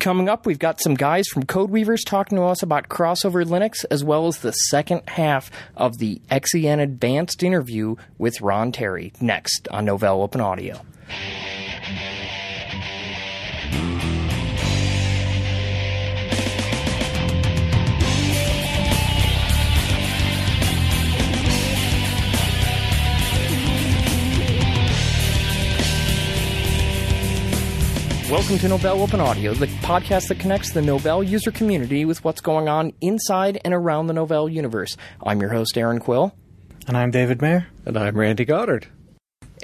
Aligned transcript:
Coming 0.00 0.30
up, 0.30 0.46
we've 0.46 0.58
got 0.58 0.80
some 0.80 0.94
guys 0.94 1.28
from 1.28 1.42
Codeweavers 1.44 2.06
talking 2.06 2.38
to 2.38 2.44
us 2.44 2.62
about 2.62 2.88
crossover 2.88 3.44
Linux, 3.44 3.84
as 3.90 4.02
well 4.02 4.28
as 4.28 4.38
the 4.38 4.52
second 4.52 5.02
half 5.06 5.50
of 5.76 5.98
the 5.98 6.22
XEN 6.30 6.80
Advanced 6.82 7.42
interview 7.42 7.96
with 8.16 8.40
Ron 8.40 8.72
Terry, 8.72 9.12
next 9.20 9.68
on 9.68 9.84
Novell 9.84 10.22
Open 10.22 10.40
Audio. 10.40 10.80
Welcome 28.30 28.58
to 28.58 28.68
Novell 28.68 29.00
Open 29.00 29.18
Audio, 29.18 29.54
the 29.54 29.66
podcast 29.66 30.28
that 30.28 30.38
connects 30.38 30.70
the 30.72 30.80
Novell 30.80 31.26
user 31.26 31.50
community 31.50 32.04
with 32.04 32.22
what's 32.22 32.40
going 32.40 32.68
on 32.68 32.92
inside 33.00 33.60
and 33.64 33.74
around 33.74 34.06
the 34.06 34.14
Novell 34.14 34.50
universe. 34.50 34.96
I'm 35.26 35.40
your 35.40 35.50
host, 35.50 35.76
Erin 35.76 35.98
Quill. 35.98 36.32
And 36.86 36.96
I'm 36.96 37.10
David 37.10 37.42
Mayer. 37.42 37.66
And 37.84 37.98
I'm 37.98 38.16
Randy 38.16 38.44
Goddard. 38.44 38.86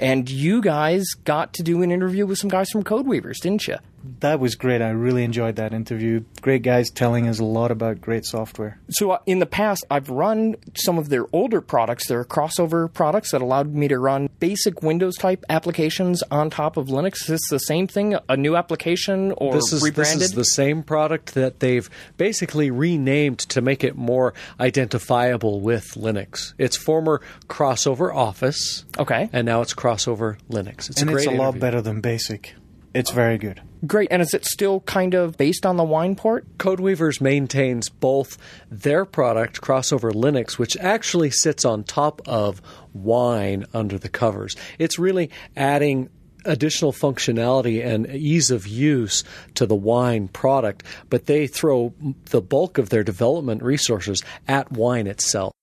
And 0.01 0.29
you 0.29 0.61
guys 0.61 1.05
got 1.23 1.53
to 1.53 1.63
do 1.63 1.81
an 1.81 1.91
interview 1.91 2.25
with 2.25 2.39
some 2.39 2.49
guys 2.49 2.69
from 2.69 2.83
Codeweavers, 2.83 3.37
didn't 3.39 3.67
you? 3.67 3.77
That 4.19 4.39
was 4.39 4.55
great. 4.55 4.81
I 4.81 4.89
really 4.89 5.23
enjoyed 5.23 5.57
that 5.57 5.73
interview. 5.73 6.23
Great 6.41 6.61
guys 6.63 6.89
telling 6.89 7.27
us 7.27 7.39
a 7.39 7.43
lot 7.43 7.71
about 7.71 8.01
great 8.01 8.25
software. 8.25 8.79
So, 8.89 9.11
uh, 9.11 9.19
in 9.25 9.39
the 9.39 9.45
past, 9.45 9.85
I've 9.91 10.09
run 10.09 10.55
some 10.75 10.97
of 10.97 11.09
their 11.09 11.25
older 11.33 11.61
products. 11.61 12.07
They're 12.07 12.23
crossover 12.23 12.91
products 12.91 13.31
that 13.31 13.41
allowed 13.41 13.73
me 13.73 13.87
to 13.89 13.99
run 13.99 14.29
basic 14.39 14.81
Windows 14.81 15.15
type 15.17 15.43
applications 15.49 16.23
on 16.31 16.49
top 16.49 16.77
of 16.77 16.87
Linux. 16.87 17.21
Is 17.21 17.27
this 17.27 17.49
the 17.49 17.59
same 17.59 17.87
thing? 17.87 18.15
A 18.29 18.37
new 18.37 18.55
application 18.55 19.33
or 19.33 19.53
this 19.53 19.73
is, 19.73 19.83
rebranded? 19.83 20.19
This 20.19 20.29
is 20.29 20.35
the 20.35 20.43
same 20.45 20.83
product 20.83 21.33
that 21.33 21.59
they've 21.59 21.89
basically 22.17 22.71
renamed 22.71 23.39
to 23.39 23.61
make 23.61 23.83
it 23.83 23.95
more 23.95 24.33
identifiable 24.59 25.59
with 25.61 25.85
Linux. 25.95 26.53
It's 26.57 26.77
former 26.77 27.21
crossover 27.47 28.13
Office. 28.13 28.85
Okay. 28.97 29.29
And 29.33 29.45
now 29.45 29.61
it's 29.61 29.73
crossover 29.73 30.37
Linux. 30.49 30.89
It's 30.89 31.01
and 31.01 31.09
a 31.09 31.13
great 31.13 31.23
it's 31.23 31.27
a 31.27 31.31
interview. 31.31 31.45
lot 31.51 31.59
better 31.59 31.81
than 31.81 32.01
basic. 32.01 32.55
It's 32.97 33.11
very 33.11 33.37
good. 33.37 33.61
Great. 33.85 34.07
And 34.09 34.23
is 34.23 34.33
it 34.33 34.43
still 34.43 34.79
kind 34.79 35.13
of 35.13 35.37
based 35.37 35.67
on 35.67 35.77
the 35.77 35.83
Wine 35.83 36.15
port? 36.15 36.57
Codeweavers 36.57 37.21
maintains 37.21 37.89
both 37.89 38.39
their 38.71 39.05
product, 39.05 39.61
Crossover 39.61 40.11
Linux, 40.11 40.57
which 40.57 40.75
actually 40.77 41.29
sits 41.29 41.63
on 41.63 41.83
top 41.83 42.23
of 42.25 42.59
Wine 42.93 43.67
under 43.71 43.99
the 43.99 44.09
covers. 44.09 44.55
It's 44.79 44.97
really 44.97 45.29
adding 45.55 46.09
additional 46.43 46.91
functionality 46.91 47.85
and 47.85 48.07
ease 48.07 48.49
of 48.49 48.65
use 48.65 49.23
to 49.53 49.67
the 49.67 49.75
wine 49.75 50.27
product, 50.27 50.81
but 51.11 51.27
they 51.27 51.45
throw 51.45 51.93
the 52.31 52.41
bulk 52.41 52.79
of 52.79 52.89
their 52.89 53.03
development 53.03 53.61
resources 53.61 54.23
at 54.47 54.71
wine 54.71 55.05
itself. 55.05 55.53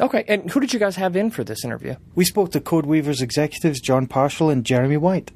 Okay, 0.00 0.24
and 0.26 0.50
who 0.50 0.60
did 0.60 0.72
you 0.72 0.78
guys 0.78 0.96
have 0.96 1.16
in 1.16 1.28
for 1.30 1.44
this 1.44 1.66
interview? 1.66 1.96
We 2.14 2.24
spoke 2.24 2.52
to 2.52 2.60
Codeweavers 2.60 3.20
executives 3.20 3.78
Jon 3.78 4.06
Parshall 4.06 4.50
and 4.50 4.64
Jeremy 4.64 4.96
White. 4.96 5.32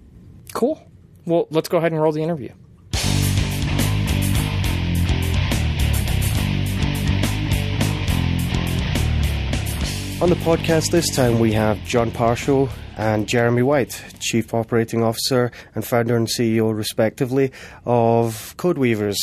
Cool. 0.55 0.89
Well, 1.24 1.46
let's 1.50 1.68
go 1.68 1.78
ahead 1.78 1.92
and 1.92 2.00
roll 2.00 2.12
the 2.12 2.22
interview. 2.22 2.50
On 10.20 10.28
the 10.28 10.36
podcast 10.36 10.92
this 10.92 11.08
time, 11.16 11.40
we 11.40 11.52
have 11.52 11.84
Jon 11.84 12.12
Parshall 12.12 12.70
and 12.96 13.28
Jeremy 13.28 13.62
White, 13.62 14.04
Chief 14.20 14.54
Operating 14.54 15.02
Officer 15.02 15.50
and 15.74 15.84
founder 15.84 16.16
and 16.16 16.28
CEO, 16.28 16.72
respectively, 16.72 17.50
of 17.84 18.54
Codeweavers, 18.56 19.16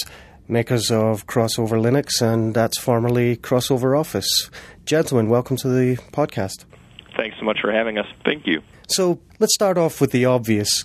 makers 0.50 0.92
of 0.92 1.26
Crossover 1.26 1.80
Linux, 1.80 2.22
and 2.22 2.54
that's 2.54 2.78
formerly 2.78 3.38
Crossover 3.38 3.98
Office. 3.98 4.50
Gentlemen, 4.86 5.30
welcome 5.30 5.56
to 5.58 5.70
the 5.70 5.96
podcast. 6.12 6.66
Thanks 7.16 7.38
so 7.40 7.46
much 7.46 7.60
for 7.62 7.72
having 7.72 7.98
us. 7.98 8.08
Thank 8.26 8.46
you. 8.46 8.62
So 8.90 9.22
let's 9.40 9.54
start 9.54 9.78
off 9.78 10.02
with 10.02 10.12
the 10.12 10.26
obvious. 10.26 10.84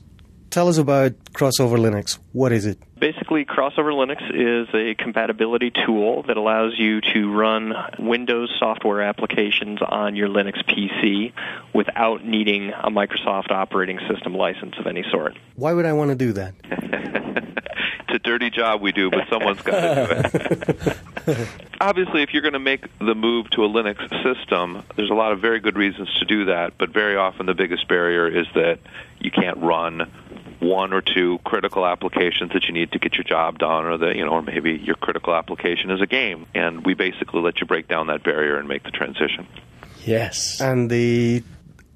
Tell 0.54 0.68
us 0.68 0.78
about 0.78 1.14
Crossover 1.32 1.78
Linux. 1.78 2.20
What 2.30 2.52
is 2.52 2.64
it? 2.64 2.78
Basically, 3.00 3.44
Crossover 3.44 3.90
Linux 3.92 4.22
is 4.30 4.68
a 4.72 4.94
compatibility 4.94 5.72
tool 5.84 6.22
that 6.28 6.36
allows 6.36 6.74
you 6.78 7.00
to 7.12 7.32
run 7.32 7.72
Windows 7.98 8.54
software 8.60 9.02
applications 9.02 9.80
on 9.82 10.14
your 10.14 10.28
Linux 10.28 10.64
PC 10.64 11.32
without 11.74 12.24
needing 12.24 12.70
a 12.70 12.88
Microsoft 12.88 13.50
operating 13.50 13.98
system 14.08 14.36
license 14.36 14.76
of 14.78 14.86
any 14.86 15.04
sort. 15.10 15.36
Why 15.56 15.72
would 15.72 15.86
I 15.86 15.92
want 15.92 16.10
to 16.10 16.14
do 16.14 16.32
that? 16.34 16.54
it's 16.70 18.14
a 18.14 18.20
dirty 18.20 18.50
job 18.50 18.80
we 18.80 18.92
do, 18.92 19.10
but 19.10 19.28
someone's 19.28 19.60
got 19.60 19.80
to 19.80 20.30
do 20.30 21.32
it. 21.32 21.48
Obviously, 21.80 22.22
if 22.22 22.32
you're 22.32 22.42
going 22.42 22.52
to 22.52 22.60
make 22.60 22.96
the 23.00 23.16
move 23.16 23.50
to 23.50 23.64
a 23.64 23.68
Linux 23.68 23.98
system, 24.22 24.84
there's 24.94 25.10
a 25.10 25.14
lot 25.14 25.32
of 25.32 25.40
very 25.40 25.58
good 25.58 25.76
reasons 25.76 26.14
to 26.20 26.24
do 26.24 26.44
that, 26.44 26.78
but 26.78 26.90
very 26.90 27.16
often 27.16 27.46
the 27.46 27.54
biggest 27.54 27.88
barrier 27.88 28.28
is 28.28 28.46
that 28.54 28.78
you 29.18 29.32
can't 29.32 29.58
run 29.58 30.08
one 30.64 30.92
or 30.92 31.02
two 31.02 31.38
critical 31.44 31.86
applications 31.86 32.52
that 32.52 32.64
you 32.64 32.72
need 32.72 32.90
to 32.92 32.98
get 32.98 33.14
your 33.14 33.24
job 33.24 33.58
done, 33.58 33.84
or 33.84 33.98
that 33.98 34.16
you 34.16 34.24
know, 34.24 34.32
or 34.32 34.42
maybe 34.42 34.72
your 34.72 34.96
critical 34.96 35.34
application 35.34 35.90
is 35.90 36.00
a 36.00 36.06
game, 36.06 36.46
and 36.54 36.84
we 36.84 36.94
basically 36.94 37.40
let 37.40 37.60
you 37.60 37.66
break 37.66 37.86
down 37.88 38.06
that 38.08 38.22
barrier 38.24 38.56
and 38.56 38.68
make 38.68 38.82
the 38.82 38.90
transition. 38.90 39.46
Yes. 40.04 40.60
And 40.60 40.90
the 40.90 41.42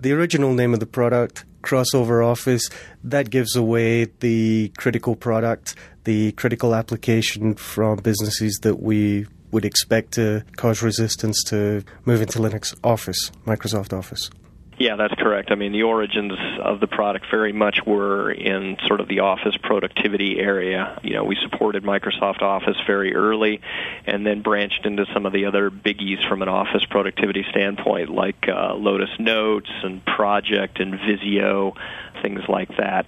the 0.00 0.12
original 0.12 0.54
name 0.54 0.74
of 0.74 0.80
the 0.80 0.86
product, 0.86 1.44
Crossover 1.62 2.24
Office, 2.24 2.68
that 3.02 3.30
gives 3.30 3.56
away 3.56 4.06
the 4.20 4.72
critical 4.76 5.16
product, 5.16 5.74
the 6.04 6.32
critical 6.32 6.74
application 6.74 7.54
from 7.54 7.98
businesses 7.98 8.58
that 8.62 8.80
we 8.80 9.26
would 9.50 9.64
expect 9.64 10.12
to 10.12 10.44
cause 10.56 10.82
resistance 10.82 11.42
to 11.44 11.82
move 12.04 12.20
into 12.20 12.38
Linux 12.38 12.74
Office, 12.84 13.30
Microsoft 13.46 13.96
Office. 13.96 14.30
Yeah, 14.78 14.94
that's 14.94 15.14
correct. 15.14 15.50
I 15.50 15.56
mean, 15.56 15.72
the 15.72 15.82
origins 15.82 16.34
of 16.62 16.78
the 16.78 16.86
product 16.86 17.26
very 17.32 17.52
much 17.52 17.80
were 17.84 18.30
in 18.30 18.76
sort 18.86 19.00
of 19.00 19.08
the 19.08 19.20
office 19.20 19.56
productivity 19.60 20.38
area. 20.38 21.00
You 21.02 21.14
know, 21.14 21.24
we 21.24 21.36
supported 21.42 21.82
Microsoft 21.82 22.42
Office 22.42 22.76
very 22.86 23.12
early 23.12 23.60
and 24.06 24.24
then 24.24 24.40
branched 24.40 24.86
into 24.86 25.04
some 25.12 25.26
of 25.26 25.32
the 25.32 25.46
other 25.46 25.68
biggies 25.70 26.26
from 26.28 26.42
an 26.42 26.48
office 26.48 26.84
productivity 26.88 27.44
standpoint, 27.50 28.10
like 28.10 28.48
uh, 28.48 28.74
Lotus 28.74 29.10
Notes 29.18 29.70
and 29.82 30.04
Project 30.04 30.78
and 30.78 30.92
Visio 30.92 31.74
things 32.22 32.40
like 32.48 32.68
that. 32.76 33.06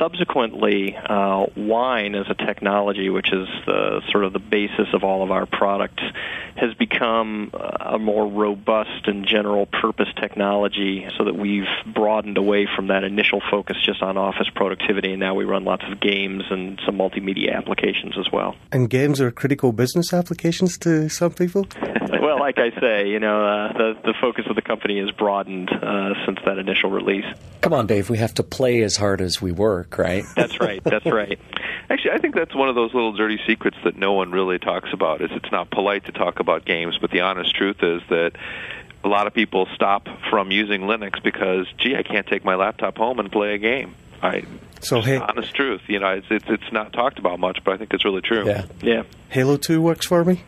Subsequently, 0.00 0.96
uh, 0.96 1.46
wine 1.56 2.14
as 2.14 2.26
a 2.28 2.34
technology, 2.34 3.10
which 3.10 3.32
is 3.32 3.48
the 3.66 4.02
sort 4.10 4.24
of 4.24 4.32
the 4.32 4.38
basis 4.38 4.88
of 4.92 5.04
all 5.04 5.22
of 5.22 5.30
our 5.30 5.46
products, 5.46 6.02
has 6.56 6.74
become 6.74 7.50
a 7.54 7.98
more 7.98 8.26
robust 8.26 9.06
and 9.06 9.26
general 9.26 9.66
purpose 9.66 10.08
technology 10.20 11.06
so 11.18 11.24
that 11.24 11.36
we've 11.36 11.64
broadened 11.94 12.38
away 12.38 12.66
from 12.74 12.88
that 12.88 13.04
initial 13.04 13.42
focus 13.50 13.76
just 13.84 14.02
on 14.02 14.16
office 14.16 14.48
productivity 14.54 15.12
and 15.12 15.20
now 15.20 15.34
we 15.34 15.44
run 15.44 15.64
lots 15.64 15.84
of 15.90 16.00
games 16.00 16.44
and 16.50 16.80
some 16.84 16.96
multimedia 16.96 17.54
applications 17.54 18.14
as 18.18 18.26
well. 18.32 18.54
And 18.72 18.88
games 18.88 19.20
are 19.20 19.30
critical 19.30 19.72
business 19.72 20.12
applications 20.12 20.78
to 20.78 21.08
some 21.08 21.32
people? 21.32 21.66
well, 22.20 22.38
like 22.38 22.58
I 22.58 22.70
say, 22.80 23.08
you 23.08 23.20
know, 23.20 23.44
uh, 23.44 23.72
the 23.72 23.94
the 24.04 24.14
focus 24.20 24.44
of 24.48 24.56
the 24.56 24.62
company 24.62 24.98
has 25.00 25.10
broadened 25.12 25.70
uh, 25.70 26.14
since 26.24 26.38
that 26.44 26.58
initial 26.58 26.90
release. 26.90 27.24
Come 27.60 27.72
on, 27.72 27.86
Dave, 27.86 28.10
we 28.10 28.18
have 28.18 28.34
to 28.34 28.42
play 28.50 28.82
as 28.82 28.96
hard 28.96 29.20
as 29.20 29.40
we 29.42 29.52
work, 29.52 29.98
right? 29.98 30.24
That's 30.36 30.60
right. 30.60 30.82
That's 30.82 31.06
right. 31.06 31.38
Actually, 31.88 32.12
I 32.12 32.18
think 32.18 32.34
that's 32.34 32.54
one 32.54 32.68
of 32.68 32.74
those 32.74 32.92
little 32.92 33.12
dirty 33.12 33.38
secrets 33.46 33.76
that 33.84 33.96
no 33.96 34.12
one 34.12 34.32
really 34.32 34.58
talks 34.58 34.88
about. 34.92 35.22
Is 35.22 35.30
it's 35.32 35.52
not 35.52 35.70
polite 35.70 36.06
to 36.06 36.12
talk 36.12 36.40
about 36.40 36.64
games, 36.64 36.98
but 37.00 37.12
the 37.12 37.20
honest 37.20 37.54
truth 37.54 37.76
is 37.80 38.02
that 38.08 38.32
a 39.04 39.08
lot 39.08 39.28
of 39.28 39.34
people 39.34 39.68
stop 39.72 40.08
from 40.28 40.50
using 40.50 40.82
Linux 40.82 41.22
because, 41.22 41.66
gee, 41.78 41.94
I 41.94 42.02
can't 42.02 42.26
take 42.26 42.44
my 42.44 42.56
laptop 42.56 42.96
home 42.96 43.20
and 43.20 43.30
play 43.30 43.54
a 43.54 43.58
game. 43.58 43.94
I 44.20 44.44
so 44.80 45.00
hey, 45.00 45.18
honest 45.18 45.54
truth, 45.54 45.82
you 45.86 46.00
know, 46.00 46.08
it's, 46.08 46.26
it's 46.30 46.44
it's 46.48 46.72
not 46.72 46.92
talked 46.92 47.18
about 47.18 47.38
much, 47.38 47.58
but 47.64 47.74
I 47.74 47.76
think 47.76 47.94
it's 47.94 48.04
really 48.04 48.22
true. 48.22 48.46
Yeah, 48.46 48.66
yeah. 48.82 49.02
Halo 49.28 49.56
Two 49.56 49.80
works 49.80 50.06
for 50.06 50.24
me. 50.24 50.42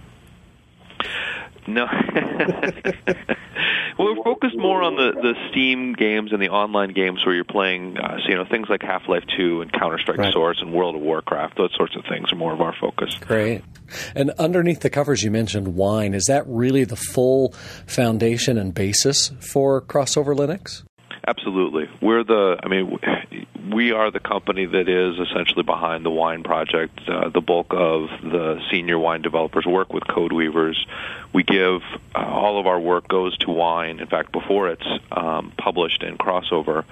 No. 1.68 1.86
well, 3.96 4.14
we're 4.14 4.24
focused 4.24 4.56
more 4.56 4.82
on 4.82 4.96
the, 4.96 5.12
the 5.12 5.34
Steam 5.50 5.92
games 5.92 6.32
and 6.32 6.42
the 6.42 6.48
online 6.48 6.92
games 6.92 7.24
where 7.24 7.34
you're 7.34 7.44
playing, 7.44 7.96
uh, 7.96 8.18
so, 8.18 8.28
you 8.28 8.34
know, 8.34 8.44
things 8.44 8.68
like 8.68 8.82
Half 8.82 9.08
Life 9.08 9.24
2 9.36 9.62
and 9.62 9.72
Counter 9.72 9.98
Strike 9.98 10.18
right. 10.18 10.32
Source 10.32 10.60
and 10.60 10.72
World 10.72 10.96
of 10.96 11.02
Warcraft. 11.02 11.56
Those 11.56 11.74
sorts 11.76 11.96
of 11.96 12.04
things 12.08 12.32
are 12.32 12.36
more 12.36 12.52
of 12.52 12.60
our 12.60 12.74
focus. 12.80 13.14
Great. 13.20 13.62
And 14.14 14.30
underneath 14.32 14.80
the 14.80 14.90
covers, 14.90 15.22
you 15.22 15.30
mentioned 15.30 15.74
wine. 15.74 16.14
Is 16.14 16.24
that 16.24 16.44
really 16.46 16.84
the 16.84 16.96
full 16.96 17.52
foundation 17.86 18.58
and 18.58 18.74
basis 18.74 19.32
for 19.40 19.80
crossover 19.80 20.36
Linux? 20.36 20.82
Absolutely. 21.28 21.90
We're 22.00 22.24
the, 22.24 22.58
I 22.62 22.68
mean, 22.68 22.98
we 23.70 23.92
are 23.92 24.10
the 24.10 24.18
company 24.18 24.64
that 24.64 24.88
is 24.88 25.28
essentially 25.28 25.62
behind 25.62 26.06
the 26.06 26.10
wine 26.10 26.42
project. 26.42 26.98
Uh, 27.06 27.28
the 27.28 27.42
bulk 27.42 27.66
of 27.72 28.08
the 28.22 28.62
senior 28.70 28.98
wine 28.98 29.20
developers 29.20 29.66
work 29.66 29.92
with 29.92 30.04
code 30.08 30.32
weavers. 30.32 30.86
We 31.34 31.42
give 31.42 31.82
uh, 32.14 32.18
all 32.20 32.58
of 32.58 32.66
our 32.66 32.80
work 32.80 33.08
goes 33.08 33.36
to 33.38 33.50
wine. 33.50 34.00
In 34.00 34.06
fact, 34.06 34.32
before 34.32 34.70
it's 34.70 34.86
um, 35.12 35.52
published 35.58 36.02
in 36.02 36.16
crossover. 36.16 36.84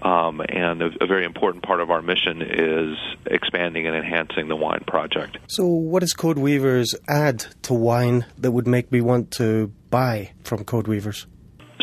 Um, 0.00 0.40
and 0.48 0.80
a, 0.80 0.90
a, 1.00 1.06
very 1.06 1.24
important 1.24 1.62
part 1.64 1.80
of 1.80 1.90
our 1.90 2.02
mission 2.02 2.40
is 2.40 2.96
expanding 3.26 3.86
and 3.86 3.94
enhancing 3.94 4.48
the 4.48 4.56
wine 4.56 4.82
project. 4.86 5.38
So, 5.48 5.66
what 5.66 6.00
does 6.00 6.14
Code 6.14 6.38
Weavers 6.38 6.94
add 7.08 7.40
to 7.62 7.74
wine 7.74 8.24
that 8.38 8.52
would 8.52 8.66
make 8.66 8.90
me 8.90 9.00
want 9.00 9.30
to 9.32 9.70
buy 9.90 10.32
from 10.44 10.64
Code 10.64 10.88
Weavers? 10.88 11.26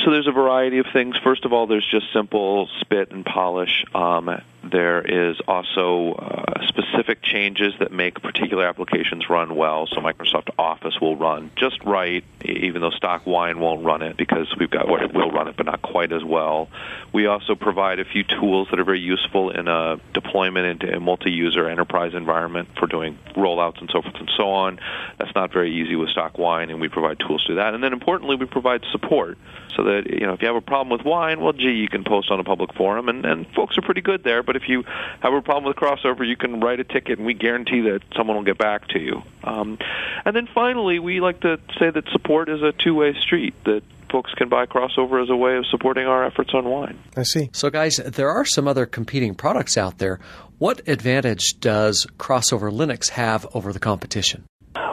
So 0.10 0.14
there's 0.14 0.28
a 0.28 0.32
variety 0.32 0.80
of 0.80 0.88
things. 0.92 1.16
First 1.24 1.46
of 1.46 1.54
all, 1.54 1.68
there's 1.68 1.88
just 1.88 2.12
simple 2.12 2.68
spit 2.80 3.12
and 3.12 3.24
polish. 3.24 3.86
Um, 3.94 4.42
there 4.64 5.02
is 5.02 5.38
also 5.48 6.14
uh, 6.14 6.68
specific 6.68 7.22
changes 7.22 7.74
that 7.80 7.92
make 7.92 8.22
particular 8.22 8.68
applications 8.68 9.30
run 9.30 9.56
well. 9.56 9.88
So 9.88 9.98
Microsoft 9.98 10.50
Office 10.58 11.00
will 11.00 11.16
run 11.16 11.52
just 11.56 11.84
right, 11.84 12.24
even 12.44 12.82
though 12.82 12.92
stock 12.92 13.26
wine 13.26 13.60
won't 13.60 13.86
run 13.86 14.02
it 14.02 14.18
because 14.18 14.54
we've 14.60 14.70
got 14.70 14.88
what 14.88 15.14
will 15.14 15.32
run 15.32 15.48
it, 15.48 15.56
but 15.56 15.66
not 15.66 15.82
quite 15.82 16.12
as 16.12 16.24
well. 16.24 16.70
We 17.14 17.26
also 17.28 17.56
provide 17.56 18.00
a 18.00 18.06
few 18.06 18.24
tools 18.24 18.68
that 18.72 18.80
are 18.80 18.84
very 18.84 19.00
useful 19.00 19.52
in 19.52 19.68
a 19.68 20.00
deployment 20.14 20.66
into 20.66 20.96
a 20.96 21.00
multi-user 21.00 21.70
enterprise 21.70 22.14
environment 22.14 22.70
for 22.78 22.88
doing 22.88 23.18
rollouts 23.36 23.80
and 23.80 23.90
so 23.92 24.02
forth 24.02 24.16
and 24.16 24.30
so 24.36 24.50
on. 24.50 24.80
That's 25.18 25.34
not 25.36 25.54
very 25.54 25.82
easy 25.82 25.96
with 25.96 26.10
stock 26.10 26.38
wine, 26.38 26.70
and 26.70 26.82
we 26.82 26.90
provide 26.90 27.20
tools 27.20 27.44
to 27.46 27.56
that. 27.56 27.74
And 27.74 27.84
then 27.84 27.94
importantly, 27.94 28.36
we 28.36 28.46
provide 28.46 28.84
support 28.92 29.38
so 29.76 29.84
that 29.84 30.08
you 30.10 30.26
know 30.26 30.34
if 30.34 30.42
you 30.42 30.48
have 30.48 30.58
a 30.58 30.62
problem 30.62 30.90
with 30.90 31.06
wine, 31.06 31.40
well, 31.40 31.54
gee, 31.54 31.72
you 31.72 31.88
can 31.88 32.04
post 32.04 32.30
on 32.32 32.40
a 32.40 32.44
public 32.44 32.74
forum, 32.74 33.10
and, 33.10 33.26
and 33.26 33.48
folks 33.54 33.78
are 33.78 33.82
pretty 33.82 34.02
good 34.02 34.24
there 34.24 34.44
but 34.50 34.56
if 34.56 34.68
you 34.68 34.84
have 35.20 35.32
a 35.32 35.44
problem 35.44 35.66
with 35.66 35.76
crossover, 35.76 36.28
you 36.28 36.36
can 36.36 36.60
write 36.60 36.80
a 36.80 36.84
ticket, 36.84 37.20
and 37.20 37.28
we 37.28 37.36
guarantee 37.36 37.82
that 37.82 38.00
someone 38.18 38.36
will 38.36 38.44
get 38.44 38.58
back 38.58 38.88
to 38.88 39.00
you. 39.00 39.22
Um, 39.44 39.78
and 40.26 40.36
then 40.36 40.48
finally, 40.56 40.98
we 40.98 41.22
like 41.22 41.42
to 41.42 41.60
say 41.78 41.92
that 41.92 42.06
support 42.12 42.50
is 42.50 42.64
a 42.64 42.72
two-way 42.72 43.14
street. 43.22 43.54
That 43.66 43.84
folks 44.10 44.34
can 44.34 44.50
buy 44.50 44.66
crossover 44.66 45.22
as 45.22 45.30
a 45.30 45.36
way 45.36 45.56
of 45.58 45.68
supporting 45.68 46.08
our 46.08 46.26
efforts 46.26 46.50
on 46.56 46.66
wine. 46.68 46.98
I 47.16 47.22
see. 47.22 47.52
So, 47.54 47.70
guys, 47.70 47.98
there 47.98 48.32
are 48.32 48.44
some 48.44 48.68
other 48.68 48.88
competing 48.88 49.36
products 49.36 49.78
out 49.78 50.00
there. 50.00 50.20
What 50.58 50.88
advantage 50.88 51.60
does 51.60 52.08
crossover 52.18 52.72
Linux 52.72 53.10
have 53.10 53.46
over 53.54 53.72
the 53.72 53.80
competition? 53.80 54.46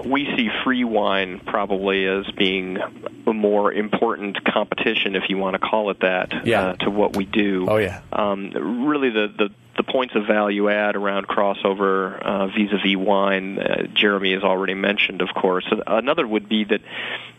We 0.04 0.24
see 0.36 0.48
free 0.64 0.84
wine 0.84 1.40
probably 1.40 2.06
as 2.06 2.26
being 2.32 2.78
a 3.26 3.32
more 3.32 3.72
important 3.72 4.42
competition, 4.44 5.16
if 5.16 5.24
you 5.28 5.36
want 5.36 5.54
to 5.54 5.58
call 5.58 5.90
it 5.90 6.00
that, 6.00 6.46
yeah. 6.46 6.68
uh, 6.68 6.76
to 6.76 6.90
what 6.90 7.16
we 7.16 7.24
do. 7.24 7.66
Oh 7.68 7.76
yeah. 7.76 8.00
Um, 8.12 8.50
really, 8.50 9.10
the, 9.10 9.32
the 9.36 9.50
the 9.76 9.82
points 9.82 10.14
of 10.14 10.26
value 10.26 10.70
add 10.70 10.96
around 10.96 11.28
crossover 11.28 12.18
uh, 12.18 12.46
vis-a-vis 12.46 12.96
wine, 12.96 13.58
uh, 13.58 13.86
Jeremy 13.92 14.32
has 14.32 14.42
already 14.42 14.72
mentioned, 14.72 15.20
of 15.20 15.28
course. 15.34 15.66
Another 15.86 16.26
would 16.26 16.48
be 16.48 16.64
that 16.64 16.80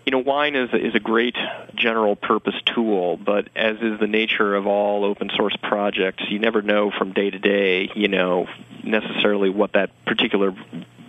you 0.06 0.12
know 0.12 0.20
wine 0.20 0.56
is 0.56 0.70
is 0.74 0.94
a 0.94 1.00
great 1.00 1.36
general 1.76 2.16
purpose 2.16 2.56
tool, 2.66 3.18
but 3.18 3.48
as 3.56 3.78
is 3.82 4.00
the 4.00 4.08
nature 4.08 4.56
of 4.56 4.68
all 4.68 5.04
open 5.06 5.30
source 5.36 5.56
projects, 5.62 6.24
you 6.30 6.40
never 6.40 6.62
know 6.62 6.92
from 6.92 7.14
day 7.14 7.30
to 7.30 7.40
day, 7.40 7.90
you 7.96 8.08
know, 8.08 8.48
necessarily 8.84 9.50
what 9.50 9.74
that 9.74 9.90
particular 10.06 10.54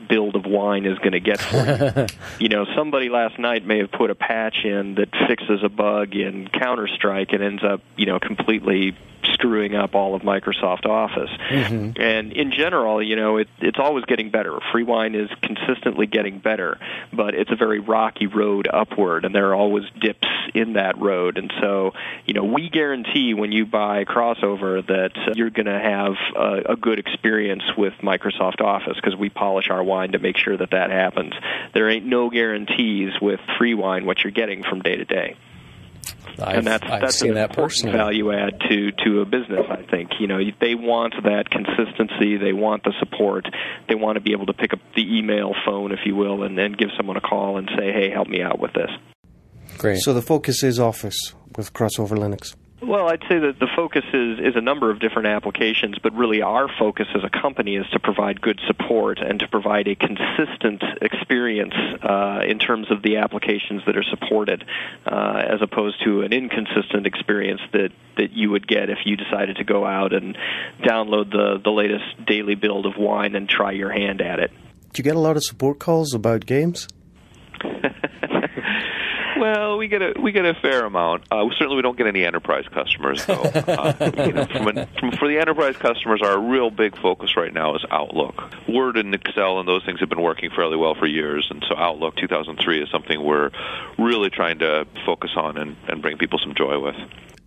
build 0.08 0.36
of 0.36 0.44
wine 0.46 0.86
is 0.86 0.98
going 0.98 1.12
to 1.12 1.20
get 1.20 1.40
for 1.40 1.56
you. 1.56 2.06
you 2.40 2.48
know, 2.48 2.64
somebody 2.76 3.08
last 3.08 3.38
night 3.38 3.64
may 3.64 3.78
have 3.78 3.92
put 3.92 4.10
a 4.10 4.14
patch 4.14 4.64
in 4.64 4.94
that 4.96 5.08
fixes 5.28 5.60
a 5.62 5.68
bug 5.68 6.14
in 6.14 6.48
Counter 6.48 6.88
Strike 6.88 7.32
and 7.32 7.42
ends 7.42 7.62
up, 7.62 7.80
you 7.96 8.06
know, 8.06 8.18
completely 8.18 8.96
screwing 9.32 9.74
up 9.74 9.94
all 9.94 10.14
of 10.14 10.22
Microsoft 10.22 10.86
Office. 10.86 11.30
Mm-hmm. 11.50 12.00
And 12.00 12.32
in 12.32 12.52
general, 12.52 13.02
you 13.02 13.16
know, 13.16 13.38
it, 13.38 13.48
it's 13.58 13.78
always 13.78 14.04
getting 14.04 14.30
better. 14.30 14.58
Free 14.72 14.82
wine 14.82 15.14
is 15.14 15.30
consistently 15.42 16.06
getting 16.06 16.38
better, 16.38 16.78
but 17.12 17.34
it's 17.34 17.50
a 17.50 17.56
very 17.56 17.80
rocky 17.80 18.26
road 18.26 18.68
upward, 18.72 19.24
and 19.24 19.34
there 19.34 19.48
are 19.48 19.54
always 19.54 19.84
dips 20.00 20.26
in 20.54 20.74
that 20.74 20.98
road. 20.98 21.38
And 21.38 21.52
so, 21.60 21.92
you 22.26 22.34
know, 22.34 22.44
we 22.44 22.68
guarantee 22.68 23.34
when 23.34 23.52
you 23.52 23.66
buy 23.66 24.04
Crossover 24.04 24.86
that 24.86 25.36
you're 25.36 25.50
going 25.50 25.66
to 25.66 25.78
have 25.78 26.14
a, 26.36 26.72
a 26.72 26.76
good 26.76 26.98
experience 26.98 27.64
with 27.76 27.94
Microsoft 28.02 28.60
Office 28.60 28.96
because 28.96 29.16
we 29.16 29.28
polish 29.28 29.70
our 29.70 29.82
wine 29.82 30.12
to 30.12 30.18
make 30.18 30.36
sure 30.36 30.56
that 30.56 30.70
that 30.70 30.90
happens. 30.90 31.32
There 31.74 31.88
ain't 31.88 32.06
no 32.06 32.30
guarantees 32.30 33.12
with 33.20 33.40
free 33.58 33.74
wine 33.74 34.06
what 34.06 34.22
you're 34.24 34.30
getting 34.30 34.62
from 34.62 34.80
day 34.80 34.96
to 34.96 35.04
day. 35.04 35.36
I've, 36.40 36.58
and 36.58 36.66
that's 36.66 36.84
I've 36.84 37.00
that's 37.00 37.18
seen 37.18 37.30
an 37.30 37.34
that 37.36 37.50
important 37.50 37.72
personally. 37.72 37.96
value 37.96 38.32
add 38.32 38.60
to 38.68 38.92
to 39.04 39.20
a 39.20 39.24
business. 39.24 39.66
I 39.70 39.82
think 39.90 40.10
you 40.20 40.26
know 40.26 40.38
they 40.60 40.74
want 40.74 41.14
that 41.24 41.50
consistency, 41.50 42.36
they 42.36 42.52
want 42.52 42.84
the 42.84 42.92
support, 43.00 43.46
they 43.88 43.94
want 43.94 44.16
to 44.16 44.20
be 44.20 44.32
able 44.32 44.46
to 44.46 44.52
pick 44.54 44.72
up 44.72 44.80
the 44.94 45.02
email 45.18 45.52
phone, 45.66 45.92
if 45.92 46.00
you 46.04 46.14
will, 46.14 46.42
and 46.44 46.56
then 46.56 46.72
give 46.72 46.90
someone 46.96 47.16
a 47.16 47.20
call 47.20 47.58
and 47.58 47.68
say, 47.78 47.92
"Hey, 47.92 48.10
help 48.10 48.28
me 48.28 48.42
out 48.42 48.58
with 48.58 48.72
this." 48.72 48.90
Great. 49.78 49.98
So 49.98 50.12
the 50.14 50.22
focus 50.22 50.62
is 50.62 50.78
Office 50.78 51.34
with 51.56 51.72
crossover 51.72 52.16
Linux. 52.16 52.54
Well, 52.80 53.08
I'd 53.08 53.22
say 53.28 53.40
that 53.40 53.58
the 53.58 53.66
focus 53.74 54.04
is, 54.12 54.38
is 54.38 54.54
a 54.54 54.60
number 54.60 54.90
of 54.90 55.00
different 55.00 55.28
applications, 55.28 55.98
but 56.00 56.14
really 56.14 56.42
our 56.42 56.68
focus 56.78 57.08
as 57.12 57.24
a 57.24 57.28
company 57.28 57.74
is 57.74 57.86
to 57.90 57.98
provide 57.98 58.40
good 58.40 58.60
support 58.68 59.18
and 59.18 59.40
to 59.40 59.48
provide 59.48 59.88
a 59.88 59.96
consistent 59.96 60.84
experience 61.02 61.74
uh, 61.74 62.40
in 62.46 62.60
terms 62.60 62.88
of 62.92 63.02
the 63.02 63.16
applications 63.16 63.82
that 63.86 63.96
are 63.96 64.04
supported, 64.04 64.64
uh, 65.04 65.42
as 65.44 65.60
opposed 65.60 65.96
to 66.04 66.22
an 66.22 66.32
inconsistent 66.32 67.04
experience 67.04 67.60
that, 67.72 67.90
that 68.16 68.30
you 68.30 68.50
would 68.50 68.68
get 68.68 68.90
if 68.90 68.98
you 69.04 69.16
decided 69.16 69.56
to 69.56 69.64
go 69.64 69.84
out 69.84 70.12
and 70.12 70.38
download 70.80 71.32
the, 71.32 71.60
the 71.62 71.70
latest 71.70 72.04
daily 72.26 72.54
build 72.54 72.86
of 72.86 72.92
wine 72.96 73.34
and 73.34 73.48
try 73.48 73.72
your 73.72 73.90
hand 73.90 74.20
at 74.20 74.38
it. 74.38 74.52
Do 74.92 75.00
you 75.00 75.04
get 75.04 75.16
a 75.16 75.20
lot 75.20 75.36
of 75.36 75.42
support 75.42 75.80
calls 75.80 76.14
about 76.14 76.46
games? 76.46 76.86
Well, 79.38 79.78
we 79.78 79.88
get 79.88 80.02
a 80.02 80.14
we 80.20 80.32
get 80.32 80.44
a 80.44 80.54
fair 80.54 80.84
amount. 80.84 81.24
Uh, 81.30 81.44
certainly, 81.52 81.76
we 81.76 81.82
don't 81.82 81.96
get 81.96 82.06
any 82.06 82.24
enterprise 82.24 82.64
customers 82.72 83.24
though. 83.26 83.38
Uh, 83.68 83.92
you 84.26 84.32
know, 84.32 84.46
from 84.46 84.68
an, 84.68 84.88
from, 84.98 85.12
for 85.12 85.28
the 85.28 85.38
enterprise 85.38 85.76
customers, 85.76 86.20
our 86.22 86.38
real 86.38 86.70
big 86.70 86.96
focus 87.00 87.36
right 87.36 87.52
now 87.52 87.74
is 87.76 87.84
Outlook. 87.90 88.34
Word 88.66 88.96
and 88.96 89.14
Excel 89.14 89.60
and 89.60 89.68
those 89.68 89.84
things 89.84 90.00
have 90.00 90.08
been 90.08 90.22
working 90.22 90.50
fairly 90.50 90.76
well 90.76 90.94
for 90.94 91.06
years, 91.06 91.46
and 91.50 91.64
so 91.68 91.76
Outlook 91.76 92.16
2003 92.16 92.82
is 92.82 92.90
something 92.90 93.22
we're 93.22 93.50
really 93.98 94.30
trying 94.30 94.58
to 94.60 94.86
focus 95.04 95.30
on 95.36 95.58
and, 95.58 95.76
and 95.86 96.02
bring 96.02 96.18
people 96.18 96.38
some 96.42 96.54
joy 96.56 96.78
with. 96.80 96.96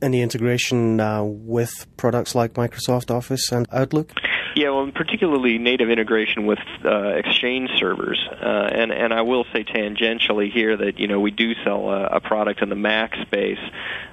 Any 0.01 0.21
integration 0.21 0.99
uh, 0.99 1.23
with 1.23 1.85
products 1.97 2.33
like 2.33 2.53
Microsoft 2.53 3.11
Office 3.11 3.51
and 3.51 3.67
Outlook? 3.71 4.11
Yeah, 4.55 4.69
well, 4.71 4.91
particularly 4.91 5.57
native 5.57 5.89
integration 5.89 6.45
with 6.45 6.59
uh, 6.83 7.09
Exchange 7.15 7.71
servers, 7.77 8.19
uh, 8.29 8.69
and 8.71 8.91
and 8.91 9.13
I 9.13 9.21
will 9.21 9.45
say 9.53 9.63
tangentially 9.63 10.51
here 10.51 10.77
that 10.77 10.99
you 10.99 11.07
know 11.07 11.19
we 11.19 11.31
do 11.31 11.53
sell 11.63 11.89
a, 11.89 12.05
a 12.05 12.19
product 12.19 12.61
in 12.61 12.69
the 12.69 12.75
Mac 12.75 13.15
space 13.21 13.59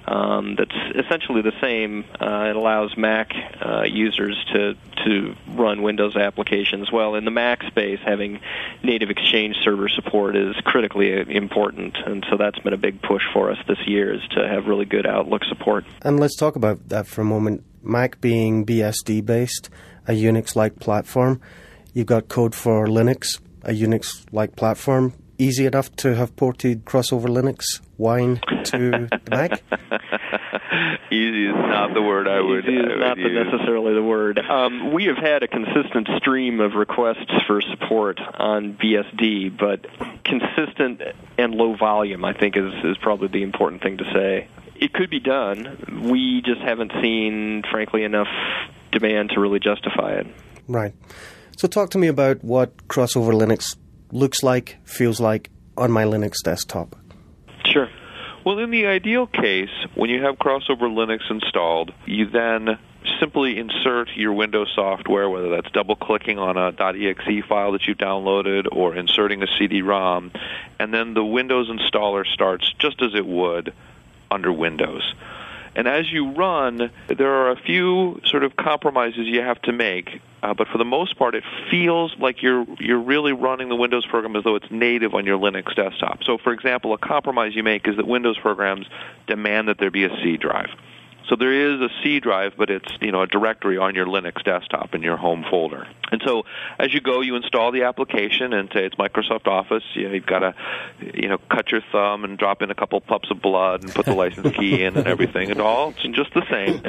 um, 0.09 0.57
that's 0.57 0.75
essentially 0.95 1.43
the 1.43 1.53
same. 1.61 2.05
Uh, 2.21 2.49
it 2.51 2.57
allows 2.57 2.97
Mac 2.97 3.33
uh, 3.61 3.83
users 3.83 4.37
to 4.53 4.75
to 5.05 5.37
run 5.49 5.83
Windows 5.83 6.17
applications. 6.17 6.91
Well, 6.91 7.15
in 7.15 7.25
the 7.25 7.31
Mac 7.31 7.63
space, 7.65 8.01
having 8.05 8.41
native 8.83 9.11
Exchange 9.11 9.57
server 9.63 9.89
support 9.89 10.37
is 10.37 10.57
critically 10.65 11.13
important, 11.37 11.97
and 12.05 12.25
so 12.31 12.37
that's 12.37 12.59
been 12.61 12.73
a 12.73 12.79
big 12.79 13.03
push 13.03 13.23
for 13.33 13.51
us 13.51 13.59
this 13.69 13.79
year 13.87 14.15
is 14.15 14.23
to 14.31 14.49
have 14.49 14.67
really 14.67 14.87
good 14.87 15.07
Outlook 15.07 15.45
support. 15.45 15.85
And 16.03 16.19
let's 16.19 16.37
talk 16.37 16.57
about 16.57 16.89
that 16.89 17.07
for 17.07 17.21
a 17.21 17.27
moment. 17.27 17.65
Mac 17.83 18.21
being 18.21 18.67
BSD 18.67 19.25
based, 19.25 19.71
a 20.09 20.13
Unix 20.13 20.57
like 20.57 20.81
platform, 20.81 21.41
you've 21.93 22.07
got 22.07 22.29
code 22.29 22.55
for 22.55 22.87
Linux, 22.87 23.41
a 23.63 23.71
Unix 23.71 24.25
like 24.33 24.57
platform. 24.57 25.13
Easy 25.41 25.67
enough 25.67 25.95
to 25.97 26.17
have 26.17 26.35
ported 26.35 26.85
crossover 26.85 27.27
Linux 27.29 27.81
wine 27.97 28.41
to 28.65 29.09
the 29.09 29.21
Mac? 29.31 29.63
Easy 31.11 31.47
is 31.47 31.55
not 31.55 31.95
the 31.95 32.03
word 32.03 32.27
I 32.29 32.41
would. 32.41 32.65
Easy 32.65 32.77
is 32.77 32.85
I 32.85 32.89
would 32.89 32.99
not 33.01 33.19
use. 33.19 33.47
necessarily 33.53 33.95
the 33.95 34.03
word. 34.03 34.39
Um, 34.39 34.93
we 34.93 35.05
have 35.05 35.17
had 35.17 35.43
a 35.43 35.49
consistent 35.49 36.09
stream 36.17 36.61
of 36.61 36.75
requests 36.75 37.31
for 37.47 37.61
support 37.63 38.19
on 38.21 38.75
BSD, 38.77 39.57
but 39.57 39.87
consistent 40.25 41.03
and 41.39 41.55
low 41.55 41.77
volume, 41.77 42.25
I 42.25 42.33
think, 42.33 42.57
is 42.57 42.73
is 42.85 42.97
probably 42.99 43.29
the 43.29 43.43
important 43.43 43.83
thing 43.83 43.99
to 43.99 44.05
say. 44.13 44.49
It 44.77 44.93
could 44.93 45.11
be 45.11 45.21
done. 45.21 46.09
We 46.11 46.43
just 46.45 46.61
haven't 46.61 46.93
seen, 47.01 47.63
frankly, 47.71 48.05
enough 48.05 48.29
demand 48.99 49.31
to 49.31 49.41
really 49.41 49.61
justify 49.61 50.13
it. 50.13 50.27
Right. 50.67 50.95
So 51.57 51.67
talk 51.69 51.91
to 51.91 51.99
me 51.99 52.07
about 52.07 52.45
what 52.45 52.77
crossover 52.89 53.33
Linux 53.33 53.77
looks 54.13 54.43
like, 54.43 54.77
feels 54.85 55.21
like 55.21 55.51
on 55.77 55.91
my 55.91 56.05
Linux 56.05 56.37
desktop. 56.43 56.97
Sure. 57.65 57.89
Well, 58.45 58.59
in 58.61 58.71
the 58.71 58.87
ideal 58.87 59.27
case, 59.27 59.71
when 59.95 60.09
you 60.09 60.23
have 60.23 60.37
crossover 60.37 60.89
Linux 60.89 61.31
installed, 61.31 61.93
you 62.07 62.31
then 62.31 62.79
simply 63.21 63.59
insert 63.59 64.09
your 64.15 64.33
Windows 64.33 64.71
software, 64.75 65.29
whether 65.29 65.51
that's 65.51 65.71
double 65.73 65.97
clicking 65.97 66.39
on 66.39 66.57
a 66.57 66.69
.exe 66.69 67.45
file 67.49 67.73
that 67.73 67.87
you've 67.87 67.99
downloaded 67.99 68.67
or 68.71 68.95
inserting 68.95 69.43
a 69.43 69.47
CD-ROM, 69.59 70.33
and 70.79 70.95
then 70.95 71.15
the 71.15 71.25
Windows 71.25 71.69
installer 71.69 72.27
starts 72.27 72.73
just 72.79 73.03
as 73.03 73.15
it 73.15 73.27
would 73.27 73.73
under 74.31 74.53
Windows. 74.53 75.03
And 75.79 75.87
as 75.87 76.11
you 76.11 76.33
run, 76.33 76.91
there 77.07 77.33
are 77.33 77.53
a 77.53 77.57
few 77.57 78.21
sort 78.25 78.43
of 78.43 78.57
compromises 78.57 79.29
you 79.29 79.43
have 79.43 79.63
to 79.63 79.73
make. 79.73 80.21
Uh, 80.43 80.53
but 80.53 80.67
for 80.67 80.77
the 80.77 80.85
most 80.85 81.17
part, 81.17 81.37
it 81.37 81.45
feels 81.71 82.13
like 82.19 82.43
you're 82.43 82.67
you're 82.81 82.99
really 82.99 83.33
running 83.33 83.69
the 83.69 83.77
Windows 83.77 84.05
program 84.05 84.35
as 84.35 84.43
though 84.43 84.57
it's 84.57 84.71
native 84.73 85.15
on 85.15 85.25
your 85.25 85.39
Linux 85.39 85.77
desktop. 85.77 86.25
So, 86.25 86.37
for 86.37 86.53
example, 86.53 86.95
a 86.95 86.99
compromise 86.99 87.55
you 87.55 87.63
make 87.63 87.87
is 87.87 87.97
that 87.97 88.09
Windows 88.09 88.37
programs 88.39 88.87
demand 89.29 89.69
that 89.69 89.79
there 89.79 89.93
be 89.93 90.03
a 90.03 90.11
C 90.21 90.37
drive. 90.37 90.71
So 91.29 91.37
there 91.37 91.53
is 91.53 91.81
a 91.81 91.89
C 92.03 92.21
drive, 92.21 92.55
but 92.57 92.71
it's 92.71 92.91
you 93.01 93.13
know 93.13 93.23
a 93.23 93.27
directory 93.27 93.77
on 93.77 93.95
your 93.95 94.07
Linux 94.07 94.43
desktop 94.45 94.95
in 94.95 95.03
your 95.03 95.17
home 95.17 95.45
folder. 95.51 95.87
And 96.11 96.23
so 96.25 96.45
as 96.79 96.95
you 96.95 97.01
go, 97.01 97.21
you 97.21 97.37
install 97.37 97.71
the 97.71 97.83
application 97.83 98.55
and 98.55 98.71
say 98.73 98.87
it's 98.87 98.95
Microsoft 98.95 99.47
Office. 99.47 99.83
You 99.95 100.09
know, 100.09 100.15
you've 100.15 100.27
got 100.27 100.39
to 100.39 100.55
you 101.01 101.29
know 101.29 101.39
cut 101.51 101.71
your 101.71 101.83
thumb 101.93 102.25
and 102.25 102.39
drop 102.39 102.63
in 102.63 102.71
a 102.71 102.75
couple 102.75 103.01
puffs 103.01 103.31
of 103.31 103.43
blood 103.43 103.83
and 103.83 103.95
put 103.95 104.07
the 104.07 104.15
license 104.15 104.57
key 104.57 104.83
in 104.83 104.97
and 104.97 105.07
everything. 105.07 105.51
And 105.51 105.61
all 105.61 105.91
it's 105.91 106.17
just 106.17 106.33
the 106.33 106.47
same. 106.51 106.83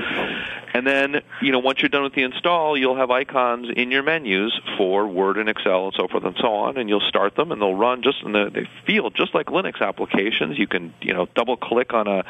And 0.74 0.88
then 0.88 1.22
you 1.42 1.52
know 1.52 1.60
once 1.60 1.82
you're 1.82 1.90
done 1.90 2.04
with 2.04 2.14
the 2.14 2.24
install, 2.24 2.78
you'll 2.78 2.98
have 2.98 3.12
icons 3.12 3.68
in 3.76 3.92
your 3.92 4.04
menus 4.04 4.58
for 4.78 5.08
Word 5.08 5.38
and 5.38 5.50
Excel 5.50 5.86
and 5.86 5.94
so 5.98 6.08
forth 6.08 6.24
and 6.24 6.38
so 6.40 6.54
on. 6.54 6.78
And 6.78 6.88
you'll 6.88 7.08
start 7.10 7.36
them 7.36 7.52
and 7.52 7.62
they'll 7.62 7.76
run 7.76 8.04
just 8.04 8.24
in 8.24 8.32
the, 8.32 8.50
they 8.54 8.70
feel 8.86 9.10
just 9.10 9.36
like 9.36 9.48
Linux 9.48 9.82
applications. 9.82 10.58
You 10.58 10.68
can 10.68 10.94
you 11.02 11.14
know 11.14 11.28
double 11.36 11.58
click 11.58 11.94
on 11.94 12.08
a 12.08 12.24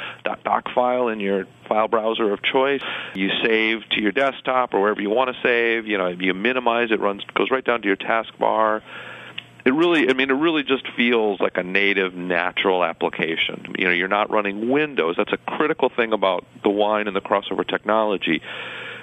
.doc 0.44 0.70
file 0.74 1.10
in 1.10 1.20
your 1.20 1.46
file 1.70 1.88
browser 1.88 2.34
of 2.34 2.42
choice. 2.42 2.82
You 3.14 3.30
save 3.44 3.88
to 3.92 4.02
your 4.02 4.12
desktop 4.12 4.74
or 4.74 4.82
wherever 4.82 5.02
you 5.02 5.10
want 5.10 5.34
to 5.34 5.42
save. 5.42 5.88
You 5.88 5.98
know, 5.98 6.08
you 6.08 6.34
minimize 6.34 6.92
it, 6.92 7.00
runs 7.00 7.24
goes 7.36 7.50
right 7.52 7.64
down 7.64 7.82
to 7.84 7.88
your 7.88 7.98
taskbar. 7.98 8.82
It 9.66 9.74
really, 9.74 10.10
I 10.10 10.14
mean, 10.14 10.30
it 10.30 10.34
really 10.34 10.64
just 10.64 10.86
feels 10.96 11.40
like 11.40 11.58
a 11.58 11.64
native, 11.64 12.16
natural 12.16 12.84
application. 12.84 13.76
You 13.78 13.86
know, 13.86 13.92
you're 13.92 14.08
not 14.08 14.32
running 14.32 14.70
Windows. 14.70 15.16
That's 15.18 15.34
a 15.34 15.38
critical 15.38 15.90
thing 15.90 16.12
about 16.14 16.46
the 16.64 16.70
wine 16.70 17.08
and 17.08 17.16
the 17.16 17.22
crossover 17.22 17.68
technology. 17.68 18.42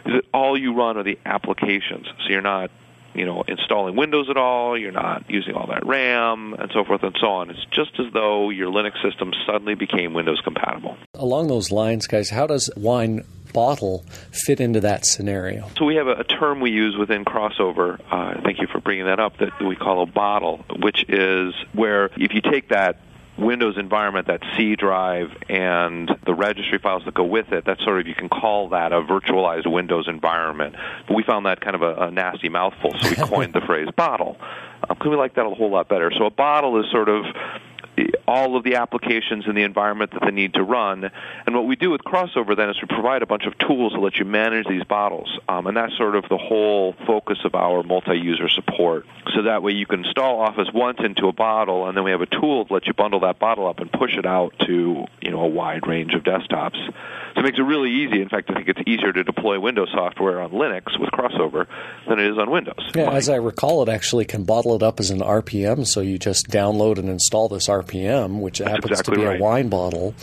Is 0.07 0.13
that 0.13 0.25
all 0.33 0.59
you 0.59 0.75
run 0.75 0.97
are 0.97 1.03
the 1.03 1.19
applications. 1.25 2.07
So 2.07 2.31
you're 2.31 2.41
not 2.41 2.71
you 3.17 3.25
know, 3.25 3.43
installing 3.49 3.97
Windows 3.97 4.29
at 4.31 4.37
all. 4.37 4.79
You're 4.79 4.93
not 4.93 5.29
using 5.29 5.55
all 5.55 5.67
that 5.69 5.87
RAM 5.87 6.55
and 6.55 6.71
so 6.73 6.85
forth 6.85 7.03
and 7.03 7.17
so 7.21 7.29
on. 7.29 7.51
It's 7.51 7.65
just 7.71 7.99
as 7.99 8.13
though 8.13 8.51
your 8.51 8.71
Linux 8.71 9.03
system 9.03 9.33
suddenly 9.47 9.75
became 9.75 10.15
Windows 10.15 10.41
compatible. 10.43 10.97
Along 11.15 11.49
those 11.49 11.71
lines, 11.71 12.07
guys, 12.07 12.31
how 12.31 12.47
does 12.47 12.71
Wine 12.77 13.25
bottle 13.53 14.05
fit 14.33 14.61
into 14.61 14.81
that 14.81 15.07
scenario? 15.07 15.69
So 15.79 15.85
we 15.85 15.97
have 15.97 16.09
a, 16.09 16.13
a 16.13 16.25
term 16.25 16.61
we 16.61 16.71
use 16.71 16.97
within 16.97 17.25
Crossover. 17.25 18.01
Uh, 18.11 18.41
thank 18.43 18.61
you 18.61 18.67
for 18.67 18.81
bringing 18.81 19.07
that 19.07 19.21
up. 19.21 19.39
That 19.39 19.61
we 19.63 19.77
call 19.77 20.03
a 20.03 20.07
bottle, 20.07 20.65
which 20.81 21.05
is 21.09 21.55
where 21.73 22.07
if 22.17 22.35
you 22.35 22.41
take 22.41 22.69
that 22.69 23.01
Windows 23.39 23.77
environment, 23.79 24.27
that 24.29 24.41
C 24.57 24.77
drive, 24.77 25.29
and 25.49 26.11
the 26.25 26.35
registry 26.35 26.79
files 26.79 27.05
that 27.05 27.15
go 27.15 27.25
with 27.25 27.53
it, 27.53 27.65
that's 27.65 27.83
sort 27.85 28.01
of, 28.01 28.07
you 28.07 28.15
can 28.15 28.29
call 28.29 28.71
that 28.71 28.93
a 28.93 29.01
virtualized 29.01 29.71
Windows 29.71 30.09
environment. 30.09 30.75
But 31.07 31.15
we 31.15 31.23
found 31.23 31.47
that 31.47 31.61
kind 31.61 31.77
of 31.77 31.83
a, 31.83 31.95
a 32.07 32.11
nasty 32.11 32.49
mouthful, 32.49 32.95
so 33.01 33.11
we 33.11 33.17
coined 33.17 33.53
the 33.53 33.61
phrase 33.67 33.89
bottle. 33.95 34.37
Because 34.89 35.07
uh, 35.07 35.11
we 35.11 35.17
like 35.17 35.35
that 35.35 35.47
a 35.47 35.51
whole 35.51 35.71
lot 35.71 35.89
better. 35.89 36.11
So 36.17 36.27
a 36.27 36.31
bottle 36.31 36.81
is 36.81 36.91
sort 36.91 37.09
of 37.09 37.25
all 38.29 38.57
of 38.57 38.65
the 38.65 38.77
applications 38.77 39.47
in 39.47 39.55
the 39.55 39.63
environment 39.63 40.13
that 40.13 40.23
they 40.25 40.31
need 40.31 40.55
to 40.55 40.63
run. 40.63 41.11
And 41.47 41.55
what 41.55 41.67
we 41.67 41.77
do 41.77 41.91
with 41.91 42.03
Crossover 42.03 42.57
then 42.57 42.71
is 42.71 42.77
we 42.81 42.89
provide 42.89 43.23
a 43.23 43.27
bunch 43.27 43.45
of 43.47 43.57
tools 43.59 43.93
to 43.93 44.01
let 44.01 44.17
you 44.17 44.25
manage 44.25 44.67
these 44.67 44.85
bottles. 44.85 45.39
Um, 45.49 45.67
and 45.67 45.77
that's 45.77 45.97
sort 45.97 46.17
of 46.17 46.25
the 46.29 46.39
whole 46.39 46.95
focus 47.07 47.39
of 47.45 47.55
our 47.55 47.83
multi-user 47.83 48.49
support. 48.49 49.07
So 49.35 49.43
that 49.43 49.63
way 49.63 49.73
you 49.73 49.87
can 49.87 50.05
install 50.05 50.41
Office 50.41 50.69
once 50.73 50.99
into 51.03 51.29
a 51.29 51.33
bottle, 51.33 51.89
and 51.89 51.97
then 51.97 52.05
we 52.05 52.11
have 52.11 52.21
a 52.21 52.27
tool 52.27 52.65
to 52.65 52.73
let 52.73 52.87
you 52.87 52.95
bundle 52.95 53.21
that 53.21 53.39
bottle 53.39 53.67
up 53.67 53.81
and 53.81 53.91
push 53.91 54.17
it 54.17 54.27
out 54.27 54.55
to 54.67 55.05
you 55.21 55.31
know 55.31 55.41
a 55.41 55.49
wide 55.49 55.87
range 55.87 56.15
of 56.15 56.23
desktops. 56.23 56.77
So 57.35 57.41
it 57.41 57.43
makes 57.43 57.59
it 57.59 57.63
really 57.63 57.91
easy. 57.91 58.23
In 58.23 58.29
fact, 58.29 58.51
I 58.51 58.55
think 58.55 58.69
it's 58.69 58.81
easier 58.87 59.13
to 59.13 59.25
deploy 59.25 59.61
Windows 59.61 59.91
software 59.93 60.41
on 60.41 60.51
Linux 60.53 60.99
with 60.99 61.11
Crossover 61.11 61.67
than 62.09 62.19
it 62.19 62.31
is 62.31 62.39
on 62.39 62.51
Windows. 62.51 62.91
Yeah, 62.95 63.11
as 63.11 63.29
I 63.29 63.37
recall, 63.37 63.83
it 63.83 63.89
actually 63.89 64.25
can 64.25 64.45
bottle 64.45 64.75
it 64.75 64.83
up 64.83 65.01
as 65.01 65.11
an 65.11 65.21
RPM, 65.21 65.87
so 65.87 66.01
you 66.01 66.19
just 66.19 66.49
download 66.49 66.99
and 66.99 67.09
install 67.09 67.49
this 67.49 67.69
RPM, 67.69 68.16
which 68.41 68.59
That's 68.59 68.71
happens 68.71 68.91
exactly 68.93 69.17
to 69.17 69.21
be 69.21 69.27
right. 69.27 69.41
a 69.41 69.43
wine 69.43 69.69
bottle 69.69 70.15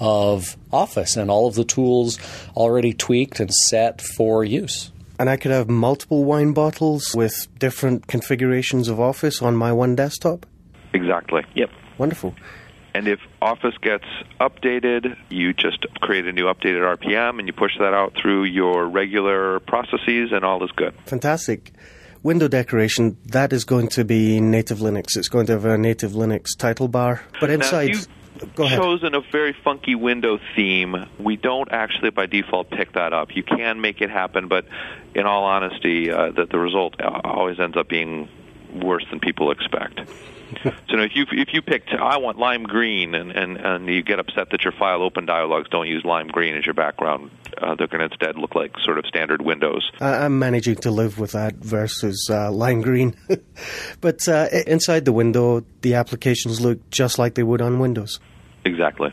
of 0.00 0.56
Office 0.72 1.16
and 1.16 1.30
all 1.30 1.46
of 1.46 1.54
the 1.54 1.64
tools 1.64 2.18
already 2.56 2.92
tweaked 2.92 3.40
and 3.40 3.52
set 3.52 4.00
for 4.00 4.44
use. 4.44 4.90
And 5.18 5.30
I 5.30 5.36
could 5.36 5.52
have 5.52 5.68
multiple 5.68 6.24
wine 6.24 6.52
bottles 6.52 7.14
with 7.14 7.46
different 7.58 8.08
configurations 8.08 8.88
of 8.88 8.98
Office 8.98 9.40
on 9.40 9.56
my 9.56 9.72
one 9.72 9.94
desktop. 9.94 10.46
Exactly. 10.92 11.42
Yep. 11.54 11.70
Wonderful. 11.98 12.34
And 12.94 13.08
if 13.08 13.18
Office 13.42 13.74
gets 13.80 14.04
updated, 14.40 15.16
you 15.28 15.52
just 15.52 15.86
create 16.00 16.26
a 16.26 16.32
new 16.32 16.44
updated 16.44 16.96
RPM 16.96 17.38
and 17.38 17.48
you 17.48 17.52
push 17.52 17.72
that 17.78 17.92
out 17.92 18.14
through 18.20 18.44
your 18.44 18.86
regular 18.86 19.58
processes, 19.60 20.30
and 20.32 20.44
all 20.44 20.62
is 20.64 20.70
good. 20.72 20.94
Fantastic. 21.06 21.72
Window 22.24 22.48
decoration, 22.48 23.18
that 23.26 23.52
is 23.52 23.64
going 23.64 23.86
to 23.88 24.04
be 24.04 24.40
native 24.40 24.78
Linux. 24.78 25.16
It's 25.16 25.28
going 25.28 25.44
to 25.46 25.52
have 25.52 25.66
a 25.66 25.76
native 25.76 26.12
Linux 26.12 26.56
title 26.58 26.88
bar. 26.88 27.22
But 27.38 27.50
inside. 27.50 27.92
Now, 27.92 28.00
Go 28.56 28.64
ahead. 28.64 28.80
chosen 28.80 29.14
a 29.14 29.20
very 29.30 29.54
funky 29.62 29.94
window 29.94 30.38
theme. 30.56 30.96
We 31.20 31.36
don't 31.36 31.70
actually, 31.70 32.10
by 32.10 32.26
default, 32.26 32.70
pick 32.70 32.92
that 32.94 33.12
up. 33.12 33.36
You 33.36 33.42
can 33.42 33.80
make 33.80 34.00
it 34.00 34.10
happen, 34.10 34.48
but 34.48 34.64
in 35.14 35.24
all 35.26 35.44
honesty, 35.44 36.10
uh, 36.10 36.32
that 36.32 36.50
the 36.50 36.58
result 36.58 36.94
always 37.00 37.60
ends 37.60 37.76
up 37.76 37.88
being 37.88 38.28
worse 38.82 39.04
than 39.10 39.20
people 39.20 39.52
expect. 39.52 40.00
so 40.62 40.72
you 40.88 40.96
know, 40.96 41.02
if 41.02 41.12
you 41.14 41.24
if 41.30 41.48
you 41.52 41.62
picked 41.62 41.90
I 41.90 42.18
want 42.18 42.38
lime 42.38 42.64
green 42.64 43.14
and, 43.14 43.30
and 43.32 43.56
and 43.56 43.88
you 43.88 44.02
get 44.02 44.18
upset 44.18 44.50
that 44.50 44.64
your 44.64 44.72
file 44.72 45.02
open 45.02 45.26
dialogues 45.26 45.68
don't 45.70 45.88
use 45.88 46.04
lime 46.04 46.28
green 46.28 46.56
as 46.56 46.64
your 46.64 46.74
background, 46.74 47.30
uh, 47.58 47.74
they're 47.74 47.86
going 47.86 48.00
to 48.00 48.12
instead 48.12 48.36
look 48.36 48.54
like 48.54 48.72
sort 48.82 48.98
of 48.98 49.06
standard 49.06 49.42
windows. 49.42 49.90
I- 50.00 50.24
I'm 50.24 50.38
managing 50.38 50.76
to 50.76 50.90
live 50.90 51.18
with 51.18 51.32
that 51.32 51.56
versus 51.56 52.28
uh, 52.30 52.50
lime 52.50 52.80
green. 52.80 53.14
but 54.00 54.28
uh, 54.28 54.48
inside 54.66 55.04
the 55.04 55.12
window, 55.12 55.64
the 55.82 55.94
applications 55.94 56.60
look 56.60 56.90
just 56.90 57.18
like 57.18 57.34
they 57.34 57.42
would 57.42 57.60
on 57.60 57.78
Windows. 57.78 58.20
Exactly. 58.64 59.10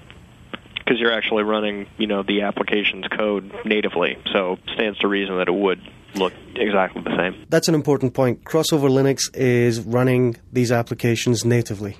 Because 0.77 0.99
you're 0.99 1.13
actually 1.13 1.43
running, 1.43 1.87
you 1.97 2.07
know, 2.07 2.23
the 2.23 2.41
application's 2.41 3.05
code 3.07 3.51
natively, 3.65 4.17
so 4.33 4.57
stands 4.73 4.97
to 4.99 5.07
reason 5.07 5.37
that 5.37 5.47
it 5.47 5.53
would 5.53 5.79
look 6.15 6.33
exactly 6.55 7.01
the 7.03 7.15
same. 7.17 7.45
That's 7.49 7.67
an 7.67 7.75
important 7.75 8.13
point. 8.13 8.43
Crossover 8.43 8.89
Linux 8.89 9.33
is 9.33 9.81
running 9.81 10.37
these 10.51 10.71
applications 10.71 11.45
natively. 11.45 11.97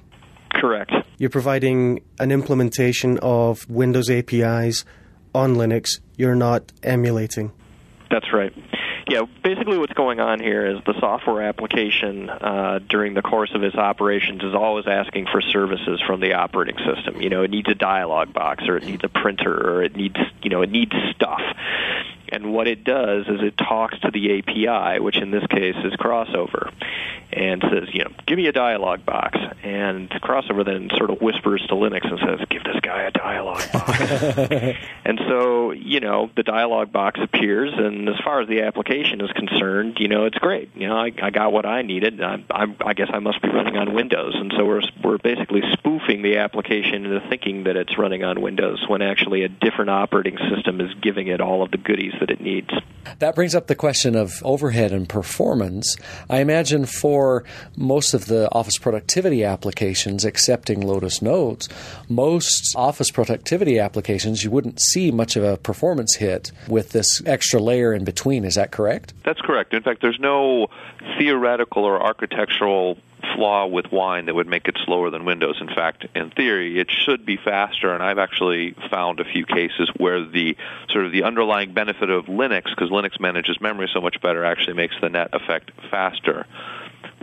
Correct. 0.54 0.92
You're 1.18 1.30
providing 1.30 2.02
an 2.20 2.32
implementation 2.32 3.20
of 3.20 3.70
Windows 3.70 4.10
APIs 4.10 4.86
on 5.34 5.56
Linux. 5.56 6.00
You're 6.18 6.36
not 6.36 6.72
emulating. 6.84 7.52
That's 8.10 8.34
right. 8.34 8.52
Yeah, 9.12 9.26
basically 9.44 9.78
what's 9.78 9.92
going 9.92 10.22
on 10.22 10.40
here 10.40 10.66
is 10.66 10.82
the 10.86 10.98
software 11.02 11.42
application 11.42 12.30
uh, 12.30 12.80
during 12.88 13.14
the 13.14 13.22
course 13.22 13.52
of 13.54 13.62
its 13.62 13.76
operations 13.76 14.42
is 14.42 14.56
always 14.56 14.88
asking 14.88 15.28
for 15.30 15.42
services 15.42 16.00
from 16.08 16.22
the 16.22 16.36
operating 16.36 16.78
system. 16.78 17.22
You 17.22 17.30
know, 17.30 17.44
it 17.44 17.52
needs 17.52 17.68
a 17.68 17.76
dialog 17.76 18.32
box, 18.32 18.64
or 18.70 18.78
it 18.78 18.86
needs 18.86 19.04
a 19.04 19.10
printer, 19.10 19.52
or 19.52 19.84
it 19.84 19.98
needs, 19.98 20.16
you 20.42 20.50
know, 20.50 20.62
it 20.62 20.72
needs 20.72 20.94
stuff. 21.14 21.42
And 22.32 22.54
what 22.54 22.70
it 22.70 22.86
does 22.86 23.28
is 23.28 23.42
it 23.42 23.58
talks 23.58 24.00
to 24.00 24.12
the 24.12 24.40
API, 24.40 25.02
which 25.02 25.18
in 25.18 25.32
this 25.32 25.46
case 25.48 25.76
is 25.84 25.92
Crossover, 25.94 26.72
and 27.34 27.62
says, 27.62 27.90
you 27.94 28.06
know, 28.06 28.12
give 28.26 28.38
me 28.38 28.48
a 28.48 28.54
dialog 28.54 29.06
box. 29.06 29.38
And 29.64 30.10
Crossover 30.10 30.66
then 30.66 30.90
sort 30.96 31.10
of 31.10 31.20
whispers 31.22 31.62
to 31.68 31.76
Linux 31.76 32.10
and 32.10 32.20
says, 32.20 32.48
give 32.50 32.64
this 32.64 32.80
guy 32.82 33.04
a 33.04 33.12
dialog 33.12 33.70
box. 33.74 34.00
and 35.06 35.20
so, 35.28 35.72
you 35.72 36.00
know, 36.00 36.30
the 36.36 36.44
dialog 36.44 36.94
box 36.94 37.20
appears, 37.22 37.74
and 37.76 38.08
as 38.08 38.16
far 38.24 38.42
as 38.42 38.48
the 38.48 38.62
application 38.62 39.01
is 39.02 39.32
concerned, 39.32 39.98
you 40.00 40.08
know, 40.08 40.26
it's 40.26 40.38
great. 40.38 40.70
You 40.76 40.88
know, 40.88 40.98
I, 40.98 41.12
I 41.22 41.30
got 41.32 41.52
what 41.52 41.66
I 41.66 41.82
needed. 41.82 42.22
I, 42.22 42.44
I, 42.50 42.66
I 42.86 42.94
guess 42.94 43.10
I 43.12 43.20
must 43.20 43.42
be 43.42 43.50
running 43.50 43.78
on 43.78 43.94
Windows, 43.94 44.36
and 44.36 44.54
so 44.56 44.66
we're 44.66 44.82
we're 45.04 45.18
basically 45.18 45.62
spoofing 45.74 46.22
the 46.22 46.38
application 46.38 47.06
into 47.06 47.20
thinking 47.30 47.64
that 47.64 47.76
it's 47.76 47.98
running 47.98 48.24
on 48.24 48.42
Windows 48.42 48.86
when 48.88 49.02
actually 49.02 49.44
a 49.44 49.50
different 49.50 49.90
operating 49.90 50.38
system 50.54 50.80
is 50.82 50.94
giving 51.02 51.28
it 51.28 51.42
all 51.42 51.64
of 51.64 51.72
the 51.72 51.78
goodies 51.78 52.14
that 52.20 52.30
it 52.30 52.42
needs. 52.42 52.70
That 53.20 53.36
brings 53.36 53.56
up 53.56 53.68
the 53.68 53.76
question 53.76 54.16
of 54.16 54.42
overhead 54.44 54.92
and 54.92 55.08
performance. 55.08 55.96
I 56.30 56.40
imagine 56.40 56.86
for 56.86 57.44
most 57.76 58.14
of 58.14 58.26
the 58.28 58.52
Office 58.52 58.78
productivity 58.78 59.44
applications, 59.44 60.24
excepting 60.26 60.82
Lotus 60.82 61.22
Notes, 61.22 61.68
most 62.08 62.76
Office 62.76 63.12
productivity 63.12 63.80
applications, 63.80 64.44
you 64.44 64.52
wouldn't 64.52 64.80
see 64.80 65.12
much 65.12 65.36
of 65.36 65.44
a 65.44 65.58
performance 65.58 66.16
hit 66.16 66.52
with 66.68 66.92
this 66.92 67.22
extra 67.26 67.60
layer 67.60 67.94
in 67.94 68.04
between. 68.04 68.46
Is 68.46 68.56
that 68.56 68.72
correct? 68.72 68.91
That's 69.24 69.42
correct. 69.42 69.74
In 69.74 69.84
fact, 69.84 70.02
there's 70.02 70.20
no 70.20 70.68
theoretical 71.18 71.84
or 71.84 72.02
architectural 72.02 72.98
flaw 73.36 73.68
with 73.68 73.92
Wine 73.92 74.26
that 74.26 74.36
would 74.36 74.48
make 74.48 74.68
it 74.68 74.78
slower 74.84 75.10
than 75.10 75.26
Windows. 75.26 75.58
In 75.62 75.68
fact, 75.68 76.06
in 76.16 76.32
theory, 76.32 76.80
it 76.80 76.90
should 76.90 77.26
be 77.26 77.38
faster, 77.38 77.94
and 77.94 78.04
I've 78.04 78.18
actually 78.18 78.76
found 78.90 79.20
a 79.20 79.24
few 79.24 79.46
cases 79.46 79.90
where 79.98 80.26
the 80.26 80.58
sort 80.90 81.06
of 81.06 81.12
the 81.12 81.24
underlying 81.24 81.74
benefit 81.74 82.10
of 82.10 82.26
Linux, 82.26 82.66
because 82.66 82.90
Linux 82.90 83.20
manages 83.20 83.62
memory 83.62 83.90
so 83.94 84.02
much 84.02 84.20
better, 84.22 84.44
actually 84.44 84.74
makes 84.74 84.96
the 85.02 85.10
net 85.10 85.30
effect 85.34 85.72
faster. 85.90 86.46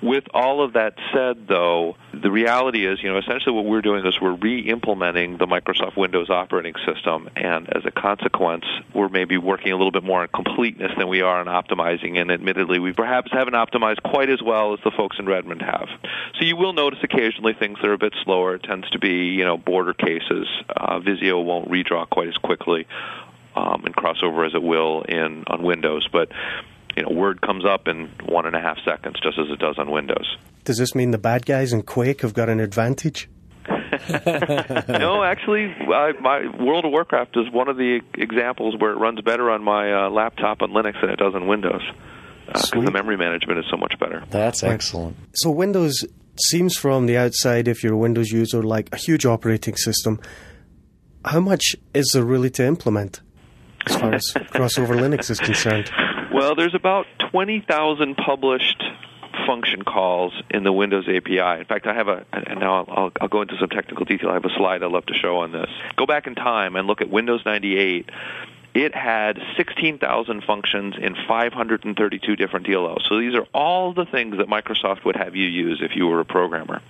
With 0.02 0.24
all 0.32 0.62
of 0.62 0.74
that 0.74 0.94
said, 1.12 1.48
though, 1.48 1.96
the 2.14 2.30
reality 2.30 2.86
is, 2.86 3.02
you 3.02 3.10
know, 3.10 3.18
essentially 3.18 3.54
what 3.54 3.64
we're 3.64 3.82
doing 3.82 4.06
is 4.06 4.20
we're 4.20 4.34
re-implementing 4.34 5.38
the 5.38 5.46
Microsoft 5.46 5.96
Windows 5.96 6.30
operating 6.30 6.74
system, 6.86 7.28
and 7.34 7.68
as 7.74 7.84
a 7.84 7.90
consequence, 7.90 8.64
we're 8.94 9.08
maybe 9.08 9.38
working 9.38 9.72
a 9.72 9.76
little 9.76 9.90
bit 9.90 10.04
more 10.04 10.22
on 10.22 10.28
completeness 10.28 10.92
than 10.96 11.08
we 11.08 11.22
are 11.22 11.40
on 11.40 11.46
optimizing. 11.46 12.20
And 12.20 12.30
admittedly, 12.30 12.78
we 12.78 12.92
perhaps 12.92 13.32
haven't 13.32 13.54
optimized 13.54 14.02
quite 14.02 14.30
as 14.30 14.40
well 14.40 14.72
as 14.72 14.80
the 14.84 14.92
folks 14.92 15.16
in 15.18 15.26
Redmond 15.26 15.62
have. 15.62 15.88
So 16.38 16.44
you 16.44 16.56
will 16.56 16.72
notice 16.72 17.00
occasionally 17.02 17.54
things 17.54 17.78
that 17.80 17.88
are 17.88 17.94
a 17.94 17.98
bit 17.98 18.14
slower. 18.24 18.54
It 18.54 18.62
tends 18.62 18.88
to 18.90 18.98
be, 19.00 19.34
you 19.34 19.44
know, 19.44 19.56
border 19.56 19.94
cases. 19.94 20.46
Uh, 20.68 21.00
Visio 21.00 21.40
won't 21.40 21.68
redraw 21.70 22.08
quite 22.08 22.28
as 22.28 22.36
quickly 22.36 22.86
um, 23.56 23.84
and 23.84 23.94
crossover 23.94 24.46
as 24.46 24.54
it 24.54 24.62
will 24.62 25.02
in 25.02 25.44
on 25.48 25.62
Windows, 25.62 26.08
but 26.12 26.30
you 26.98 27.04
know, 27.04 27.10
Word 27.10 27.40
comes 27.40 27.64
up 27.64 27.86
in 27.86 28.10
one 28.26 28.44
and 28.44 28.56
a 28.56 28.60
half 28.60 28.78
seconds, 28.84 29.20
just 29.22 29.38
as 29.38 29.46
it 29.50 29.60
does 29.60 29.78
on 29.78 29.90
Windows. 29.90 30.36
Does 30.64 30.78
this 30.78 30.94
mean 30.96 31.12
the 31.12 31.18
bad 31.18 31.46
guys 31.46 31.72
in 31.72 31.82
Quake 31.82 32.22
have 32.22 32.34
got 32.34 32.48
an 32.48 32.58
advantage? 32.58 33.28
no, 33.68 35.22
actually, 35.22 35.66
I, 35.66 36.12
my 36.20 36.48
World 36.60 36.84
of 36.84 36.90
Warcraft 36.90 37.36
is 37.36 37.52
one 37.52 37.68
of 37.68 37.76
the 37.76 38.00
examples 38.14 38.74
where 38.78 38.90
it 38.90 38.96
runs 38.96 39.20
better 39.20 39.48
on 39.48 39.62
my 39.62 39.92
uh, 39.92 40.10
laptop 40.10 40.60
on 40.60 40.70
Linux 40.70 41.00
than 41.00 41.10
it 41.10 41.18
does 41.18 41.34
on 41.36 41.46
Windows 41.46 41.82
because 42.46 42.72
uh, 42.72 42.80
the 42.80 42.90
memory 42.90 43.16
management 43.16 43.60
is 43.60 43.66
so 43.70 43.76
much 43.76 43.94
better. 44.00 44.24
That's 44.30 44.64
excellent. 44.64 45.16
So 45.34 45.50
Windows 45.50 46.04
seems 46.48 46.76
from 46.76 47.06
the 47.06 47.16
outside, 47.16 47.68
if 47.68 47.84
you're 47.84 47.94
a 47.94 47.98
Windows 47.98 48.30
user, 48.30 48.62
like 48.62 48.88
a 48.92 48.96
huge 48.96 49.24
operating 49.24 49.76
system. 49.76 50.18
How 51.24 51.40
much 51.40 51.76
is 51.94 52.10
there 52.14 52.24
really 52.24 52.50
to 52.50 52.64
implement 52.64 53.20
as 53.86 53.96
far 53.96 54.14
as 54.14 54.22
crossover 54.34 54.96
Linux 54.96 55.30
is 55.30 55.38
concerned? 55.38 55.90
Well, 56.32 56.54
there's 56.54 56.74
about 56.74 57.06
20,000 57.30 58.16
published 58.16 58.82
function 59.46 59.82
calls 59.82 60.34
in 60.50 60.62
the 60.62 60.72
Windows 60.72 61.08
API. 61.08 61.60
In 61.60 61.64
fact, 61.64 61.86
I 61.86 61.94
have 61.94 62.08
a, 62.08 62.26
and 62.32 62.60
now 62.60 62.84
I'll, 62.84 63.12
I'll, 63.20 63.28
go 63.28 63.42
into 63.42 63.56
some 63.58 63.70
technical 63.70 64.04
detail. 64.04 64.30
I 64.30 64.34
have 64.34 64.44
a 64.44 64.54
slide 64.54 64.82
I'd 64.82 64.90
love 64.90 65.06
to 65.06 65.14
show 65.14 65.38
on 65.38 65.52
this. 65.52 65.70
Go 65.96 66.04
back 66.04 66.26
in 66.26 66.34
time 66.34 66.76
and 66.76 66.86
look 66.86 67.00
at 67.00 67.08
Windows 67.08 67.42
98. 67.46 68.10
It 68.74 68.94
had 68.94 69.38
16,000 69.56 70.44
functions 70.44 70.94
in 71.00 71.16
532 71.26 72.36
different 72.36 72.66
DLLs. 72.66 73.08
So 73.08 73.18
these 73.18 73.34
are 73.34 73.46
all 73.54 73.94
the 73.94 74.04
things 74.04 74.36
that 74.36 74.48
Microsoft 74.48 75.04
would 75.04 75.16
have 75.16 75.34
you 75.34 75.46
use 75.46 75.80
if 75.82 75.96
you 75.96 76.06
were 76.06 76.20
a 76.20 76.26
programmer 76.26 76.82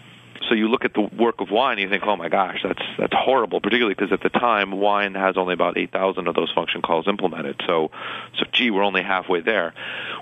so 0.49 0.55
you 0.55 0.69
look 0.69 0.85
at 0.85 0.95
the 0.95 1.01
work 1.01 1.41
of 1.41 1.51
Wine 1.51 1.79
and 1.79 1.83
you 1.83 1.89
think, 1.89 2.05
oh 2.07 2.17
my 2.17 2.29
gosh, 2.29 2.61
that's 2.63 2.83
that's 2.99 3.15
horrible. 3.15 3.61
Particularly 3.61 3.95
because 3.95 4.13
at 4.13 4.23
the 4.23 4.29
time 4.29 4.73
Wine 4.73 5.15
has 5.15 5.37
only 5.37 5.55
about 5.55 5.79
8,000 5.79 6.27
of 6.29 6.35
those 6.35 6.53
function 6.53 6.83
calls 6.83 7.09
implemented. 7.09 7.61
So, 7.67 7.91
so 8.39 8.45
gee, 8.53 8.71
we're 8.71 8.83
only 8.83 9.03
halfway 9.03 9.41
there. 9.41 9.75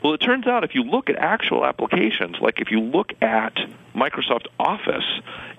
Well, 0.03 0.15
it 0.15 0.21
turns 0.21 0.47
out 0.47 0.65
if 0.65 0.75
you 0.75 0.83
look 0.83 1.11
at 1.11 1.17
actual 1.17 1.65
applications, 1.65 2.37
like 2.41 2.61
if 2.61 2.71
you 2.71 2.81
look 2.81 3.13
at 3.23 3.57
Microsoft 3.95 4.47
Office, 4.59 5.05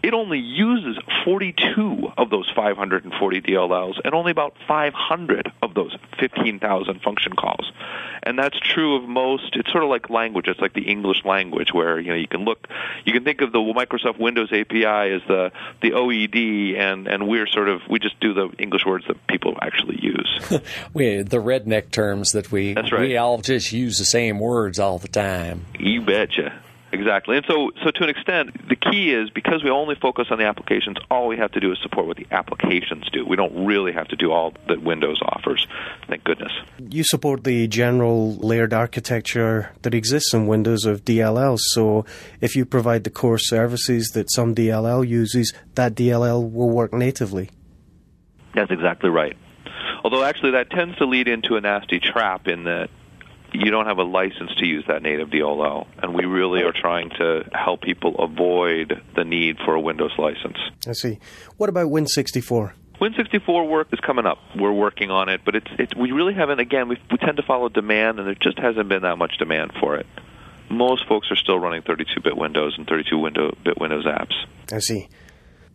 it 0.03 0.13
only 0.13 0.39
uses 0.39 0.97
42 1.25 2.11
of 2.17 2.29
those 2.29 2.49
540 2.55 3.41
DLLs 3.41 3.99
and 4.05 4.13
only 4.13 4.31
about 4.31 4.55
500 4.67 5.51
of 5.61 5.73
those 5.73 5.95
15,000 6.19 7.01
function 7.01 7.33
calls. 7.33 7.71
And 8.23 8.37
that's 8.37 8.59
true 8.59 8.97
of 8.97 9.09
most. 9.09 9.55
It's 9.55 9.71
sort 9.71 9.83
of 9.83 9.89
like 9.89 10.09
language. 10.09 10.47
It's 10.47 10.59
like 10.59 10.73
the 10.73 10.81
English 10.81 11.25
language, 11.25 11.73
where 11.73 11.99
you 11.99 12.09
know 12.09 12.15
you 12.15 12.27
can 12.27 12.45
look, 12.45 12.67
you 13.05 13.13
can 13.13 13.23
think 13.23 13.41
of 13.41 13.51
the 13.51 13.59
Microsoft 13.59 14.19
Windows 14.19 14.46
API 14.51 15.13
is 15.13 15.21
the 15.27 15.51
the 15.81 15.91
OED, 15.91 16.77
and 16.77 17.07
and 17.07 17.27
we're 17.27 17.47
sort 17.47 17.69
of 17.69 17.81
we 17.89 17.99
just 17.99 18.19
do 18.19 18.33
the 18.33 18.49
English 18.59 18.85
words 18.85 19.05
that 19.07 19.27
people 19.27 19.57
actually 19.61 19.99
use. 20.01 20.39
we 20.93 21.21
the 21.21 21.37
redneck 21.37 21.91
terms 21.91 22.31
that 22.31 22.51
we 22.51 22.73
that's 22.73 22.91
right. 22.91 23.01
we 23.01 23.17
all 23.17 23.39
just 23.39 23.71
use 23.71 23.97
the 23.97 24.05
same 24.05 24.39
words 24.39 24.79
all 24.79 24.97
the 24.97 25.07
time. 25.07 25.65
You 25.79 26.01
betcha. 26.01 26.61
Exactly. 27.07 27.37
And 27.37 27.45
so, 27.47 27.71
so 27.85 27.91
to 27.91 28.03
an 28.03 28.09
extent, 28.09 28.67
the 28.67 28.75
key 28.75 29.13
is 29.13 29.29
because 29.29 29.63
we 29.63 29.69
only 29.69 29.95
focus 29.95 30.27
on 30.29 30.39
the 30.39 30.45
applications, 30.45 30.97
all 31.09 31.29
we 31.29 31.37
have 31.37 31.53
to 31.53 31.61
do 31.61 31.71
is 31.71 31.77
support 31.81 32.05
what 32.05 32.17
the 32.17 32.27
applications 32.31 33.09
do. 33.13 33.25
We 33.25 33.37
don't 33.37 33.65
really 33.65 33.93
have 33.93 34.09
to 34.09 34.17
do 34.17 34.33
all 34.33 34.53
that 34.67 34.83
Windows 34.83 35.21
offers. 35.21 35.65
Thank 36.09 36.25
goodness. 36.25 36.51
You 36.77 37.05
support 37.05 37.45
the 37.45 37.65
general 37.69 38.35
layered 38.35 38.73
architecture 38.73 39.71
that 39.83 39.93
exists 39.93 40.33
in 40.33 40.47
Windows 40.47 40.83
of 40.83 41.05
DLLs. 41.05 41.59
So 41.69 42.03
if 42.41 42.57
you 42.57 42.65
provide 42.65 43.05
the 43.05 43.09
core 43.09 43.37
services 43.37 44.09
that 44.09 44.29
some 44.29 44.53
DLL 44.53 45.07
uses, 45.07 45.53
that 45.75 45.95
DLL 45.95 46.51
will 46.51 46.69
work 46.69 46.91
natively. 46.91 47.51
That's 48.53 48.71
exactly 48.71 49.09
right. 49.09 49.37
Although 50.03 50.25
actually 50.25 50.51
that 50.51 50.71
tends 50.71 50.97
to 50.97 51.05
lead 51.05 51.29
into 51.29 51.55
a 51.55 51.61
nasty 51.61 52.01
trap 52.01 52.49
in 52.49 52.65
that 52.65 52.89
you 53.53 53.71
don't 53.71 53.85
have 53.85 53.97
a 53.97 54.03
license 54.03 54.53
to 54.57 54.67
use 54.67 54.85
that 54.87 55.01
native 55.01 55.29
DLL, 55.29 55.87
and 56.01 56.13
we 56.13 56.25
really 56.25 56.63
are 56.63 56.73
trying 56.73 57.09
to 57.11 57.49
help 57.53 57.81
people 57.81 58.15
avoid 58.19 59.01
the 59.15 59.23
need 59.23 59.57
for 59.63 59.73
a 59.75 59.79
Windows 59.79 60.13
license. 60.17 60.57
I 60.87 60.93
see. 60.93 61.19
What 61.57 61.69
about 61.69 61.87
Win64? 61.87 62.73
Win64 62.99 63.69
work 63.69 63.87
is 63.93 63.99
coming 63.99 64.25
up. 64.25 64.39
We're 64.55 64.73
working 64.73 65.11
on 65.11 65.29
it, 65.29 65.41
but 65.45 65.55
it's, 65.55 65.67
it's 65.77 65.95
we 65.95 66.11
really 66.11 66.33
haven't. 66.33 66.59
Again, 66.59 66.89
we, 66.89 66.97
we 67.11 67.17
tend 67.17 67.37
to 67.37 67.43
follow 67.43 67.69
demand, 67.69 68.19
and 68.19 68.27
there 68.27 68.35
just 68.35 68.59
hasn't 68.59 68.89
been 68.89 69.03
that 69.03 69.17
much 69.17 69.37
demand 69.37 69.71
for 69.79 69.95
it. 69.95 70.07
Most 70.69 71.07
folks 71.07 71.31
are 71.31 71.35
still 71.35 71.59
running 71.59 71.81
32-bit 71.83 72.35
Windows 72.35 72.75
and 72.77 72.85
32-bit 72.85 73.79
Windows 73.79 74.05
apps. 74.05 74.33
I 74.71 74.79
see. 74.79 75.07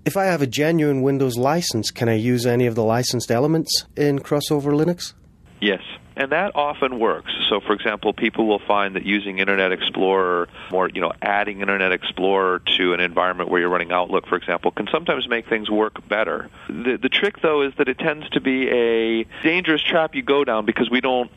If 0.04 0.16
I 0.16 0.24
have 0.24 0.42
a 0.42 0.46
genuine 0.46 1.00
Windows 1.00 1.38
license, 1.38 1.90
can 1.90 2.08
I 2.08 2.14
use 2.14 2.44
any 2.44 2.66
of 2.66 2.74
the 2.74 2.85
licensed 2.85 3.30
elements 3.30 3.87
in 3.96 4.18
Crossover 4.18 4.72
Linux? 4.72 5.14
Yes 5.61 5.80
and 6.16 6.33
that 6.33 6.53
often 6.55 6.98
works. 6.98 7.33
So, 7.48 7.61
for 7.61 7.72
example, 7.72 8.12
people 8.12 8.46
will 8.46 8.61
find 8.61 8.96
that 8.96 9.05
using 9.05 9.38
Internet 9.38 9.72
Explorer 9.72 10.48
or 10.70 10.88
you 10.88 11.01
know 11.01 11.12
adding 11.20 11.61
Internet 11.61 11.92
Explorer 11.92 12.61
to 12.79 12.94
an 12.94 13.01
environment 13.01 13.51
where 13.51 13.61
you're 13.61 13.70
running 13.70 13.92
Outlook, 13.92 14.27
for 14.27 14.37
example, 14.37 14.70
can 14.70 14.88
sometimes 14.90 15.29
make 15.29 15.48
things 15.48 15.70
work 15.70 16.07
better. 16.09 16.51
The 16.68 16.98
the 17.01 17.09
trick 17.09 17.40
though 17.40 17.62
is 17.62 17.75
that 17.79 17.88
it 17.88 17.98
tends 17.98 18.29
to 18.31 18.40
be 18.40 18.68
a 18.68 19.25
dangerous 19.42 19.83
trap 19.83 20.14
you 20.14 20.22
go 20.22 20.44
down 20.44 20.66
because 20.66 20.90
we 20.90 21.01
don't 21.01 21.31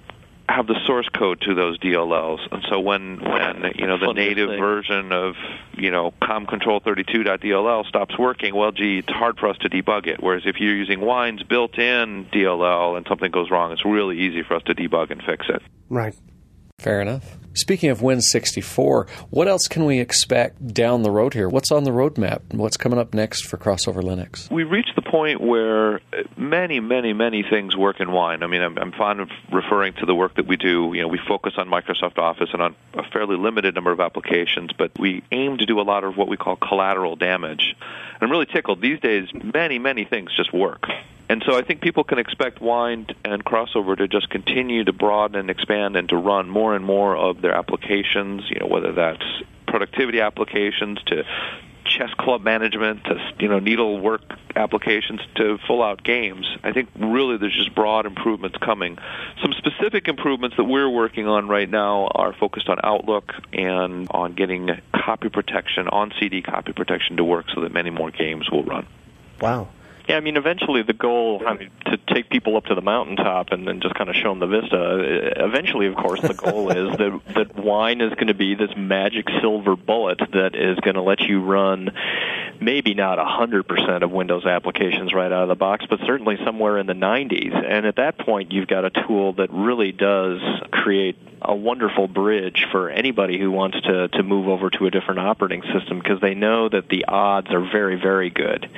have 0.48 0.68
the 0.68 0.80
source 0.86 1.08
code 1.10 1.42
to 1.42 1.56
those 1.56 1.80
DLLs, 1.80 2.40
and 2.52 2.64
so 2.70 2.80
when 2.80 3.20
when 3.20 3.72
you 3.76 3.88
know 3.88 3.98
the 3.98 4.14
native 4.14 4.50
version 4.50 5.12
of 5.12 5.36
you 5.78 5.92
know 5.92 6.14
comcontrol32.dll 6.22 7.88
stops 7.88 8.18
working, 8.18 8.56
well, 8.56 8.72
gee, 8.72 9.00
it's 9.00 9.12
hard 9.12 9.40
for 9.40 9.50
us 9.50 9.58
to 9.60 9.70
debug 9.70 10.08
it. 10.08 10.22
Whereas 10.22 10.44
if 10.46 10.60
you're 10.60 10.76
using 10.76 11.02
Wine's 11.02 11.44
built-in 11.44 12.28
DLL 12.32 12.98
and 12.98 13.06
something 13.08 13.32
goes 13.32 13.50
wrong, 13.50 13.72
it's 13.72 13.86
really 13.86 14.20
easy 14.20 14.44
for 14.44 14.56
us 14.56 14.64
to 14.64 14.76
debug 14.76 15.12
and 15.12 15.22
fix 15.24 15.48
it. 15.50 15.62
Right. 15.90 16.16
Fair 16.80 17.02
enough. 17.02 17.38
Speaking 17.56 17.90
of 17.90 18.00
Win64, 18.00 19.10
what 19.30 19.48
else 19.48 19.70
can 19.70 19.86
we 19.86 20.02
expect 20.02 20.74
down 20.74 21.04
the 21.04 21.10
road 21.10 21.34
here? 21.34 21.48
What's 21.48 21.72
on 21.72 21.86
the 21.86 21.92
roadmap? 21.92 22.42
What's 22.54 22.76
coming 22.76 23.00
up 23.00 23.14
next 23.14 23.46
for 23.46 23.56
Crossover 23.56 24.04
Linux? 24.04 24.52
We've 24.52 24.70
reached 24.70 24.92
the 24.98 25.02
point 25.02 25.40
where 25.40 25.96
uh, 25.96 26.24
many, 26.36 26.82
many, 26.82 27.14
many 27.14 27.46
things 27.50 27.78
work 27.78 28.02
in 28.02 28.12
Wine. 28.12 28.44
I 28.44 28.48
mean, 28.48 28.62
I'm, 28.62 28.78
I'm 28.78 28.92
fond 28.92 29.22
of 29.22 29.30
referring 29.54 29.94
to 30.02 30.06
the 30.06 30.14
work 30.14 30.36
that 30.36 30.46
we 30.46 30.58
do. 30.58 30.92
You 30.94 31.04
know, 31.04 31.08
we 31.08 31.20
focus 31.26 31.54
on 31.58 31.70
Microsoft 31.70 32.18
Office 32.18 32.50
and 32.52 32.62
on 32.62 32.76
a 32.94 33.10
fairly 33.14 33.38
limited 33.38 33.74
number 33.74 33.94
of 33.94 34.02
applications, 34.02 34.72
but 34.78 34.92
we 35.00 35.24
aim 35.32 35.58
to 35.60 35.66
do 35.66 35.80
a 35.80 35.84
lot 35.84 36.04
of 36.04 36.18
what 36.18 36.28
we 36.28 36.36
call 36.36 36.58
collateral 36.58 37.16
damage. 37.16 37.74
And 37.80 38.24
I'm 38.24 38.32
really 38.32 38.48
tickled. 38.48 38.82
These 38.82 39.00
days, 39.00 39.30
many, 39.34 39.80
many 39.80 40.04
things 40.04 40.36
just 40.36 40.54
work. 40.54 40.84
And 41.28 41.44
so 41.46 41.58
I 41.58 41.64
think 41.64 41.82
people 41.82 42.04
can 42.04 42.20
expect 42.20 42.62
Wine 42.62 43.08
and 43.24 43.44
Crossover 43.44 43.98
to 43.98 44.08
just 44.08 44.30
continue 44.30 44.84
to 44.84 44.94
broaden 44.94 45.36
and 45.38 45.50
expand 45.50 45.96
and 45.96 46.08
to 46.10 46.18
run 46.18 46.50
more 46.50 46.76
and 46.76 46.86
more 46.86 47.16
of 47.16 47.42
their 47.42 47.56
applications, 47.56 48.44
you 48.50 48.60
know, 48.60 48.68
whether 48.68 48.92
that's 48.92 49.24
productivity 49.68 50.22
applications 50.22 51.02
to 51.08 51.24
chess 51.86 52.10
club 52.18 52.44
management 52.44 53.04
to 53.04 53.16
you 53.40 53.48
know 53.48 53.60
needlework 53.60 54.22
applications 54.56 55.22
to 55.36 55.58
full 55.68 55.84
out 55.84 56.04
games. 56.04 56.46
I 56.64 56.72
think 56.72 56.90
really 56.96 57.38
there's 57.38 57.56
just 57.56 57.76
broad 57.76 58.06
improvements 58.06 58.58
coming. 58.58 58.98
Some 59.42 59.54
specific 59.54 60.08
improvements 60.08 60.58
that 60.58 60.64
we're 60.64 60.90
working 60.90 61.28
on 61.28 61.48
right 61.48 61.70
now 61.70 62.08
are 62.08 62.34
focused 62.34 62.70
on 62.70 62.78
Outlook 62.84 63.34
and 63.54 64.08
on 64.12 64.34
getting 64.34 64.70
copy 64.94 65.30
protection 65.30 65.88
on 65.88 66.12
CD 66.20 66.42
copy 66.42 66.74
protection 66.74 67.18
to 67.18 67.24
work 67.24 67.46
so 67.54 67.62
that 67.62 67.72
many 67.72 67.90
more 67.90 68.12
games 68.12 68.50
will 68.50 68.64
run. 68.64 68.88
Wow. 69.40 69.68
Yeah, 70.08 70.18
I 70.18 70.20
mean, 70.20 70.38
eventually 70.38 70.84
the 70.84 70.94
goal 70.94 71.42
I 71.46 71.56
mean, 71.56 71.72
to 71.86 71.98
take 72.14 72.30
people 72.30 72.58
up 72.58 72.66
to 72.66 72.76
the 72.76 72.82
mountaintop 72.82 73.52
and 73.52 73.68
then 73.68 73.82
just 73.82 73.96
kind 73.96 74.10
of 74.10 74.16
show 74.16 74.30
them 74.30 74.40
the 74.40 74.48
vista. 74.48 74.78
Uh, 74.78 75.46
eventually, 75.46 75.88
of 75.88 75.96
course, 75.96 76.22
the 76.22 76.34
goal 76.34 76.70
is 76.78 76.98
that 76.98 77.22
that 77.36 77.56
wine 77.56 78.02
is 78.02 78.14
going 78.14 78.28
to 78.28 78.36
be 78.36 78.56
this 78.56 78.72
magic 78.78 79.26
silver 79.42 79.76
bullet 79.76 80.20
that 80.34 80.56
is 80.56 80.80
going 80.82 80.96
to 80.96 81.02
let 81.02 81.22
you 81.22 81.42
run 81.42 81.90
maybe 82.62 82.94
not 82.94 83.18
100% 83.18 84.04
of 84.04 84.12
Windows 84.12 84.46
applications 84.46 85.14
right 85.14 85.32
out 85.32 85.44
of 85.44 85.50
the 85.50 85.56
box, 85.56 85.86
but 85.90 86.00
certainly 86.06 86.38
somewhere 86.46 86.78
in 86.78 86.88
the 86.88 86.94
90s. 86.94 87.54
And 87.54 87.86
at 87.86 87.98
that 87.98 88.18
point, 88.20 88.52
you've 88.52 88.68
got 88.68 88.86
a 88.86 88.90
tool 88.90 89.34
that 89.34 89.52
really 89.52 89.92
does 89.92 90.40
create 90.72 91.18
a 91.48 91.56
wonderful 91.56 92.08
bridge 92.08 92.66
for 92.72 92.90
anybody 92.90 93.40
who 93.40 93.52
wants 93.52 93.80
to 93.82 94.08
to 94.10 94.24
move 94.24 94.48
over 94.48 94.70
to 94.70 94.86
a 94.86 94.92
different 94.92 95.20
operating 95.20 95.64
system 95.74 96.00
because 96.00 96.20
they 96.22 96.34
know 96.34 96.70
that 96.70 96.90
the 96.90 97.06
odds 97.06 97.48
are 97.52 97.62
very 97.72 98.00
very 98.00 98.30
good 98.30 98.70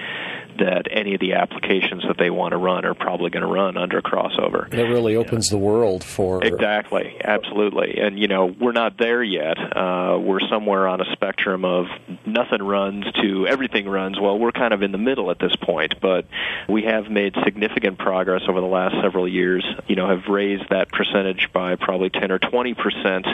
that 0.57 0.87
any 0.91 1.13
of 1.13 1.19
the 1.19 1.33
applications 1.33 2.03
that 2.07 2.17
they 2.17 2.29
want 2.29 2.51
to 2.51 2.57
run 2.57 2.85
are 2.85 2.93
probably 2.93 3.29
going 3.29 3.41
to 3.41 3.51
run 3.51 3.77
under 3.77 4.01
crossover. 4.01 4.71
It 4.73 4.83
really 4.83 5.15
opens 5.15 5.49
the 5.49 5.57
world 5.57 6.03
for 6.03 6.43
exactly, 6.43 7.15
absolutely. 7.23 7.99
And 7.99 8.19
you 8.19 8.27
know, 8.27 8.45
we're 8.45 8.71
not 8.71 8.97
there 8.97 9.23
yet. 9.23 9.57
Uh, 9.57 10.17
we're 10.19 10.39
somewhere 10.49 10.87
on 10.87 11.01
a 11.01 11.05
spectrum 11.13 11.65
of 11.65 11.85
nothing 12.25 12.61
runs 12.61 13.05
to 13.21 13.47
everything 13.47 13.87
runs. 13.87 14.19
Well, 14.19 14.37
we're 14.37 14.51
kind 14.51 14.73
of 14.73 14.81
in 14.81 14.91
the 14.91 14.97
middle 14.97 15.31
at 15.31 15.39
this 15.39 15.55
point, 15.61 15.95
but 16.01 16.25
we 16.67 16.83
have 16.83 17.09
made 17.09 17.35
significant 17.43 17.97
progress 17.97 18.41
over 18.47 18.59
the 18.59 18.67
last 18.67 18.95
several 19.01 19.27
years. 19.27 19.65
You 19.87 19.95
know, 19.95 20.09
have 20.09 20.27
raised 20.29 20.69
that 20.69 20.89
percentage 20.89 21.49
by 21.53 21.75
probably 21.75 22.09
10 22.09 22.31
or 22.31 22.39
20 22.57 22.73
percent, 22.73 23.27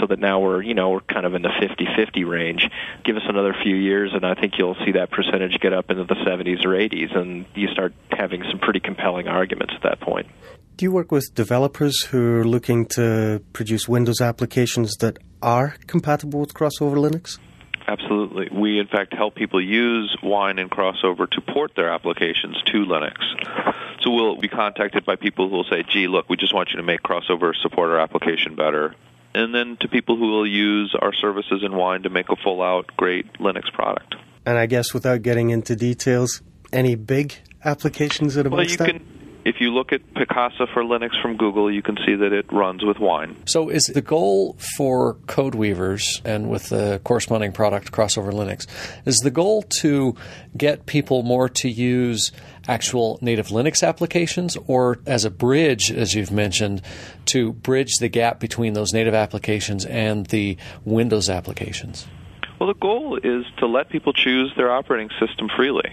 so 0.00 0.06
that 0.08 0.18
now 0.18 0.40
we're 0.40 0.62
you 0.62 0.72
know 0.72 0.88
we're 0.88 1.00
kind 1.00 1.26
of 1.26 1.34
in 1.34 1.42
the 1.42 1.50
50-50 1.60 2.26
range. 2.26 2.66
Give 3.04 3.16
us 3.16 3.22
another 3.28 3.54
few 3.62 3.76
years, 3.76 4.12
and 4.14 4.24
I 4.24 4.32
think 4.32 4.54
you'll 4.56 4.78
see 4.86 4.92
that 4.92 5.10
percentage 5.10 5.60
get 5.60 5.74
up 5.74 5.90
into 5.90 6.04
the 6.04 6.14
70s 6.14 6.64
or 6.64 6.70
80s, 6.70 7.14
and 7.14 7.44
you 7.54 7.68
start 7.68 7.92
having 8.10 8.42
some 8.50 8.58
pretty 8.58 8.80
compelling 8.80 9.28
arguments 9.28 9.74
at 9.76 9.82
that 9.82 10.00
point. 10.00 10.26
Do 10.78 10.86
you 10.86 10.90
work 10.90 11.12
with 11.12 11.34
developers 11.34 12.02
who 12.04 12.36
are 12.36 12.44
looking 12.44 12.86
to 12.96 13.42
produce 13.52 13.86
Windows 13.86 14.22
applications 14.22 14.96
that 15.00 15.18
are 15.42 15.76
compatible 15.86 16.40
with 16.40 16.54
crossover 16.54 16.96
Linux? 16.96 17.38
Absolutely. 17.88 18.48
We, 18.52 18.80
in 18.80 18.86
fact, 18.88 19.14
help 19.14 19.34
people 19.34 19.62
use 19.62 20.16
Wine 20.22 20.58
and 20.58 20.70
Crossover 20.70 21.30
to 21.30 21.40
port 21.40 21.72
their 21.76 21.92
applications 21.92 22.60
to 22.66 22.84
Linux. 22.84 23.16
So 24.06 24.12
we'll 24.12 24.36
be 24.36 24.46
contacted 24.46 25.04
by 25.04 25.16
people 25.16 25.48
who 25.48 25.56
will 25.56 25.64
say, 25.64 25.82
gee, 25.82 26.06
look, 26.06 26.28
we 26.28 26.36
just 26.36 26.54
want 26.54 26.70
you 26.70 26.76
to 26.76 26.84
make 26.84 27.02
Crossover 27.02 27.52
support 27.60 27.90
our 27.90 27.98
application 27.98 28.54
better. 28.54 28.94
And 29.34 29.52
then 29.52 29.76
to 29.80 29.88
people 29.88 30.16
who 30.16 30.30
will 30.30 30.46
use 30.46 30.94
our 30.96 31.12
services 31.12 31.64
in 31.64 31.74
Wine 31.74 32.04
to 32.04 32.08
make 32.08 32.28
a 32.28 32.36
full 32.36 32.62
out, 32.62 32.96
great 32.96 33.32
Linux 33.40 33.72
product. 33.72 34.14
And 34.46 34.56
I 34.58 34.66
guess 34.66 34.94
without 34.94 35.22
getting 35.22 35.50
into 35.50 35.74
details, 35.74 36.40
any 36.72 36.94
big 36.94 37.34
applications 37.64 38.36
that 38.36 38.46
have 38.46 38.52
well, 38.52 38.62
you 38.62 38.76
that? 38.76 38.86
Can, 38.86 39.42
if 39.46 39.60
you 39.60 39.72
look 39.72 39.92
at 39.92 40.02
Picasa 40.14 40.72
for 40.72 40.82
Linux 40.82 41.20
from 41.22 41.36
Google, 41.36 41.72
you 41.72 41.80
can 41.80 41.96
see 42.04 42.16
that 42.16 42.32
it 42.32 42.52
runs 42.52 42.84
with 42.84 42.98
Wine. 42.98 43.36
So, 43.44 43.68
is 43.68 43.86
the 43.86 44.02
goal 44.02 44.56
for 44.76 45.14
CodeWeavers 45.26 46.20
and 46.24 46.48
with 46.50 46.68
the 46.68 47.00
corresponding 47.04 47.52
product 47.52 47.92
Crossover 47.92 48.32
Linux, 48.32 48.66
is 49.04 49.18
the 49.18 49.30
goal 49.30 49.62
to 49.80 50.16
get 50.56 50.86
people 50.86 51.22
more 51.22 51.48
to 51.48 51.68
use 51.68 52.32
actual 52.68 53.18
native 53.20 53.48
Linux 53.48 53.86
applications, 53.86 54.56
or 54.66 54.98
as 55.06 55.24
a 55.24 55.30
bridge, 55.30 55.90
as 55.90 56.14
you've 56.14 56.30
mentioned, 56.30 56.82
to 57.26 57.52
bridge 57.52 57.92
the 58.00 58.08
gap 58.08 58.40
between 58.40 58.72
those 58.72 58.92
native 58.92 59.14
applications 59.14 59.84
and 59.84 60.26
the 60.26 60.56
Windows 60.84 61.28
applications? 61.28 62.06
Well, 62.58 62.68
the 62.68 62.78
goal 62.78 63.18
is 63.22 63.44
to 63.58 63.66
let 63.66 63.90
people 63.90 64.12
choose 64.12 64.52
their 64.56 64.70
operating 64.70 65.10
system 65.20 65.48
freely. 65.54 65.92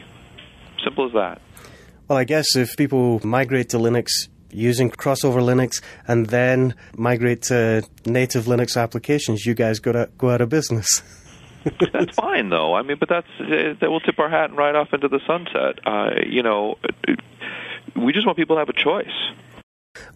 Simple 0.84 1.08
as 1.08 1.14
that. 1.14 1.42
Well, 2.08 2.18
I 2.18 2.24
guess 2.24 2.56
if 2.56 2.76
people 2.78 3.26
migrate 3.26 3.70
to 3.70 3.78
Linux 3.78 4.28
using 4.52 4.92
crossover 4.92 5.42
Linux 5.42 5.82
and 6.08 6.28
then 6.28 6.76
migrate 6.96 7.44
to 7.44 7.84
native 8.06 8.46
Linux 8.46 8.80
applications, 8.82 9.46
you 9.46 9.54
guys 9.54 9.80
go, 9.80 9.92
to, 9.92 10.10
go 10.18 10.30
out 10.30 10.42
of 10.42 10.50
business. 10.50 10.88
that's 11.93 12.15
fine, 12.15 12.49
though. 12.49 12.73
I 12.73 12.82
mean, 12.82 12.97
but 12.99 13.10
that's 13.10 13.28
that 13.39 13.89
will 13.89 13.99
tip 13.99 14.19
our 14.19 14.30
hat 14.30 14.49
and 14.49 14.58
ride 14.58 14.76
off 14.76 14.89
into 14.93 15.08
the 15.08 15.19
sunset. 15.26 15.80
Uh, 15.86 16.21
you 16.28 16.43
know, 16.43 16.76
we 17.95 18.13
just 18.13 18.26
want 18.26 18.38
people 18.38 18.56
to 18.56 18.60
have 18.60 18.69
a 18.69 18.73
choice. 18.73 19.08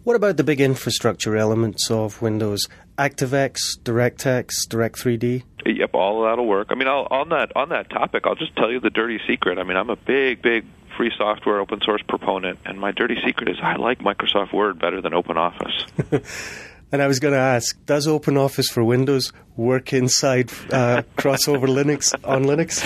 What 0.02 0.16
about 0.16 0.36
the 0.36 0.44
big 0.44 0.60
infrastructure 0.60 1.36
elements 1.36 1.90
of 1.90 2.20
Windows? 2.20 2.68
ActiveX, 2.98 3.58
DirectX, 3.82 4.50
Direct3D? 4.68 5.44
Yep, 5.66 5.90
all 5.94 6.24
of 6.24 6.30
that'll 6.30 6.46
work. 6.46 6.68
I 6.70 6.74
mean, 6.74 6.88
I'll, 6.88 7.06
on 7.10 7.28
that 7.28 7.52
on 7.54 7.68
that 7.68 7.90
topic, 7.90 8.24
I'll 8.26 8.34
just 8.34 8.56
tell 8.56 8.72
you 8.72 8.80
the 8.80 8.90
dirty 8.90 9.20
secret. 9.28 9.58
I 9.58 9.64
mean, 9.64 9.76
I'm 9.76 9.90
a 9.90 9.96
big, 9.96 10.42
big 10.42 10.64
free 10.96 11.12
software 11.16 11.60
open 11.60 11.80
source 11.82 12.02
proponent, 12.08 12.58
and 12.64 12.80
my 12.80 12.90
dirty 12.90 13.16
secret 13.24 13.48
is 13.48 13.56
I 13.62 13.76
like 13.76 14.00
Microsoft 14.00 14.52
Word 14.52 14.80
better 14.80 15.00
than 15.00 15.12
OpenOffice. 15.12 16.24
and 16.92 17.02
I 17.02 17.06
was 17.06 17.18
going 17.18 17.34
to 17.34 17.40
ask, 17.40 17.76
does 17.86 18.06
OpenOffice 18.06 18.70
for 18.70 18.82
Windows 18.84 19.32
work 19.56 19.92
inside 19.92 20.50
uh, 20.72 21.02
crossover 21.16 21.66
Linux 21.66 22.14
on 22.24 22.44
Linux? 22.44 22.82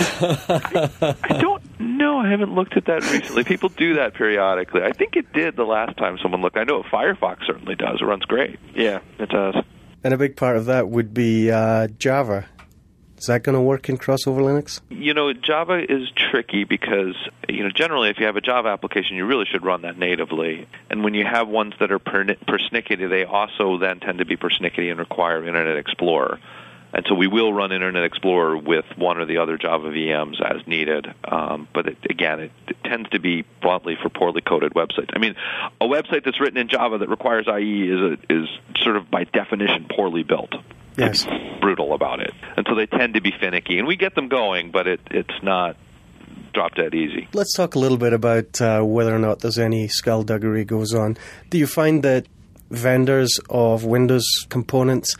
I, 0.99 1.15
I 1.23 1.41
don't 1.41 1.79
know. 1.79 2.19
I 2.19 2.29
haven't 2.29 2.53
looked 2.53 2.75
at 2.77 2.85
that 2.85 3.03
recently. 3.11 3.43
People 3.43 3.69
do 3.69 3.95
that 3.95 4.13
periodically. 4.13 4.81
I 4.83 4.91
think 4.91 5.15
it 5.15 5.31
did 5.33 5.55
the 5.55 5.63
last 5.63 5.97
time 5.97 6.17
someone 6.21 6.41
looked. 6.41 6.57
I 6.57 6.63
know 6.63 6.83
Firefox 6.83 7.45
certainly 7.45 7.75
does. 7.75 7.99
It 8.01 8.05
runs 8.05 8.25
great. 8.25 8.59
Yeah, 8.75 8.99
it 9.19 9.29
does. 9.29 9.55
And 10.03 10.13
a 10.13 10.17
big 10.17 10.35
part 10.35 10.57
of 10.57 10.65
that 10.65 10.89
would 10.89 11.13
be 11.13 11.49
uh, 11.49 11.87
Java. 11.97 12.45
Is 13.23 13.27
that 13.27 13.43
going 13.43 13.55
to 13.55 13.61
work 13.61 13.87
in 13.87 13.97
crossover 13.97 14.41
Linux? 14.41 14.81
You 14.89 15.13
know, 15.13 15.31
Java 15.31 15.79
is 15.81 16.11
tricky 16.11 16.65
because, 16.65 17.15
you 17.47 17.63
know, 17.63 17.69
generally 17.73 18.09
if 18.09 18.19
you 18.19 18.25
have 18.25 18.35
a 18.35 18.41
Java 18.41 18.67
application, 18.67 19.15
you 19.15 19.25
really 19.25 19.45
should 19.45 19.63
run 19.63 19.83
that 19.83 19.97
natively. 19.97 20.67
And 20.89 21.05
when 21.05 21.13
you 21.13 21.23
have 21.23 21.47
ones 21.47 21.73
that 21.79 21.89
are 21.93 21.99
persnickety, 21.99 23.09
they 23.09 23.23
also 23.23 23.77
then 23.77 24.01
tend 24.01 24.17
to 24.17 24.25
be 24.25 24.35
persnickety 24.35 24.91
and 24.91 24.99
require 24.99 25.47
Internet 25.47 25.77
Explorer. 25.77 26.37
And 26.91 27.05
so 27.07 27.15
we 27.15 27.27
will 27.27 27.53
run 27.53 27.71
Internet 27.71 28.03
Explorer 28.03 28.57
with 28.57 28.83
one 28.97 29.17
or 29.17 29.25
the 29.25 29.37
other 29.37 29.57
Java 29.57 29.87
VMs 29.87 30.41
as 30.41 30.67
needed. 30.67 31.07
Um, 31.23 31.69
but 31.73 31.87
it, 31.87 31.97
again, 32.09 32.41
it, 32.41 32.51
it, 32.67 32.75
tends 32.83 33.09
to 33.11 33.21
be 33.21 33.45
bluntly 33.61 33.95
for 34.03 34.09
poorly 34.09 34.41
coded 34.41 34.73
websites. 34.73 35.11
I 35.15 35.19
mean, 35.19 35.35
a 35.79 35.85
website 35.85 36.25
that's 36.25 36.41
written 36.41 36.57
in 36.57 36.67
Java 36.67 36.97
that 36.97 37.07
requires 37.07 37.47
IE 37.47 37.89
is 37.89 38.01
a, 38.01 38.17
is 38.29 38.49
sort 38.81 38.97
of 38.97 39.09
by 39.09 39.23
definition 39.23 39.85
poorly 39.89 40.23
built. 40.23 40.53
Yes, 40.97 41.25
brutal 41.59 41.93
about 41.93 42.19
it, 42.19 42.33
and 42.57 42.65
so 42.69 42.75
they 42.75 42.85
tend 42.85 43.15
to 43.15 43.21
be 43.21 43.31
finicky. 43.39 43.79
And 43.79 43.87
we 43.87 43.95
get 43.95 44.15
them 44.15 44.27
going, 44.27 44.71
but 44.71 44.87
it, 44.87 45.01
it's 45.11 45.43
not 45.43 45.75
drop 46.53 46.75
dead 46.75 46.93
easy. 46.93 47.27
Let's 47.33 47.53
talk 47.53 47.75
a 47.75 47.79
little 47.79 47.97
bit 47.97 48.13
about 48.13 48.61
uh, 48.61 48.81
whether 48.81 49.13
or 49.15 49.19
not 49.19 49.39
there's 49.39 49.59
any 49.59 49.87
skullduggery 49.87 50.65
goes 50.65 50.93
on. 50.93 51.17
Do 51.49 51.57
you 51.57 51.67
find 51.67 52.03
that 52.03 52.27
vendors 52.69 53.39
of 53.49 53.83
Windows 53.85 54.25
components 54.49 55.15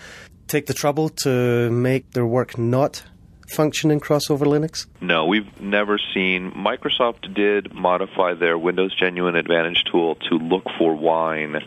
take 0.48 0.68
the 0.68 0.74
trouble 0.74 1.10
to 1.10 1.70
make 1.72 2.12
their 2.12 2.26
work 2.26 2.58
not 2.58 3.04
function 3.50 3.92
in 3.92 4.00
crossover 4.00 4.46
Linux? 4.46 4.86
No, 5.02 5.26
we've 5.26 5.60
never 5.62 6.00
seen. 6.14 6.52
Microsoft 6.52 7.34
did 7.34 7.74
modify 7.74 8.34
their 8.34 8.58
Windows 8.58 8.96
Genuine 9.00 9.36
Advantage 9.36 9.84
tool 9.92 10.16
to 10.30 10.36
look 10.36 10.66
for 10.78 10.96
wine, 10.96 11.58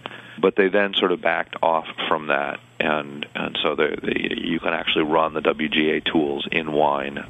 but 0.40 0.54
they 0.56 0.68
then 0.68 0.94
sort 0.94 1.12
of 1.12 1.20
backed 1.20 1.56
off 1.62 1.86
from 2.08 2.28
that. 2.28 2.60
And 2.78 3.26
and 3.34 3.58
so 3.62 3.74
the, 3.74 3.96
the, 4.02 4.46
you 4.46 4.60
can 4.60 4.74
actually 4.74 5.04
run 5.04 5.32
the 5.34 5.40
WGA 5.40 6.04
tools 6.04 6.46
in 6.52 6.72
Wine. 6.72 7.24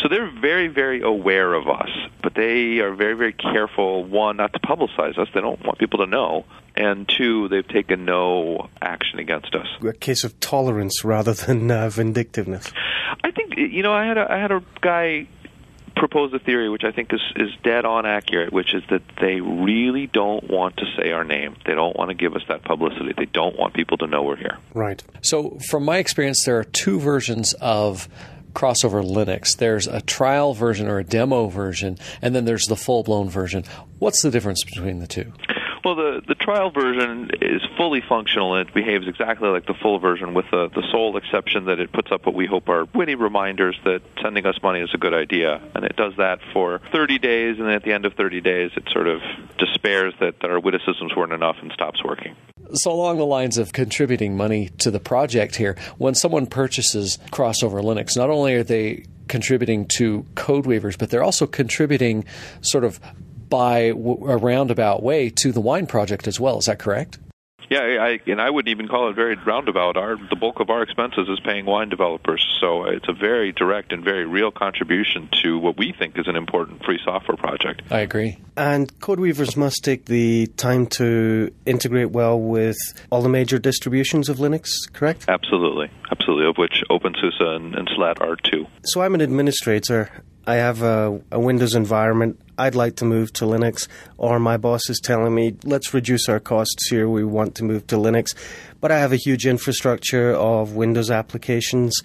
So 0.00 0.08
they're 0.08 0.30
very 0.30 0.66
very 0.68 1.02
aware 1.02 1.54
of 1.54 1.68
us, 1.68 1.90
but 2.22 2.34
they 2.34 2.78
are 2.80 2.94
very 2.94 3.14
very 3.14 3.32
careful. 3.32 4.04
One, 4.04 4.38
not 4.38 4.52
to 4.54 4.58
publicize 4.58 5.16
us; 5.18 5.28
they 5.32 5.40
don't 5.40 5.64
want 5.64 5.78
people 5.78 6.00
to 6.00 6.06
know 6.06 6.44
and 6.78 7.08
two, 7.08 7.48
they've 7.48 7.66
taken 7.66 8.04
no 8.04 8.68
action 8.80 9.18
against 9.18 9.54
us. 9.54 9.66
A 9.82 9.92
case 9.92 10.22
of 10.22 10.38
tolerance 10.38 11.04
rather 11.04 11.32
than 11.34 11.70
uh, 11.70 11.90
vindictiveness. 11.90 12.72
I 13.24 13.32
think 13.32 13.56
you 13.56 13.82
know 13.82 13.92
I 13.92 14.06
had 14.06 14.16
a 14.16 14.32
I 14.32 14.38
had 14.38 14.52
a 14.52 14.62
guy 14.80 15.28
propose 15.98 16.32
a 16.32 16.38
theory 16.38 16.68
which 16.68 16.84
I 16.84 16.92
think 16.92 17.12
is 17.12 17.20
is 17.36 17.50
dead 17.62 17.84
on 17.84 18.06
accurate, 18.06 18.52
which 18.52 18.74
is 18.74 18.82
that 18.90 19.02
they 19.20 19.40
really 19.40 20.06
don't 20.06 20.48
want 20.48 20.76
to 20.78 20.84
say 20.96 21.10
our 21.10 21.24
name. 21.24 21.56
They 21.66 21.74
don't 21.74 21.96
want 21.96 22.10
to 22.10 22.14
give 22.14 22.34
us 22.34 22.42
that 22.48 22.62
publicity. 22.62 23.12
They 23.16 23.26
don't 23.26 23.58
want 23.58 23.74
people 23.74 23.98
to 23.98 24.06
know 24.06 24.22
we're 24.22 24.36
here. 24.36 24.58
Right. 24.74 25.02
So, 25.22 25.58
from 25.68 25.84
my 25.84 25.98
experience, 25.98 26.44
there 26.44 26.58
are 26.58 26.64
two 26.64 27.00
versions 27.00 27.52
of 27.54 28.08
crossover 28.54 29.04
Linux. 29.04 29.56
There's 29.56 29.86
a 29.86 30.00
trial 30.00 30.54
version 30.54 30.88
or 30.88 30.98
a 30.98 31.04
demo 31.04 31.48
version, 31.48 31.98
and 32.22 32.34
then 32.34 32.44
there's 32.44 32.64
the 32.64 32.76
full 32.76 33.02
blown 33.02 33.28
version. 33.28 33.64
What's 33.98 34.22
the 34.22 34.30
difference 34.30 34.64
between 34.64 35.00
the 35.00 35.06
two? 35.06 35.32
Well, 35.88 35.96
the 35.96 36.20
the 36.28 36.34
trial 36.34 36.70
version 36.70 37.30
is 37.40 37.62
fully 37.78 38.02
functional 38.06 38.54
and 38.54 38.68
it 38.68 38.74
behaves 38.74 39.08
exactly 39.08 39.48
like 39.48 39.64
the 39.64 39.72
full 39.72 39.98
version, 39.98 40.34
with 40.34 40.44
the 40.50 40.68
the 40.68 40.82
sole 40.92 41.16
exception 41.16 41.64
that 41.64 41.80
it 41.80 41.90
puts 41.94 42.12
up 42.12 42.26
what 42.26 42.34
we 42.34 42.44
hope 42.44 42.68
are 42.68 42.84
witty 42.94 43.14
reminders 43.14 43.74
that 43.84 44.02
sending 44.20 44.44
us 44.44 44.56
money 44.62 44.80
is 44.80 44.90
a 44.92 44.98
good 44.98 45.14
idea, 45.14 45.62
and 45.74 45.86
it 45.86 45.96
does 45.96 46.12
that 46.18 46.40
for 46.52 46.82
30 46.92 47.18
days, 47.20 47.56
and 47.56 47.66
then 47.66 47.74
at 47.74 47.84
the 47.84 47.94
end 47.94 48.04
of 48.04 48.12
30 48.12 48.42
days, 48.42 48.70
it 48.76 48.86
sort 48.92 49.08
of 49.08 49.22
despairs 49.56 50.12
that, 50.20 50.34
our 50.44 50.60
witticisms 50.60 51.16
weren't 51.16 51.32
enough 51.32 51.56
and 51.62 51.72
stops 51.72 52.04
working. 52.04 52.36
So, 52.74 52.92
along 52.92 53.16
the 53.16 53.24
lines 53.24 53.56
of 53.56 53.72
contributing 53.72 54.36
money 54.36 54.68
to 54.80 54.90
the 54.90 55.00
project 55.00 55.56
here, 55.56 55.74
when 55.96 56.14
someone 56.14 56.44
purchases 56.44 57.16
Crossover 57.30 57.82
Linux, 57.82 58.14
not 58.14 58.28
only 58.28 58.56
are 58.56 58.62
they 58.62 59.06
contributing 59.28 59.86
to 59.96 60.26
CodeWeavers, 60.34 60.98
but 60.98 61.08
they're 61.08 61.24
also 61.24 61.46
contributing 61.46 62.26
sort 62.60 62.84
of 62.84 63.00
by 63.48 63.78
a 63.78 63.94
roundabout 63.94 65.02
way 65.02 65.30
to 65.30 65.52
the 65.52 65.60
wine 65.60 65.86
project 65.86 66.26
as 66.26 66.38
well. 66.38 66.58
Is 66.58 66.66
that 66.66 66.78
correct? 66.78 67.18
Yeah, 67.70 67.80
I, 67.80 68.18
and 68.26 68.40
I 68.40 68.48
wouldn't 68.48 68.70
even 68.70 68.88
call 68.88 69.10
it 69.10 69.14
very 69.14 69.36
roundabout. 69.36 69.98
Our 69.98 70.16
the 70.16 70.36
bulk 70.36 70.60
of 70.60 70.70
our 70.70 70.82
expenses 70.82 71.28
is 71.28 71.38
paying 71.40 71.66
wine 71.66 71.90
developers, 71.90 72.44
so 72.60 72.84
it's 72.84 73.08
a 73.08 73.12
very 73.12 73.52
direct 73.52 73.92
and 73.92 74.02
very 74.02 74.24
real 74.24 74.50
contribution 74.50 75.28
to 75.42 75.58
what 75.58 75.76
we 75.76 75.92
think 75.98 76.18
is 76.18 76.26
an 76.28 76.36
important 76.36 76.82
free 76.84 76.98
software 77.04 77.36
project. 77.36 77.82
I 77.90 78.00
agree. 78.00 78.38
And 78.56 78.98
code 79.00 79.20
weavers 79.20 79.54
must 79.54 79.84
take 79.84 80.06
the 80.06 80.46
time 80.56 80.86
to 80.96 81.52
integrate 81.66 82.10
well 82.10 82.40
with 82.40 82.78
all 83.10 83.20
the 83.20 83.28
major 83.28 83.58
distributions 83.58 84.30
of 84.30 84.38
Linux, 84.38 84.70
correct? 84.94 85.26
Absolutely, 85.28 85.90
absolutely. 86.10 86.48
Of 86.48 86.56
which 86.56 86.82
OpenSUSE 86.90 87.42
and, 87.42 87.74
and 87.74 87.88
SLAT 87.94 88.22
are 88.22 88.36
two. 88.36 88.66
So 88.84 89.02
I'm 89.02 89.14
an 89.14 89.20
administrator. 89.20 90.10
I 90.48 90.54
have 90.54 90.80
a, 90.80 91.20
a, 91.30 91.38
Windows 91.38 91.74
environment. 91.74 92.40
I'd 92.56 92.74
like 92.74 92.96
to 92.96 93.04
move 93.04 93.34
to 93.34 93.44
Linux, 93.44 93.86
or 94.16 94.40
my 94.40 94.56
boss 94.56 94.88
is 94.88 94.98
telling 94.98 95.34
me, 95.34 95.54
let's 95.62 95.92
reduce 95.92 96.26
our 96.26 96.40
costs 96.40 96.88
here. 96.88 97.06
We 97.06 97.22
want 97.22 97.54
to 97.56 97.64
move 97.64 97.86
to 97.88 97.96
Linux. 97.96 98.34
But 98.80 98.90
I 98.90 98.98
have 98.98 99.12
a 99.12 99.16
huge 99.16 99.46
infrastructure 99.46 100.32
of 100.32 100.72
Windows 100.72 101.10
applications 101.10 102.00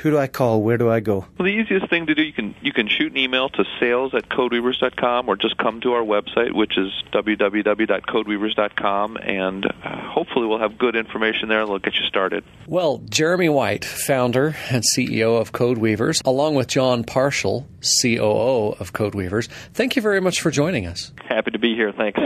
who 0.00 0.10
do 0.10 0.18
I 0.18 0.26
call? 0.26 0.62
Where 0.62 0.78
do 0.78 0.90
I 0.90 1.00
go? 1.00 1.26
Well, 1.38 1.46
the 1.46 1.52
easiest 1.52 1.88
thing 1.90 2.06
to 2.06 2.14
do 2.14 2.22
you 2.22 2.32
can 2.32 2.54
you 2.60 2.72
can 2.72 2.88
shoot 2.88 3.12
an 3.12 3.18
email 3.18 3.48
to 3.50 3.64
sales 3.78 4.14
at 4.14 4.28
codeweavers.com 4.28 5.28
or 5.28 5.36
just 5.36 5.56
come 5.58 5.80
to 5.82 5.92
our 5.92 6.02
website, 6.02 6.52
which 6.52 6.76
is 6.78 6.90
www.codeweavers.com, 7.12 9.16
and 9.18 9.66
uh, 9.66 9.70
hopefully 10.08 10.46
we'll 10.46 10.58
have 10.58 10.78
good 10.78 10.96
information 10.96 11.48
there 11.48 11.60
and 11.60 11.68
we'll 11.68 11.78
get 11.78 11.94
you 11.94 12.06
started. 12.06 12.44
Well, 12.66 12.98
Jeremy 13.08 13.48
White, 13.48 13.84
founder 13.84 14.56
and 14.70 14.82
CEO 14.96 15.40
of 15.40 15.52
CodeWeavers, 15.52 16.22
along 16.24 16.54
with 16.54 16.68
Jon 16.68 17.04
Parshall, 17.04 17.66
COO 18.02 18.76
of 18.80 18.92
CodeWeavers, 18.92 19.48
thank 19.74 19.96
you 19.96 20.02
very 20.02 20.20
much 20.20 20.40
for 20.40 20.50
joining 20.50 20.86
us. 20.86 21.12
Happy 21.28 21.50
to 21.50 21.58
be 21.58 21.74
here. 21.74 21.92
Thanks. 21.92 22.20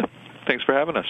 Thanks 0.46 0.64
for 0.64 0.74
having 0.74 0.96
us. 0.96 1.06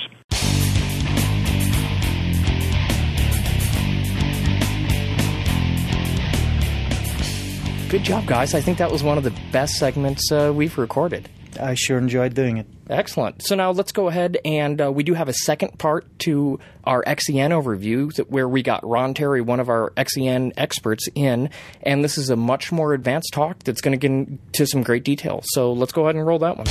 Good 7.94 8.02
job, 8.02 8.26
guys. 8.26 8.54
I 8.56 8.60
think 8.60 8.78
that 8.78 8.90
was 8.90 9.04
one 9.04 9.18
of 9.18 9.22
the 9.22 9.32
best 9.52 9.74
segments 9.74 10.32
uh, 10.32 10.52
we've 10.52 10.76
recorded. 10.78 11.28
I 11.60 11.74
sure 11.74 11.96
enjoyed 11.96 12.34
doing 12.34 12.56
it. 12.56 12.66
Excellent. 12.90 13.46
So 13.46 13.54
now 13.54 13.70
let's 13.70 13.92
go 13.92 14.08
ahead 14.08 14.36
and 14.44 14.82
uh, 14.82 14.90
we 14.90 15.04
do 15.04 15.14
have 15.14 15.28
a 15.28 15.32
second 15.32 15.78
part 15.78 16.04
to 16.18 16.58
our 16.82 17.04
XEN 17.04 17.50
overview 17.50 18.12
that, 18.14 18.28
where 18.28 18.48
we 18.48 18.64
got 18.64 18.84
Ron 18.84 19.14
Terry, 19.14 19.40
one 19.42 19.60
of 19.60 19.68
our 19.68 19.92
XEN 19.96 20.54
experts, 20.56 21.06
in, 21.14 21.50
and 21.84 22.02
this 22.02 22.18
is 22.18 22.30
a 22.30 22.36
much 22.36 22.72
more 22.72 22.94
advanced 22.94 23.32
talk 23.32 23.62
that's 23.62 23.80
going 23.80 23.96
to 23.96 24.08
get 24.08 24.10
into 24.10 24.66
some 24.66 24.82
great 24.82 25.04
detail. 25.04 25.42
So 25.44 25.72
let's 25.72 25.92
go 25.92 26.02
ahead 26.02 26.16
and 26.16 26.26
roll 26.26 26.40
that 26.40 26.56
one. 26.56 26.66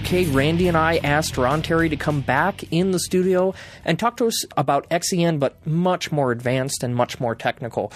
Okay, 0.00 0.24
Randy 0.26 0.66
and 0.66 0.76
I 0.76 0.96
asked 0.96 1.36
Ron 1.36 1.62
Terry 1.62 1.88
to 1.88 1.96
come 1.96 2.20
back 2.20 2.64
in 2.72 2.90
the 2.90 2.98
studio 2.98 3.54
and 3.84 3.98
talk 3.98 4.16
to 4.16 4.26
us 4.26 4.44
about 4.56 4.88
XEN, 4.90 5.38
but 5.38 5.64
much 5.64 6.10
more 6.10 6.32
advanced 6.32 6.82
and 6.82 6.96
much 6.96 7.20
more 7.20 7.34
technical. 7.36 7.92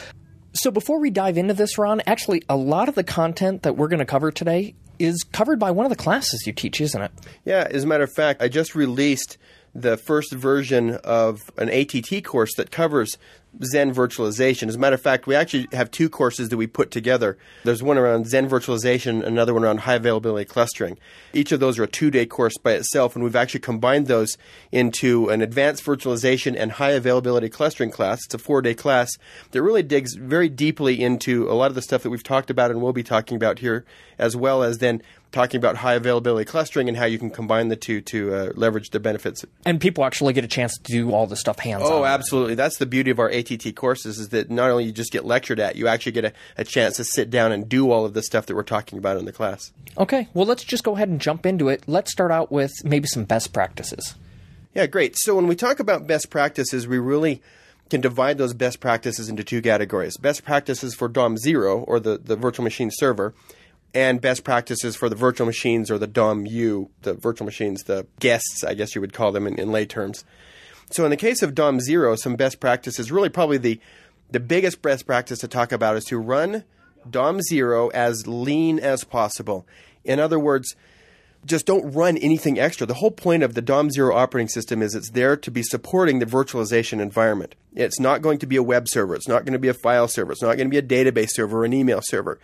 So 0.52 0.70
before 0.70 1.00
we 1.00 1.10
dive 1.10 1.36
into 1.38 1.54
this, 1.54 1.76
Ron, 1.76 2.02
actually, 2.06 2.42
a 2.48 2.56
lot 2.56 2.88
of 2.88 2.94
the 2.94 3.02
content 3.02 3.62
that 3.62 3.76
we're 3.76 3.88
going 3.88 3.98
to 3.98 4.04
cover 4.04 4.30
today 4.30 4.74
is 4.98 5.24
covered 5.24 5.58
by 5.58 5.72
one 5.72 5.86
of 5.86 5.90
the 5.90 5.96
classes 5.96 6.46
you 6.46 6.52
teach, 6.52 6.80
isn't 6.80 7.02
it? 7.02 7.10
Yeah, 7.44 7.66
as 7.68 7.82
a 7.82 7.86
matter 7.86 8.04
of 8.04 8.12
fact, 8.12 8.42
I 8.42 8.48
just 8.48 8.76
released 8.76 9.36
the 9.74 9.96
first 9.96 10.30
version 10.32 10.96
of 11.02 11.40
an 11.56 11.68
ATT 11.68 12.22
course 12.22 12.54
that 12.56 12.70
covers 12.70 13.18
Xen 13.60 13.94
virtualization. 13.94 14.68
As 14.68 14.76
a 14.76 14.78
matter 14.78 14.94
of 14.94 15.00
fact, 15.00 15.26
we 15.26 15.34
actually 15.34 15.68
have 15.72 15.90
two 15.90 16.08
courses 16.08 16.48
that 16.48 16.56
we 16.56 16.66
put 16.66 16.90
together. 16.90 17.38
There's 17.64 17.82
one 17.82 17.98
around 17.98 18.26
Xen 18.26 18.48
virtualization, 18.48 19.24
another 19.24 19.54
one 19.54 19.64
around 19.64 19.80
high 19.80 19.94
availability 19.94 20.44
clustering. 20.44 20.98
Each 21.32 21.52
of 21.52 21.60
those 21.60 21.78
are 21.78 21.84
a 21.84 21.88
two 21.88 22.10
day 22.10 22.26
course 22.26 22.56
by 22.58 22.72
itself, 22.72 23.14
and 23.14 23.24
we've 23.24 23.36
actually 23.36 23.60
combined 23.60 24.06
those 24.06 24.36
into 24.72 25.28
an 25.28 25.42
advanced 25.42 25.84
virtualization 25.84 26.54
and 26.58 26.72
high 26.72 26.92
availability 26.92 27.48
clustering 27.48 27.90
class. 27.90 28.24
It's 28.24 28.34
a 28.34 28.38
four 28.38 28.62
day 28.62 28.74
class 28.74 29.10
that 29.52 29.62
really 29.62 29.82
digs 29.82 30.14
very 30.14 30.48
deeply 30.48 31.02
into 31.02 31.50
a 31.50 31.54
lot 31.54 31.70
of 31.70 31.74
the 31.74 31.82
stuff 31.82 32.02
that 32.02 32.10
we've 32.10 32.22
talked 32.22 32.50
about 32.50 32.70
and 32.70 32.80
will 32.80 32.92
be 32.92 33.02
talking 33.02 33.36
about 33.36 33.60
here, 33.60 33.84
as 34.18 34.36
well 34.36 34.62
as 34.62 34.78
then 34.78 35.02
talking 35.34 35.58
about 35.58 35.76
high 35.76 35.94
availability 35.94 36.44
clustering 36.44 36.88
and 36.88 36.96
how 36.96 37.04
you 37.04 37.18
can 37.18 37.28
combine 37.28 37.68
the 37.68 37.76
two 37.76 38.00
to 38.00 38.34
uh, 38.34 38.52
leverage 38.54 38.90
the 38.90 39.00
benefits. 39.00 39.44
And 39.66 39.80
people 39.80 40.04
actually 40.04 40.32
get 40.32 40.44
a 40.44 40.48
chance 40.48 40.78
to 40.78 40.92
do 40.92 41.12
all 41.12 41.26
this 41.26 41.40
stuff 41.40 41.58
hands 41.58 41.82
on. 41.82 41.92
Oh, 41.92 42.04
absolutely. 42.04 42.54
That's 42.54 42.78
the 42.78 42.86
beauty 42.86 43.10
of 43.10 43.18
our 43.18 43.28
ATT 43.28 43.74
courses 43.74 44.18
is 44.18 44.30
that 44.30 44.50
not 44.50 44.70
only 44.70 44.84
you 44.84 44.92
just 44.92 45.12
get 45.12 45.24
lectured 45.24 45.60
at, 45.60 45.76
you 45.76 45.88
actually 45.88 46.12
get 46.12 46.24
a, 46.24 46.32
a 46.56 46.64
chance 46.64 46.96
to 46.96 47.04
sit 47.04 47.28
down 47.28 47.52
and 47.52 47.68
do 47.68 47.90
all 47.90 48.06
of 48.06 48.14
the 48.14 48.22
stuff 48.22 48.46
that 48.46 48.54
we're 48.54 48.62
talking 48.62 48.98
about 48.98 49.16
in 49.16 49.24
the 49.24 49.32
class. 49.32 49.72
Okay, 49.98 50.28
well, 50.32 50.46
let's 50.46 50.64
just 50.64 50.84
go 50.84 50.94
ahead 50.94 51.08
and 51.08 51.20
jump 51.20 51.44
into 51.44 51.68
it. 51.68 51.84
Let's 51.86 52.12
start 52.12 52.30
out 52.30 52.50
with 52.50 52.72
maybe 52.84 53.06
some 53.08 53.24
best 53.24 53.52
practices. 53.52 54.14
Yeah, 54.74 54.86
great. 54.86 55.16
So 55.16 55.34
when 55.34 55.46
we 55.46 55.56
talk 55.56 55.80
about 55.80 56.06
best 56.06 56.30
practices, 56.30 56.86
we 56.86 56.98
really 56.98 57.42
can 57.90 58.00
divide 58.00 58.38
those 58.38 58.54
best 58.54 58.80
practices 58.80 59.28
into 59.28 59.44
two 59.44 59.62
categories. 59.62 60.16
Best 60.16 60.44
practices 60.44 60.94
for 60.94 61.08
DOM 61.08 61.36
0, 61.36 61.80
or 61.80 62.00
the, 62.00 62.18
the 62.18 62.34
virtual 62.34 62.64
machine 62.64 62.90
server, 62.92 63.34
and 63.94 64.20
best 64.20 64.44
practices 64.44 64.96
for 64.96 65.08
the 65.08 65.14
virtual 65.14 65.46
machines 65.46 65.90
or 65.90 65.98
the 65.98 66.06
DOM-U, 66.06 66.90
the 67.02 67.14
virtual 67.14 67.44
machines, 67.44 67.84
the 67.84 68.06
guests, 68.18 68.64
I 68.64 68.74
guess 68.74 68.94
you 68.94 69.00
would 69.00 69.12
call 69.12 69.32
them 69.32 69.46
in, 69.46 69.58
in 69.58 69.70
lay 69.70 69.86
terms. 69.86 70.24
So 70.90 71.04
in 71.04 71.10
the 71.10 71.16
case 71.16 71.42
of 71.42 71.54
DOM 71.54 71.80
zero, 71.80 72.14
some 72.16 72.36
best 72.36 72.60
practices, 72.60 73.10
really 73.10 73.28
probably 73.28 73.58
the 73.58 73.80
the 74.30 74.40
biggest 74.40 74.82
best 74.82 75.06
practice 75.06 75.38
to 75.40 75.48
talk 75.48 75.70
about 75.70 75.96
is 75.96 76.04
to 76.06 76.18
run 76.18 76.64
DOM 77.08 77.40
zero 77.40 77.88
as 77.90 78.26
lean 78.26 78.78
as 78.78 79.04
possible. 79.04 79.66
In 80.02 80.18
other 80.18 80.38
words, 80.38 80.74
just 81.44 81.66
don't 81.66 81.92
run 81.92 82.16
anything 82.16 82.58
extra. 82.58 82.86
The 82.86 82.94
whole 82.94 83.10
point 83.10 83.42
of 83.42 83.54
the 83.54 83.62
DOM 83.62 83.90
zero 83.90 84.14
operating 84.14 84.48
system 84.48 84.82
is 84.82 84.94
it's 84.94 85.10
there 85.10 85.36
to 85.36 85.50
be 85.50 85.62
supporting 85.62 86.18
the 86.18 86.26
virtualization 86.26 87.00
environment. 87.00 87.54
It's 87.74 88.00
not 88.00 88.22
going 88.22 88.38
to 88.38 88.46
be 88.46 88.56
a 88.56 88.62
web 88.62 88.88
server. 88.88 89.14
It's 89.14 89.28
not 89.28 89.44
going 89.44 89.52
to 89.52 89.58
be 89.58 89.68
a 89.68 89.74
file 89.74 90.08
server. 90.08 90.32
It's 90.32 90.42
not 90.42 90.56
going 90.56 90.70
to 90.70 90.70
be 90.70 90.78
a 90.78 91.12
database 91.12 91.30
server 91.30 91.60
or 91.60 91.64
an 91.64 91.72
email 91.72 92.00
server. 92.02 92.38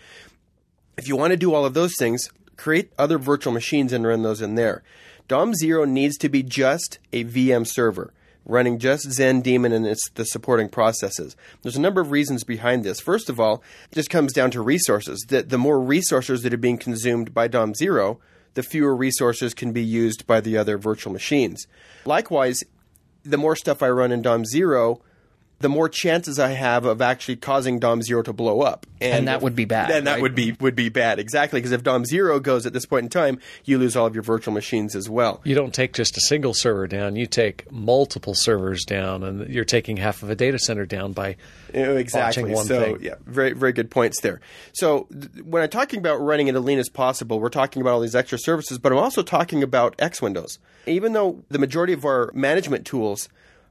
If 1.01 1.09
you 1.09 1.17
want 1.17 1.31
to 1.31 1.39
do 1.39 1.55
all 1.55 1.65
of 1.65 1.73
those 1.73 1.95
things, 1.99 2.29
create 2.59 2.93
other 2.99 3.17
virtual 3.17 3.55
machines 3.55 3.91
and 3.91 4.07
run 4.07 4.23
those 4.23 4.43
in 4.43 4.55
there. 4.55 4.83
DOM 5.29 5.55
zero 5.55 5.87
needs 5.87 6.19
to 6.19 6.29
be 6.29 6.43
just 6.43 6.99
a 7.11 7.25
VM 7.25 7.67
server 7.67 8.13
running 8.45 8.79
just 8.79 9.09
Xen 9.09 9.43
Daemon 9.43 9.73
and 9.73 9.87
its 9.87 10.11
the 10.11 10.27
supporting 10.27 10.69
processes. 10.69 11.37
There's 11.63 11.77
a 11.77 11.81
number 11.81 12.03
of 12.03 12.11
reasons 12.11 12.45
behind 12.45 12.85
this. 12.85 13.01
First 13.01 13.31
of 13.31 13.41
all, 13.41 13.63
it 13.91 13.95
just 13.95 14.11
comes 14.11 14.35
down 14.35 14.51
to 14.51 14.61
resources. 14.61 15.25
That 15.29 15.49
the 15.49 15.57
more 15.57 15.81
resources 15.81 16.43
that 16.43 16.53
are 16.53 16.59
being 16.59 16.77
consumed 16.77 17.33
by 17.33 17.49
DOM 17.49 17.75
zero, 17.75 18.21
the 18.53 18.63
fewer 18.63 18.95
resources 18.95 19.55
can 19.55 19.73
be 19.73 19.83
used 19.83 20.27
by 20.27 20.43
the 20.43 20.59
other 20.59 20.77
virtual 20.77 21.15
machines. 21.15 21.67
Likewise, 22.05 22.61
the 23.23 23.39
more 23.39 23.57
stuff 23.57 23.83
I 23.83 23.89
run 23.89 24.13
in 24.13 24.21
DOM 24.21 24.45
zero, 24.45 25.01
the 25.61 25.69
more 25.69 25.91
chances 25.91 26.39
I 26.39 26.51
have 26.51 26.87
of 26.87 27.03
actually 27.03 27.37
causing 27.37 27.79
DOM 27.79 28.01
zero 28.01 28.23
to 28.23 28.33
blow 28.33 28.63
up, 28.63 28.87
and, 29.01 29.13
and 29.13 29.29
that 29.29 29.43
would 29.43 29.55
be 29.55 29.67
bad. 29.67 29.91
And 29.91 30.07
that 30.07 30.15
right? 30.15 30.23
would 30.23 30.35
be 30.35 30.57
would 30.59 30.75
be 30.75 30.89
bad 30.89 31.19
exactly 31.19 31.61
because 31.61 31.73
if 31.73 31.83
DOM 31.83 32.07
zero 32.07 32.41
goes 32.41 32.65
at 32.65 32.73
this 32.73 32.87
point 32.87 33.05
in 33.05 33.11
time, 33.11 33.39
you 33.65 33.77
lose 33.77 33.95
all 33.95 34.07
of 34.07 34.15
your 34.15 34.23
virtual 34.23 34.55
machines 34.55 34.97
as 34.97 35.09
well. 35.09 35.43
You 35.45 35.55
don't 35.55 35.75
take 35.75 35.93
just 35.93 36.17
a 36.17 36.21
single 36.23 36.55
server 36.55 36.87
down; 36.87 37.15
you 37.15 37.27
take 37.27 37.71
multiple 37.71 38.35
servers 38.35 38.85
down, 38.85 39.23
and 39.23 39.53
you're 39.53 39.67
taking 39.67 39.99
half 39.99 40.23
of 40.23 40.31
a 40.31 40.35
data 40.35 40.59
center 40.59 40.87
down 40.87 41.13
by 41.13 41.37
exactly. 41.75 42.55
one 42.55 42.65
so 42.65 42.81
thing. 42.81 42.99
yeah, 43.03 43.17
very 43.27 43.53
very 43.53 43.73
good 43.73 43.91
points 43.91 44.23
there. 44.23 44.41
So 44.73 45.09
th- 45.13 45.45
when 45.45 45.63
I'm 45.63 45.69
talking 45.69 45.99
about 45.99 46.17
running 46.23 46.49
it 46.49 46.55
as 46.55 46.63
lean 46.63 46.79
as 46.79 46.89
possible, 46.89 47.39
we're 47.39 47.51
talking 47.51 47.83
about 47.83 47.93
all 47.93 48.01
these 48.01 48.17
extra 48.17 48.39
services, 48.39 48.79
but 48.79 48.93
I'm 48.93 48.99
also 48.99 49.23
talking 49.23 49.63
about 49.63 49.95
X 49.99 50.23
Windows. 50.23 50.59
Even 50.87 51.13
though 51.13 51.43
the 51.51 51.59
majority 51.59 51.93
of 51.93 52.07
our 52.07 52.31
management 52.33 52.87
tools 52.87 53.29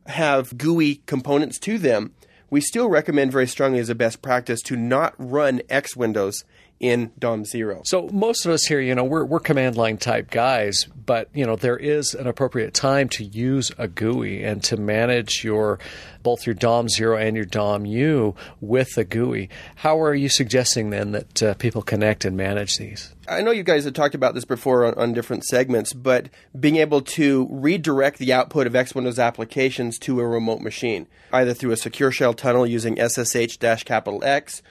have 0.10 0.58
GUI 0.58 1.02
components 1.06 1.60
to 1.60 1.78
them, 1.78 2.14
we 2.50 2.62
still 2.62 2.90
recommend 2.90 3.32
very 3.32 3.48
strongly 3.48 3.80
as 3.80 3.90
a 3.90 3.96
best 3.96 4.22
practice 4.22 4.62
to 4.64 4.76
not 4.76 5.14
run 5.18 5.62
X 5.70 5.96
Windows 5.96 6.44
in 6.80 7.12
DOM 7.20 7.46
zero. 7.46 7.82
So 7.84 8.08
most 8.12 8.46
of 8.46 8.52
us 8.52 8.64
here, 8.64 8.80
you 8.80 8.96
know, 8.96 9.04
we're, 9.04 9.26
we're 9.26 9.40
command 9.40 9.76
line 9.76 9.98
type 9.98 10.32
guys, 10.32 10.86
but 11.06 11.28
you 11.34 11.46
know 11.46 11.56
there 11.56 11.78
is 11.78 12.14
an 12.14 12.28
appropriate 12.28 12.74
time 12.74 13.10
to 13.10 13.24
use 13.24 13.72
a 13.78 13.88
GUI 13.88 14.44
and 14.44 14.64
to 14.66 14.78
manage 14.78 15.44
your 15.44 15.80
both 16.24 16.46
your 16.46 16.54
DOM 16.54 16.88
zero 16.88 17.18
and 17.18 17.36
your 17.36 17.46
DOM 17.46 17.86
U 17.86 18.36
with 18.62 18.98
a 18.98 19.04
GUI. 19.04 19.50
How 19.78 20.00
are 20.02 20.14
you 20.14 20.30
suggesting 20.30 20.90
then 20.90 21.12
that 21.12 21.44
uh, 21.44 21.54
people 21.56 21.82
connect 21.82 22.26
and 22.26 22.38
manage 22.38 22.78
these? 22.78 23.14
I 23.28 23.42
know 23.42 23.52
you 23.52 23.64
guys 23.64 23.86
have 23.86 23.94
talked 23.94 24.16
about 24.16 24.34
this 24.34 24.46
before 24.46 24.86
on, 24.86 24.94
on, 24.96 25.14
different 25.14 25.46
segments, 25.46 25.94
but 25.94 26.30
being 26.60 26.78
able 26.78 27.02
to 27.02 27.48
redirect 27.52 28.18
the 28.18 28.34
output 28.34 28.68
of 28.68 28.76
X 28.76 28.96
Windows 28.96 29.20
applications 29.20 30.00
to 30.00 30.20
a 30.20 30.28
remote 30.28 30.62
machine, 30.62 31.08
either 31.34 31.54
through 31.54 31.72
a 31.72 31.78
secure 31.78 32.12
shell 32.12 32.34
tunnel 32.34 32.66
using 32.66 32.98
SSH 32.98 33.58
capital 33.86 34.24
X 34.24 34.62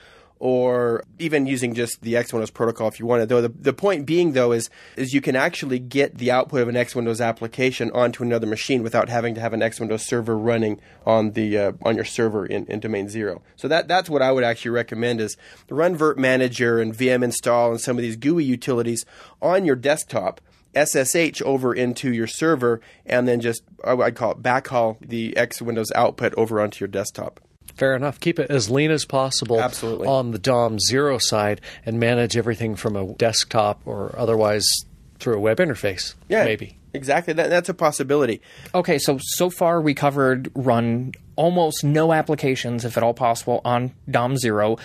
or 0.40 1.04
even 1.18 1.46
using 1.46 1.74
just 1.74 2.00
the 2.02 2.16
X 2.16 2.32
Windows 2.32 2.50
protocol 2.50 2.88
if 2.88 3.00
you 3.00 3.06
wanted. 3.06 3.28
Though 3.28 3.42
the, 3.42 3.48
the 3.48 3.72
point 3.72 4.06
being 4.06 4.32
though 4.32 4.52
is 4.52 4.70
is 4.96 5.12
you 5.12 5.20
can 5.20 5.36
actually 5.36 5.78
get 5.78 6.18
the 6.18 6.30
output 6.30 6.62
of 6.62 6.68
an 6.68 6.76
X 6.76 6.94
Windows 6.94 7.20
application 7.20 7.90
onto 7.92 8.22
another 8.22 8.46
machine 8.46 8.82
without 8.82 9.08
having 9.08 9.34
to 9.34 9.40
have 9.40 9.52
an 9.52 9.62
X 9.62 9.80
Windows 9.80 10.06
server 10.06 10.36
running 10.36 10.80
on 11.06 11.32
the 11.32 11.58
uh, 11.58 11.72
on 11.82 11.96
your 11.96 12.04
server 12.04 12.46
in, 12.46 12.66
in 12.66 12.80
domain 12.80 13.08
zero. 13.08 13.42
So 13.56 13.68
that 13.68 13.88
that's 13.88 14.08
what 14.08 14.22
I 14.22 14.32
would 14.32 14.44
actually 14.44 14.70
recommend 14.72 15.20
is 15.20 15.36
run 15.68 15.96
Virt 15.96 16.16
Manager 16.16 16.78
and 16.78 16.94
VM 16.94 17.22
install 17.22 17.70
and 17.72 17.80
some 17.80 17.96
of 17.96 18.02
these 18.02 18.16
GUI 18.16 18.44
utilities 18.44 19.04
on 19.42 19.64
your 19.64 19.76
desktop. 19.76 20.40
SSH 20.76 21.40
over 21.42 21.74
into 21.74 22.12
your 22.12 22.26
server, 22.26 22.80
and 23.06 23.26
then 23.26 23.40
just 23.40 23.62
I'd 23.84 24.14
call 24.14 24.32
it 24.32 24.42
backhaul 24.42 24.98
the 25.00 25.34
X 25.36 25.62
Windows 25.62 25.90
output 25.92 26.34
over 26.36 26.60
onto 26.60 26.84
your 26.84 26.88
desktop. 26.88 27.40
Fair 27.78 27.94
enough. 27.94 28.18
Keep 28.18 28.40
it 28.40 28.50
as 28.50 28.68
lean 28.68 28.90
as 28.90 29.04
possible 29.04 29.60
Absolutely. 29.60 30.08
on 30.08 30.32
the 30.32 30.38
DOM 30.38 30.78
zero 30.80 31.16
side 31.18 31.60
and 31.86 32.00
manage 32.00 32.36
everything 32.36 32.74
from 32.74 32.96
a 32.96 33.14
desktop 33.14 33.80
or 33.86 34.14
otherwise 34.18 34.66
through 35.20 35.36
a 35.36 35.40
web 35.40 35.58
interface. 35.58 36.14
Yeah, 36.28 36.44
Maybe. 36.44 36.76
exactly. 36.92 37.34
That, 37.34 37.50
that's 37.50 37.68
a 37.68 37.74
possibility. 37.74 38.40
Okay, 38.74 38.98
so 38.98 39.18
so 39.20 39.48
far 39.48 39.80
we 39.80 39.94
covered 39.94 40.50
run 40.56 41.12
almost 41.36 41.84
no 41.84 42.12
applications, 42.12 42.84
if 42.84 42.96
at 42.96 43.04
all 43.04 43.14
possible, 43.14 43.60
on 43.64 43.92
DOM 44.10 44.36
zero. 44.36 44.76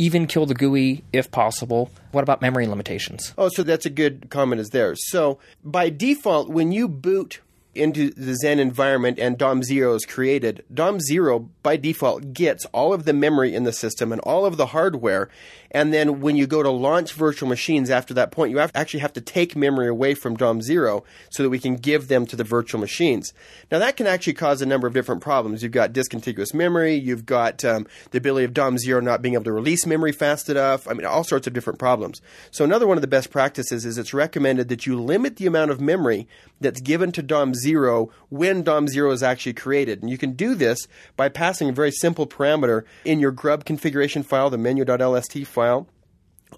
Even 0.00 0.26
kill 0.26 0.46
the 0.46 0.54
GUI 0.54 1.02
if 1.12 1.30
possible. 1.30 1.90
What 2.12 2.22
about 2.22 2.40
memory 2.40 2.66
limitations? 2.66 3.34
Oh, 3.36 3.48
so 3.48 3.62
that's 3.62 3.84
a 3.84 3.90
good 3.90 4.30
comment 4.30 4.60
is 4.60 4.70
there. 4.70 4.94
So 4.96 5.38
by 5.64 5.90
default, 5.90 6.48
when 6.48 6.70
you 6.72 6.88
boot 6.88 7.40
into 7.78 8.10
the 8.10 8.36
Xen 8.44 8.58
environment 8.58 9.18
and 9.18 9.38
DOM 9.38 9.62
zero 9.62 9.94
is 9.94 10.04
created, 10.04 10.64
DOM 10.72 11.00
zero 11.00 11.48
by 11.62 11.76
default 11.76 12.32
gets 12.32 12.64
all 12.66 12.92
of 12.92 13.04
the 13.04 13.12
memory 13.12 13.54
in 13.54 13.64
the 13.64 13.72
system 13.72 14.12
and 14.12 14.20
all 14.22 14.44
of 14.44 14.56
the 14.56 14.66
hardware. 14.66 15.28
And 15.70 15.92
then 15.92 16.20
when 16.20 16.36
you 16.36 16.46
go 16.46 16.62
to 16.62 16.70
launch 16.70 17.12
virtual 17.12 17.48
machines 17.48 17.90
after 17.90 18.14
that 18.14 18.30
point, 18.30 18.50
you 18.50 18.58
have, 18.58 18.72
actually 18.74 19.00
have 19.00 19.12
to 19.14 19.20
take 19.20 19.54
memory 19.54 19.88
away 19.88 20.14
from 20.14 20.36
DOM 20.36 20.62
zero 20.62 21.04
so 21.30 21.42
that 21.42 21.50
we 21.50 21.58
can 21.58 21.76
give 21.76 22.08
them 22.08 22.26
to 22.26 22.36
the 22.36 22.44
virtual 22.44 22.80
machines. 22.80 23.32
Now 23.70 23.78
that 23.78 23.96
can 23.96 24.06
actually 24.06 24.32
cause 24.34 24.62
a 24.62 24.66
number 24.66 24.86
of 24.86 24.94
different 24.94 25.20
problems. 25.20 25.62
You've 25.62 25.72
got 25.72 25.92
discontiguous 25.92 26.54
memory, 26.54 26.94
you've 26.94 27.26
got 27.26 27.64
um, 27.64 27.86
the 28.12 28.18
ability 28.18 28.44
of 28.44 28.54
DOM 28.54 28.78
zero 28.78 29.00
not 29.00 29.20
being 29.20 29.34
able 29.34 29.44
to 29.44 29.52
release 29.52 29.86
memory 29.86 30.12
fast 30.12 30.48
enough. 30.48 30.88
I 30.88 30.94
mean, 30.94 31.06
all 31.06 31.24
sorts 31.24 31.46
of 31.46 31.52
different 31.52 31.78
problems. 31.78 32.22
So 32.50 32.64
another 32.64 32.86
one 32.86 32.96
of 32.96 33.02
the 33.02 33.06
best 33.06 33.30
practices 33.30 33.84
is 33.84 33.98
it's 33.98 34.14
recommended 34.14 34.68
that 34.68 34.86
you 34.86 34.98
limit 35.00 35.36
the 35.36 35.46
amount 35.46 35.70
of 35.70 35.80
memory 35.80 36.26
that's 36.60 36.80
given 36.80 37.12
to 37.12 37.22
DOM 37.22 37.54
zero 37.54 38.10
when 38.30 38.62
DOM 38.62 38.88
zero 38.88 39.10
is 39.10 39.22
actually 39.22 39.52
created. 39.52 40.00
And 40.00 40.10
you 40.10 40.18
can 40.18 40.32
do 40.32 40.54
this 40.54 40.88
by 41.16 41.28
passing 41.28 41.68
a 41.68 41.72
very 41.72 41.92
simple 41.92 42.26
parameter 42.26 42.84
in 43.04 43.20
your 43.20 43.30
grub 43.30 43.64
configuration 43.64 44.22
file, 44.22 44.50
the 44.50 44.58
menu.lst 44.58 45.46
file 45.46 45.57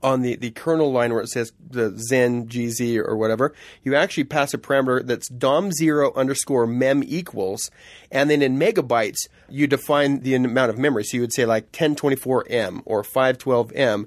on 0.03 0.23
the, 0.23 0.37
the 0.37 0.51
kernel 0.51 0.93
line 0.93 1.13
where 1.13 1.23
it 1.23 1.29
says 1.29 1.53
the 1.69 1.91
xen 1.91 2.47
gz 2.47 2.97
or 2.99 3.17
whatever, 3.17 3.55
you 3.83 3.95
actually 3.95 4.25
pass 4.25 4.55
a 4.55 4.59
parameter 4.59 5.05
that's 5.05 5.29
dom0 5.29 6.15
underscore 6.15 6.67
mem 6.67 7.03
equals, 7.05 7.71
and 8.11 8.31
then 8.31 8.43
in 8.43 8.59
megabytes, 8.59 9.29
you 9.49 9.67
define 9.67 10.21
the 10.21 10.35
amount 10.35 10.71
of 10.71 10.79
memory. 10.79 11.05
So 11.05 11.17
you 11.17 11.23
would 11.23 11.33
say 11.33 11.45
like 11.45 11.73
1024m 11.73 12.83
or 12.85 13.03
512m. 13.03 14.07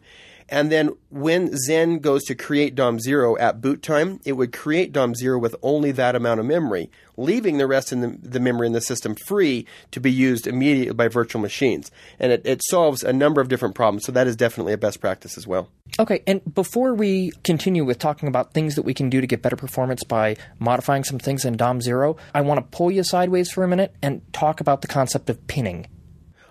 And 0.50 0.72
then 0.72 0.96
when 1.10 1.50
Xen 1.50 2.02
goes 2.02 2.24
to 2.26 2.36
create 2.36 2.76
DOM0 2.76 3.40
at 3.40 3.62
boot 3.62 3.82
time, 3.82 4.20
it 4.26 4.34
would 4.34 4.52
create 4.52 4.94
DOM0 4.94 5.40
with 5.40 5.56
only 5.62 5.92
that 5.92 6.16
amount 6.16 6.40
of 6.40 6.46
memory, 6.46 6.92
leaving 7.18 7.58
the 7.58 7.68
rest 7.68 7.92
of 7.92 8.02
the, 8.02 8.18
the 8.22 8.40
memory 8.40 8.68
in 8.68 8.74
the 8.74 8.82
system 8.82 9.16
free 9.16 9.66
to 9.92 10.00
be 10.00 10.12
used 10.12 10.48
immediately 10.48 10.94
by 10.94 11.08
virtual 11.08 11.42
machines. 11.42 11.92
And 12.20 12.32
it, 12.32 12.42
it 12.46 12.62
solves 12.64 13.04
a 13.04 13.14
number 13.14 13.42
of 13.42 13.50
different 13.50 13.76
problems, 13.76 14.06
so 14.06 14.12
that 14.12 14.28
is 14.28 14.36
definitely 14.36 14.74
a 14.74 14.78
best 14.78 15.00
practice 15.00 15.38
as 15.38 15.48
well. 15.48 15.70
Okay, 16.00 16.24
and 16.26 16.42
before 16.54 16.96
we 16.96 17.32
continue 17.44 17.86
with 17.86 18.00
talking 18.00 18.28
about 18.28 18.54
things 18.54 18.76
that 18.76 18.84
we 18.84 18.94
can 18.94 19.10
do 19.10 19.22
to 19.22 19.28
get 19.28 19.42
better 19.42 19.56
performance 19.56 20.04
by 20.04 20.36
modifying 20.60 21.04
some 21.04 21.20
things 21.20 21.46
in 21.46 21.56
DOM 21.56 21.82
zero, 21.82 22.18
I 22.34 22.42
want 22.42 22.60
to 22.60 22.78
pull 22.78 22.92
you 22.92 23.04
sideways 23.04 23.52
for 23.52 23.64
a 23.64 23.68
minute 23.68 23.96
and 24.02 24.22
talk 24.34 24.60
about 24.60 24.82
the 24.82 24.88
concept 24.88 25.30
of 25.30 25.46
pinning. 25.48 25.88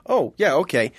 Oh, 0.06 0.34
yeah, 0.36 0.54
okay. 0.54 0.92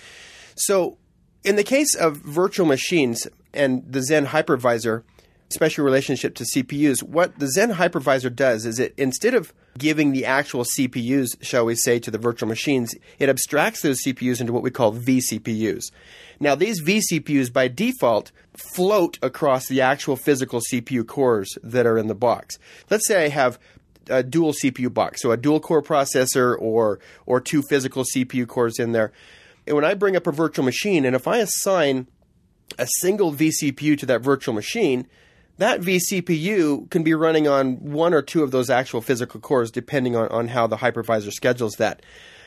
So, 0.55 0.97
in 1.43 1.55
the 1.55 1.63
case 1.63 1.95
of 1.95 2.17
virtual 2.17 2.65
machines 2.65 3.27
and 3.53 3.83
the 3.91 3.99
Xen 3.99 4.27
hypervisor, 4.27 5.03
special 5.49 5.85
relationship 5.85 6.35
to 6.35 6.43
CPUs, 6.43 7.03
what 7.03 7.37
the 7.39 7.45
Xen 7.45 7.73
hypervisor 7.73 8.33
does 8.33 8.65
is 8.65 8.79
it 8.79 8.93
instead 8.97 9.33
of 9.33 9.53
giving 9.77 10.11
the 10.11 10.25
actual 10.25 10.63
CPUs, 10.63 11.41
shall 11.41 11.65
we 11.65 11.75
say, 11.75 11.99
to 11.99 12.11
the 12.11 12.17
virtual 12.17 12.47
machines, 12.47 12.95
it 13.19 13.29
abstracts 13.29 13.81
those 13.81 14.03
CPUs 14.05 14.39
into 14.39 14.53
what 14.53 14.63
we 14.63 14.71
call 14.71 14.93
vCPUs. 14.93 15.91
Now, 16.39 16.55
these 16.55 16.81
vCPUs 16.81 17.51
by 17.51 17.67
default 17.67 18.31
float 18.53 19.17
across 19.21 19.67
the 19.67 19.81
actual 19.81 20.15
physical 20.15 20.61
CPU 20.71 21.05
cores 21.05 21.57
that 21.63 21.85
are 21.85 21.97
in 21.97 22.07
the 22.07 22.15
box. 22.15 22.57
Let's 22.89 23.07
say 23.07 23.25
I 23.25 23.29
have 23.29 23.59
a 24.09 24.21
dual 24.21 24.53
CPU 24.53 24.93
box, 24.93 25.21
so 25.21 25.31
a 25.31 25.37
dual 25.37 25.59
core 25.59 25.81
processor 25.81 26.55
or 26.59 26.99
or 27.25 27.39
two 27.39 27.61
physical 27.69 28.03
CPU 28.03 28.47
cores 28.47 28.77
in 28.79 28.91
there. 28.91 29.11
And 29.65 29.75
when 29.75 29.85
I 29.85 29.93
bring 29.93 30.15
up 30.15 30.27
a 30.27 30.31
virtual 30.31 30.65
machine, 30.65 31.05
and 31.05 31.15
if 31.15 31.27
I 31.27 31.37
assign 31.37 32.07
a 32.77 32.87
single 32.99 33.33
vCPU 33.33 33.97
to 33.99 34.05
that 34.07 34.21
virtual 34.21 34.53
machine, 34.53 35.07
that 35.57 35.81
vCPU 35.81 36.89
can 36.89 37.03
be 37.03 37.13
running 37.13 37.47
on 37.47 37.75
one 37.75 38.13
or 38.13 38.21
two 38.21 38.43
of 38.43 38.51
those 38.51 38.69
actual 38.69 39.01
physical 39.01 39.39
cores, 39.39 39.71
depending 39.71 40.15
on, 40.15 40.27
on 40.29 40.47
how 40.49 40.67
the 40.67 40.77
hypervisor 40.77 41.31
schedules 41.31 41.73
that. 41.73 42.01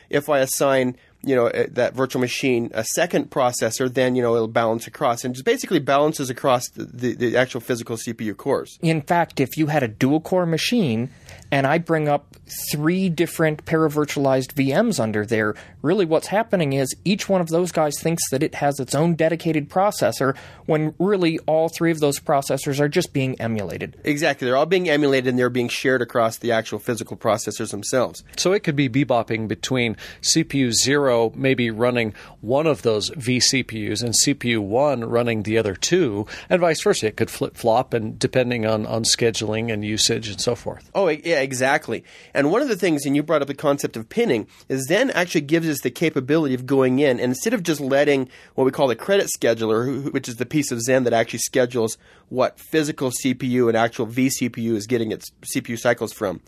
If 0.09 0.29
I 0.29 0.39
assign, 0.39 0.95
you 1.21 1.35
know, 1.35 1.49
that 1.49 1.93
virtual 1.93 2.21
machine 2.21 2.71
a 2.73 2.85
second 2.85 3.29
processor, 3.29 3.93
then 3.93 4.15
you 4.15 4.21
know 4.21 4.35
it'll 4.35 4.47
balance 4.47 4.87
across, 4.87 5.25
and 5.25 5.33
just 5.33 5.45
basically 5.45 5.79
balances 5.79 6.29
across 6.29 6.69
the, 6.69 6.85
the, 6.85 7.15
the 7.15 7.37
actual 7.37 7.59
physical 7.59 7.97
CPU 7.97 8.35
cores. 8.35 8.79
In 8.81 9.01
fact, 9.01 9.41
if 9.41 9.57
you 9.57 9.67
had 9.67 9.83
a 9.83 9.87
dual 9.89 10.21
core 10.21 10.45
machine 10.45 11.09
and 11.51 11.65
I 11.67 11.77
bring 11.77 12.07
up 12.07 12.35
three 12.71 13.09
different 13.09 13.65
paravirtualized 13.65 14.53
VMs 14.53 14.99
under 14.99 15.25
there, 15.25 15.55
really 15.81 16.05
what's 16.05 16.27
happening 16.27 16.73
is 16.73 16.95
each 17.05 17.29
one 17.29 17.41
of 17.41 17.49
those 17.49 17.71
guys 17.71 17.99
thinks 17.99 18.29
that 18.29 18.43
it 18.43 18.55
has 18.55 18.79
its 18.79 18.95
own 18.95 19.15
dedicated 19.15 19.69
processor 19.69 20.35
when 20.65 20.93
really 20.99 21.39
all 21.39 21.69
three 21.69 21.91
of 21.91 21.99
those 21.99 22.19
processors 22.19 22.79
are 22.79 22.89
just 22.89 23.13
being 23.13 23.39
emulated. 23.39 23.97
Exactly, 24.03 24.45
they're 24.45 24.57
all 24.57 24.65
being 24.65 24.89
emulated 24.89 25.27
and 25.27 25.39
they're 25.39 25.49
being 25.49 25.69
shared 25.69 26.01
across 26.01 26.37
the 26.37 26.51
actual 26.51 26.79
physical 26.79 27.17
processors 27.17 27.71
themselves. 27.71 28.23
So 28.37 28.53
it 28.53 28.63
could 28.63 28.75
be 28.75 28.89
bebopping 28.89 29.47
between 29.47 29.95
CPU 30.21 30.71
0 30.71 31.33
maybe 31.35 31.69
running 31.69 32.13
one 32.41 32.67
of 32.67 32.81
those 32.81 33.09
vCPUs 33.11 34.03
and 34.03 34.13
CPU 34.13 34.59
1 34.59 35.05
running 35.05 35.43
the 35.43 35.57
other 35.57 35.75
two, 35.75 36.25
and 36.49 36.61
vice 36.61 36.81
versa. 36.81 37.07
It 37.07 37.17
could 37.17 37.29
flip 37.29 37.55
flop 37.55 37.93
and 37.93 38.17
depending 38.17 38.65
on, 38.65 38.85
on 38.85 39.03
scheduling 39.03 39.71
and 39.71 39.83
usage 39.83 40.29
and 40.29 40.41
so 40.41 40.55
forth. 40.55 40.89
Oh, 40.93 41.07
yeah, 41.07 41.36
exactly. 41.41 42.03
And 42.33 42.51
one 42.51 42.61
of 42.61 42.67
the 42.67 42.75
things, 42.75 43.05
and 43.05 43.15
you 43.15 43.23
brought 43.23 43.41
up 43.41 43.47
the 43.47 43.53
concept 43.53 43.97
of 43.97 44.09
pinning, 44.09 44.47
is 44.69 44.87
Xen 44.89 45.11
actually 45.13 45.41
gives 45.41 45.67
us 45.67 45.81
the 45.81 45.91
capability 45.91 46.53
of 46.53 46.65
going 46.65 46.99
in, 46.99 47.19
and 47.19 47.31
instead 47.31 47.53
of 47.53 47.63
just 47.63 47.79
letting 47.79 48.29
what 48.55 48.65
we 48.65 48.71
call 48.71 48.87
the 48.87 48.95
credit 48.95 49.29
scheduler, 49.37 50.11
which 50.11 50.27
is 50.27 50.35
the 50.35 50.45
piece 50.45 50.71
of 50.71 50.79
Xen 50.79 51.03
that 51.03 51.13
actually 51.13 51.39
schedules 51.39 51.97
what 52.29 52.59
physical 52.59 53.11
CPU 53.11 53.67
and 53.67 53.77
actual 53.77 54.07
vCPU 54.07 54.75
is 54.75 54.87
getting 54.87 55.11
its 55.11 55.31
CPU 55.55 55.79
cycles 55.79 56.13
from, 56.13 56.41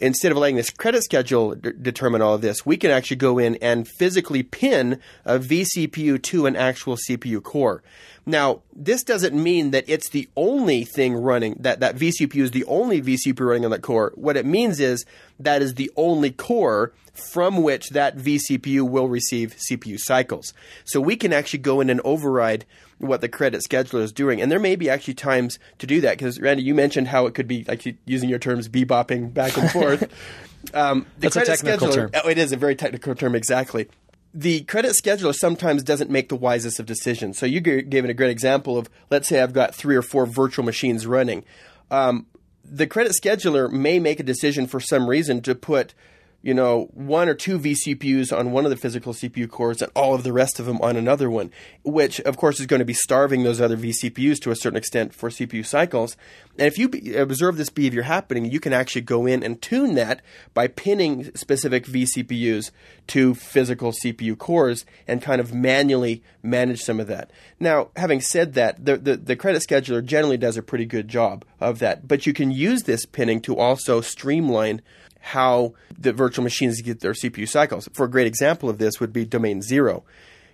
instead 0.00 0.32
of 0.32 0.38
letting 0.38 0.56
this 0.56 0.70
credit 0.70 1.02
schedule 1.02 1.54
d- 1.54 1.72
determine 1.80 2.22
all 2.22 2.34
of 2.34 2.40
this, 2.40 2.64
we 2.64 2.76
can 2.76 2.90
actually 2.90 3.16
go 3.16 3.38
in 3.38 3.56
and 3.56 3.86
physically 3.86 4.42
pin 4.42 5.00
a 5.24 5.38
vCPU 5.38 6.22
to 6.22 6.46
an 6.46 6.56
actual 6.56 6.96
CPU 6.96 7.42
core. 7.42 7.82
Now, 8.26 8.60
this 8.74 9.02
doesn't 9.02 9.34
mean 9.34 9.70
that 9.70 9.84
it's 9.88 10.10
the 10.10 10.28
only 10.36 10.84
thing 10.84 11.14
running, 11.14 11.56
that, 11.60 11.80
that 11.80 11.96
vCPU 11.96 12.42
is 12.42 12.50
the 12.50 12.64
only 12.64 13.00
vCPU 13.00 13.40
running 13.40 13.64
on 13.64 13.70
that 13.70 13.82
core. 13.82 14.12
What 14.16 14.36
it 14.36 14.44
means 14.44 14.80
is 14.80 15.06
that 15.40 15.62
is 15.62 15.74
the 15.74 15.90
only 15.96 16.30
core 16.30 16.92
from 17.32 17.62
which 17.62 17.90
that 17.90 18.16
vCPU 18.16 18.88
will 18.88 19.08
receive 19.08 19.56
CPU 19.56 19.98
cycles. 19.98 20.52
So 20.84 21.00
we 21.00 21.16
can 21.16 21.32
actually 21.32 21.60
go 21.60 21.80
in 21.80 21.88
and 21.88 22.00
override 22.04 22.66
what 22.98 23.20
the 23.20 23.28
credit 23.28 23.62
scheduler 23.62 24.02
is 24.02 24.12
doing. 24.12 24.40
And 24.40 24.50
there 24.50 24.58
may 24.58 24.76
be 24.76 24.90
actually 24.90 25.14
times 25.14 25.58
to 25.78 25.86
do 25.86 26.00
that 26.02 26.18
because, 26.18 26.40
Randy, 26.40 26.62
you 26.62 26.74
mentioned 26.74 27.08
how 27.08 27.26
it 27.26 27.34
could 27.34 27.48
be, 27.48 27.64
like 27.64 27.84
using 28.04 28.28
your 28.28 28.38
terms, 28.38 28.68
bebopping 28.68 29.32
back 29.32 29.56
and 29.56 29.70
forth. 29.70 30.02
um, 30.74 31.06
the 31.18 31.28
That's 31.28 31.36
a 31.36 31.44
technical 31.44 31.88
scheduler, 31.88 31.94
term. 31.94 32.10
Oh, 32.14 32.28
it 32.28 32.38
is 32.38 32.52
a 32.52 32.56
very 32.56 32.74
technical 32.74 33.14
term, 33.14 33.34
exactly 33.34 33.88
the 34.34 34.60
credit 34.64 34.92
scheduler 34.92 35.34
sometimes 35.34 35.82
doesn't 35.82 36.10
make 36.10 36.28
the 36.28 36.36
wisest 36.36 36.78
of 36.78 36.86
decisions. 36.86 37.38
So 37.38 37.46
you 37.46 37.60
gave 37.60 38.04
it 38.04 38.10
a 38.10 38.14
great 38.14 38.30
example 38.30 38.76
of, 38.76 38.88
let's 39.10 39.28
say 39.28 39.40
I've 39.42 39.52
got 39.52 39.74
three 39.74 39.96
or 39.96 40.02
four 40.02 40.26
virtual 40.26 40.64
machines 40.64 41.06
running. 41.06 41.44
Um, 41.90 42.26
the 42.64 42.86
credit 42.86 43.12
scheduler 43.12 43.70
may 43.70 43.98
make 43.98 44.20
a 44.20 44.22
decision 44.22 44.66
for 44.66 44.80
some 44.80 45.08
reason 45.08 45.40
to 45.42 45.54
put 45.54 45.94
you 46.40 46.54
know, 46.54 46.88
one 46.94 47.28
or 47.28 47.34
two 47.34 47.58
vCPUs 47.58 48.36
on 48.36 48.52
one 48.52 48.64
of 48.64 48.70
the 48.70 48.76
physical 48.76 49.12
CPU 49.12 49.50
cores 49.50 49.82
and 49.82 49.90
all 49.96 50.14
of 50.14 50.22
the 50.22 50.32
rest 50.32 50.60
of 50.60 50.66
them 50.66 50.80
on 50.80 50.96
another 50.96 51.28
one, 51.28 51.50
which 51.82 52.20
of 52.20 52.36
course 52.36 52.60
is 52.60 52.66
going 52.66 52.78
to 52.78 52.84
be 52.84 52.94
starving 52.94 53.42
those 53.42 53.60
other 53.60 53.76
vCPUs 53.76 54.40
to 54.40 54.52
a 54.52 54.56
certain 54.56 54.76
extent 54.76 55.12
for 55.12 55.30
CPU 55.30 55.66
cycles. 55.66 56.16
And 56.56 56.68
if 56.68 56.78
you 56.78 56.90
observe 57.20 57.56
this 57.56 57.70
behavior 57.70 58.02
happening, 58.02 58.44
you 58.44 58.60
can 58.60 58.72
actually 58.72 59.02
go 59.02 59.26
in 59.26 59.42
and 59.42 59.60
tune 59.60 59.96
that 59.96 60.22
by 60.54 60.68
pinning 60.68 61.34
specific 61.34 61.86
vCPUs 61.86 62.70
to 63.08 63.34
physical 63.34 63.90
CPU 63.90 64.38
cores 64.38 64.84
and 65.08 65.20
kind 65.20 65.40
of 65.40 65.52
manually 65.52 66.22
manage 66.40 66.82
some 66.82 67.00
of 67.00 67.08
that. 67.08 67.32
Now, 67.58 67.88
having 67.96 68.20
said 68.20 68.54
that, 68.54 68.84
the, 68.84 68.96
the, 68.96 69.16
the 69.16 69.36
credit 69.36 69.62
scheduler 69.62 70.04
generally 70.04 70.36
does 70.36 70.56
a 70.56 70.62
pretty 70.62 70.86
good 70.86 71.08
job 71.08 71.44
of 71.60 71.80
that, 71.80 72.06
but 72.06 72.26
you 72.26 72.32
can 72.32 72.52
use 72.52 72.84
this 72.84 73.06
pinning 73.06 73.40
to 73.40 73.56
also 73.56 74.00
streamline 74.00 74.82
how 75.28 75.74
the 75.98 76.12
virtual 76.12 76.42
machines 76.42 76.80
get 76.80 77.00
their 77.00 77.12
CPU 77.12 77.46
cycles. 77.46 77.88
For 77.92 78.04
a 78.04 78.10
great 78.10 78.26
example 78.26 78.70
of 78.70 78.78
this 78.78 78.98
would 78.98 79.12
be 79.12 79.26
domain 79.26 79.60
zero. 79.60 80.04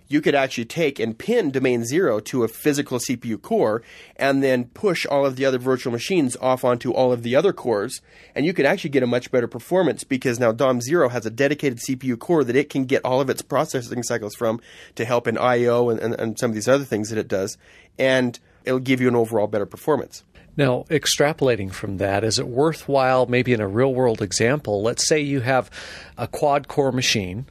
You 0.07 0.21
could 0.21 0.35
actually 0.35 0.65
take 0.65 0.99
and 0.99 1.17
pin 1.17 1.49
domain 1.49 1.85
zero 1.85 2.19
to 2.19 2.43
a 2.43 2.47
physical 2.47 2.99
CPU 2.99 3.41
core 3.41 3.81
and 4.17 4.43
then 4.43 4.65
push 4.65 5.05
all 5.05 5.25
of 5.25 5.37
the 5.37 5.45
other 5.45 5.57
virtual 5.57 5.93
machines 5.93 6.35
off 6.41 6.63
onto 6.63 6.91
all 6.91 7.11
of 7.11 7.23
the 7.23 7.35
other 7.35 7.53
cores. 7.53 8.01
And 8.35 8.45
you 8.45 8.53
could 8.53 8.65
actually 8.65 8.91
get 8.91 9.01
a 9.01 9.07
much 9.07 9.31
better 9.31 9.47
performance 9.47 10.03
because 10.03 10.39
now 10.39 10.51
DOM 10.51 10.81
zero 10.81 11.09
has 11.09 11.25
a 11.25 11.31
dedicated 11.31 11.79
CPU 11.79 12.19
core 12.19 12.43
that 12.43 12.55
it 12.55 12.69
can 12.69 12.85
get 12.85 13.03
all 13.05 13.21
of 13.21 13.29
its 13.29 13.41
processing 13.41 14.03
cycles 14.03 14.35
from 14.35 14.59
to 14.95 15.05
help 15.05 15.25
in 15.25 15.37
I.O. 15.37 15.89
And, 15.89 15.99
and, 16.01 16.13
and 16.15 16.37
some 16.37 16.51
of 16.51 16.55
these 16.55 16.67
other 16.67 16.85
things 16.85 17.09
that 17.09 17.17
it 17.17 17.29
does. 17.29 17.57
And 17.97 18.39
it'll 18.65 18.79
give 18.79 19.01
you 19.01 19.07
an 19.07 19.15
overall 19.15 19.47
better 19.47 19.65
performance. 19.65 20.23
Now, 20.57 20.85
extrapolating 20.89 21.71
from 21.73 21.97
that, 21.97 22.23
is 22.23 22.39
it 22.39 22.47
worthwhile, 22.47 23.25
maybe 23.25 23.51
in 23.51 23.59
a 23.59 23.67
real 23.67 23.93
world 23.93 24.21
example? 24.21 24.81
Let's 24.81 25.05
say 25.05 25.19
you 25.19 25.41
have 25.41 25.69
a 26.17 26.27
quad 26.27 26.67
core 26.67 26.93
machine, 26.93 27.45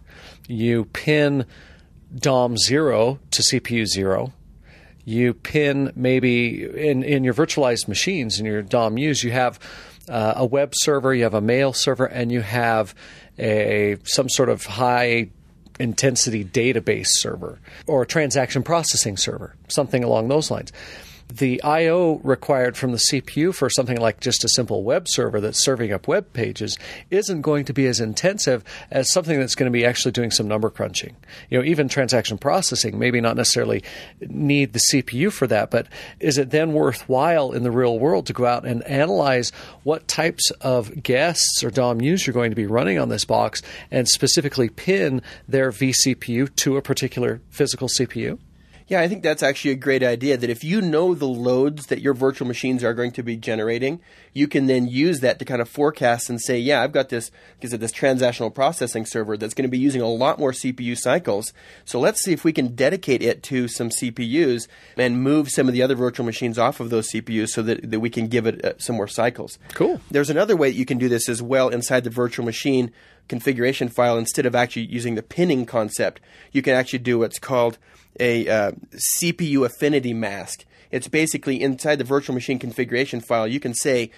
you 0.49 0.87
pin 0.87 1.45
DOM 2.15 2.57
0 2.57 3.19
to 3.31 3.43
CPU 3.43 3.87
0, 3.87 4.33
you 5.05 5.35
pin 5.35 5.93
maybe 5.95 6.65
in, 6.65 7.03
in 7.03 7.25
your 7.25 7.35
virtualized 7.35 7.89
machines, 7.89 8.41
in 8.41 8.47
your 8.47 8.63
DOM 8.63 8.97
U's, 8.97 9.23
you 9.23 9.33
have 9.33 9.61
uh, 10.09 10.35
a 10.37 10.47
web 10.47 10.73
server, 10.75 11.15
you 11.15 11.25
have 11.25 11.35
a 11.35 11.43
mail 11.43 11.75
server, 11.75 12.07
and 12.07 12.33
you 12.33 12.41
have 12.41 12.95
a 13.39 13.97
some 14.05 14.29
sort 14.29 14.49
of 14.49 14.65
high 14.65 15.31
intensity 15.81 16.45
database 16.45 17.09
server 17.09 17.59
or 17.87 18.03
a 18.03 18.07
transaction 18.07 18.63
processing 18.63 19.17
server, 19.17 19.55
something 19.69 20.05
along 20.05 20.29
those 20.29 20.51
lines 20.51 20.73
the 21.29 21.63
I/O 21.63 22.21
required 22.23 22.77
from 22.77 22.93
the 22.93 22.99
CPU 22.99 23.55
for 23.55 23.69
something 23.69 23.97
like 23.97 24.21
just 24.21 24.45
a 24.45 24.49
simple 24.49 24.85
web 24.85 25.09
server 25.09 25.41
that's 25.41 25.63
serving 25.63 25.93
up 25.93 26.07
web 26.07 26.33
pages 26.33 26.79
isn't 27.11 27.43
going 27.43 27.65
to 27.65 27.73
be 27.73 27.87
as 27.87 28.01
intensive 28.01 28.63
as 28.91 29.11
something 29.11 29.39
that's 29.39 29.55
going 29.55 29.71
to 29.71 29.77
be 29.77 29.85
actually 29.85 30.13
doing 30.13 30.31
some 30.31 30.47
number 30.47 30.71
crunching. 30.71 31.17
You 31.51 31.59
know, 31.59 31.65
even 31.65 31.89
transaction 31.89 32.39
processing 32.39 32.99
maybe 32.99 33.21
not 33.21 33.37
necessarily 33.37 33.83
need 34.21 34.73
the 34.73 34.81
CPU 34.93 35.33
for 35.33 35.47
that, 35.47 35.71
but 35.71 35.87
is 36.21 36.39
it 36.39 36.51
then 36.51 36.73
worthwhile 36.73 37.53
in 37.53 37.63
the 37.63 37.71
real 37.71 37.99
world 37.99 38.27
to 38.27 38.33
go 38.33 38.47
out 38.47 38.65
and 38.65 38.83
analyze 38.85 39.51
what 39.83 40.07
types 40.07 40.51
of 40.61 41.03
guests 41.03 41.65
or 41.65 41.71
DOM-Us 41.71 42.27
you're 42.27 42.35
going 42.35 42.51
to 42.51 42.57
be 42.57 42.67
running 42.67 42.99
on 42.99 43.09
this 43.09 43.25
box 43.25 43.63
and 43.91 44.09
specifically 44.09 44.69
pin 44.69 45.23
their 45.49 45.71
vCPU 45.71 46.55
to 46.57 46.77
a 46.77 46.83
particular 46.83 47.41
physical 47.51 47.89
CPU? 47.89 48.39
Yeah, 48.87 49.01
I 49.01 49.09
think 49.09 49.23
that's 49.23 49.43
actually 49.43 49.71
a 49.71 49.77
great 49.77 50.03
idea. 50.03 50.37
That 50.37 50.51
if 50.51 50.63
you 50.63 50.83
know 50.83 51.15
the 51.15 51.27
loads 51.27 51.87
that 51.87 52.03
your 52.03 52.13
virtual 52.13 52.47
machines 52.47 52.85
are 52.85 52.93
going 52.93 53.13
to 53.13 53.23
be 53.23 53.37
generating, 53.37 54.01
you 54.35 54.47
can 54.47 54.67
then 54.67 54.87
use 54.87 55.21
that 55.21 55.39
to 55.39 55.47
kind 55.47 55.63
of 55.63 55.71
forecast 55.71 56.29
and 56.29 56.39
say, 56.39 56.59
yeah, 56.59 56.83
I've 56.83 56.93
got 56.93 57.09
this 57.09 57.31
because 57.59 57.73
of 57.73 57.81
this 57.81 57.93
transactional 57.93 58.55
processing 58.55 59.07
server 59.07 59.39
that's 59.39 59.55
going 59.55 59.65
to 59.65 59.71
be 59.71 59.79
using 59.79 60.03
a 60.03 60.09
lot 60.09 60.39
more 60.39 60.53
CPU 60.53 60.99
cycles. 60.99 61.55
So 61.87 61.99
let's 61.99 62.23
see 62.23 62.35
if 62.35 62.45
we 62.45 62.53
can 62.53 62.75
dedicate 62.75 63.23
it 63.23 63.43
to 63.45 63.69
some 63.69 63.89
CPUs 63.89 64.69
and 64.99 65.23
move 65.23 65.49
some 65.49 65.67
of 65.67 65.73
the 65.73 65.83
other 65.83 65.95
virtual 65.95 66.27
machines 66.27 66.59
off 66.59 66.79
of 66.79 66.91
those 66.91 67.11
CPUs 67.11 67.51
so 67.51 67.63
that, 67.63 67.91
that 67.91 68.01
we 68.01 68.11
can 68.11 68.29
give 68.29 68.47
it 68.47 68.63
uh, 68.63 68.75
some 68.77 68.97
more 68.97 69.09
cycles. 69.09 69.59
Cool. 69.73 70.01
There's 70.11 70.31
another 70.31 70.57
way 70.57 70.71
that 70.71 70.77
you 70.77 70.85
can 70.85 70.99
do 70.99 71.09
this 71.09 71.29
as 71.31 71.41
well 71.41 71.71
inside 71.71 72.05
the 72.05 72.11
virtual 72.11 72.45
machine 72.45 72.93
configuration 73.29 73.89
file 73.89 74.19
instead 74.19 74.45
of 74.45 74.55
actually 74.55 74.85
using 74.85 75.15
the 75.15 75.23
pinning 75.23 75.65
concept. 75.65 76.21
You 76.53 76.61
can 76.61 76.75
actually 76.75 76.99
do 76.99 77.19
what's 77.19 77.39
called 77.39 77.79
a 78.19 78.49
uh, 78.49 78.73
CPU 79.19 79.65
affinity 79.65 80.15
mask. 80.15 80.65
It's 80.91 81.09
basically 81.09 81.61
inside 81.61 81.97
the 81.97 82.05
virtual 82.05 82.35
machine 82.35 82.59
configuration 82.59 83.21
file. 83.21 83.49
You 83.49 83.61
can 83.61 83.75
say, 83.75 84.11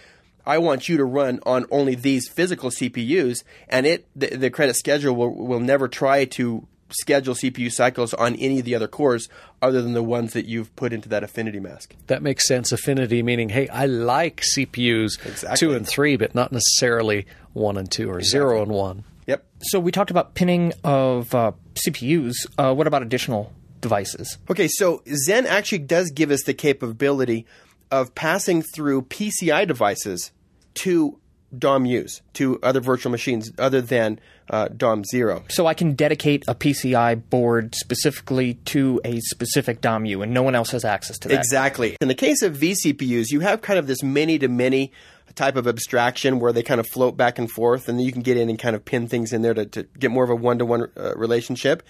I 0.44 0.59
want 0.59 0.88
you 0.88 0.97
to 0.99 1.05
run 1.05 1.40
on 1.44 1.66
only 1.70 1.94
these 1.94 2.28
physical 2.28 2.70
CPUs, 2.70 3.42
and 3.68 3.86
it 3.86 4.07
the, 4.14 4.36
the 4.36 4.51
credit 4.51 4.76
schedule 4.76 5.14
will, 5.16 5.34
will 5.34 5.61
never 5.61 5.88
try 5.88 6.24
to 6.26 6.66
schedule 6.90 7.34
CPU 7.34 7.72
cycles 7.72 8.14
on 8.14 8.36
any 8.36 8.61
of 8.61 8.64
the 8.64 8.74
other 8.74 8.86
cores 8.86 9.28
other 9.61 9.82
than 9.82 9.92
the 9.92 10.03
ones 10.03 10.32
that 10.34 10.47
you've 10.47 10.74
put 10.76 10.92
into 10.92 11.09
that 11.09 11.24
affinity 11.24 11.59
mask. 11.59 11.94
That 12.07 12.22
makes 12.22 12.47
sense. 12.47 12.72
Affinity 12.72 13.22
meaning, 13.22 13.49
hey, 13.49 13.68
I 13.68 13.86
like 13.86 14.42
CPUs 14.57 15.24
exactly. 15.26 15.57
two 15.57 15.74
and 15.74 15.86
three, 15.86 16.16
but 16.16 16.34
not 16.34 16.53
necessarily 16.53 17.26
one 17.53 17.76
and 17.76 17.90
two 17.90 18.11
or 18.11 18.18
exactly. 18.18 18.30
zero 18.30 18.62
and 18.62 18.70
one. 18.70 19.05
Yep. 19.26 19.44
So 19.62 19.80
we 19.80 19.90
talked 19.90 20.11
about 20.11 20.34
pinning 20.34 20.72
of 20.84 21.34
uh, 21.34 21.53
CPUs. 21.74 22.34
Uh, 22.57 22.74
what 22.74 22.86
about 22.86 23.03
additional 23.03 23.53
devices. 23.87 24.39
Okay, 24.51 24.66
so 24.66 25.05
Xen 25.07 25.47
actually 25.47 25.78
does 25.78 26.11
give 26.11 26.32
us 26.32 26.43
the 26.43 26.55
capability 26.55 27.47
of 27.93 28.16
passing 28.16 28.62
through 28.74 29.03
PCI 29.03 29.64
devices 29.64 30.32
to 30.74 31.20
DOM-Us, 31.57 32.20
to 32.32 32.59
other 32.64 32.80
virtual 32.80 33.12
machines 33.12 33.53
other 33.59 33.80
than 33.80 34.18
uh, 34.51 34.66
DOM 34.68 35.05
0. 35.05 35.45
So 35.49 35.68
I 35.68 35.74
can 35.74 35.95
dedicate 35.95 36.43
a 36.49 36.55
PCI 36.57 37.30
board 37.30 37.76
specifically 37.76 38.55
to 38.66 39.01
a 39.05 39.20
specific 39.20 39.80
DOM-U, 39.80 40.22
and 40.22 40.34
no 40.34 40.43
one 40.43 40.57
else 40.57 40.72
has 40.72 40.84
access 40.84 41.16
to 41.20 41.28
that. 41.28 41.39
Exactly. 41.39 41.97
In 42.01 42.09
the 42.09 42.14
case 42.14 42.43
of 42.43 42.57
vCPUs, 42.57 43.30
you 43.30 43.39
have 43.41 43.62
kind 43.62 43.78
of 43.78 43.87
this 43.87 44.03
many 44.03 44.37
to 44.41 44.49
many 44.49 44.91
type 45.37 45.55
of 45.55 45.68
abstraction 45.68 46.41
where 46.41 46.53
they 46.53 46.64
kind 46.64 46.80
of 46.80 46.89
float 46.89 47.16
back 47.16 47.39
and 47.39 47.49
forth, 47.49 47.89
and 47.89 48.01
then 48.01 48.05
you 48.05 48.11
can 48.11 48.22
get 48.22 48.37
in 48.37 48.49
and 48.49 48.59
kind 48.59 48.74
of 48.74 48.84
pin 48.84 49.07
things 49.07 49.32
in 49.32 49.43
there 49.43 49.55
to, 49.55 49.64
to 49.66 49.84
get 49.97 50.11
more 50.11 50.24
of 50.24 50.30
a 50.30 50.34
one 50.34 50.59
to 50.59 50.66
one 50.66 50.91
relationship. 51.14 51.84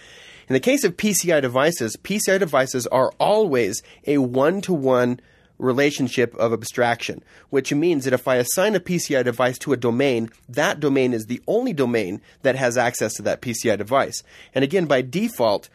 In 0.49 0.53
the 0.53 0.61
case 0.61 0.85
of 0.85 0.97
PCI 0.97 1.43
devices, 1.43 1.97
PCI 2.03 2.39
devices 2.39 2.87
are 2.87 3.13
always 3.19 3.83
a 4.07 4.19
one 4.19 4.61
to 4.63 4.73
one 4.73 5.21
relationship 5.59 6.35
of 6.37 6.53
abstraction, 6.53 7.23
which 7.51 7.73
means 7.73 8.05
that 8.05 8.13
if 8.13 8.29
I 8.29 8.37
assign 8.37 8.75
a 8.75 8.81
PCI 8.81 9.25
device 9.25 9.59
to 9.59 9.73
a 9.73 9.77
domain, 9.77 10.31
that 10.49 10.81
domain 10.81 11.13
is 11.13 11.27
the 11.27 11.43
only 11.47 11.73
domain 11.73 12.21
that 12.43 12.57
has 12.57 12.77
access 12.77 13.15
to 13.15 13.23
that 13.23 13.41
PCI 13.41 13.77
device. 13.79 14.23
And 14.55 14.63
again, 14.63 14.87
by 14.87 15.03
default, 15.03 15.69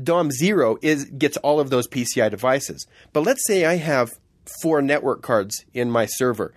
DOM 0.00 0.30
0 0.30 0.78
is, 0.82 1.06
gets 1.06 1.36
all 1.38 1.58
of 1.58 1.70
those 1.70 1.88
PCI 1.88 2.30
devices. 2.30 2.86
But 3.12 3.22
let's 3.22 3.46
say 3.46 3.64
I 3.64 3.76
have 3.76 4.18
four 4.62 4.80
network 4.82 5.22
cards 5.22 5.64
in 5.74 5.90
my 5.90 6.06
server. 6.06 6.52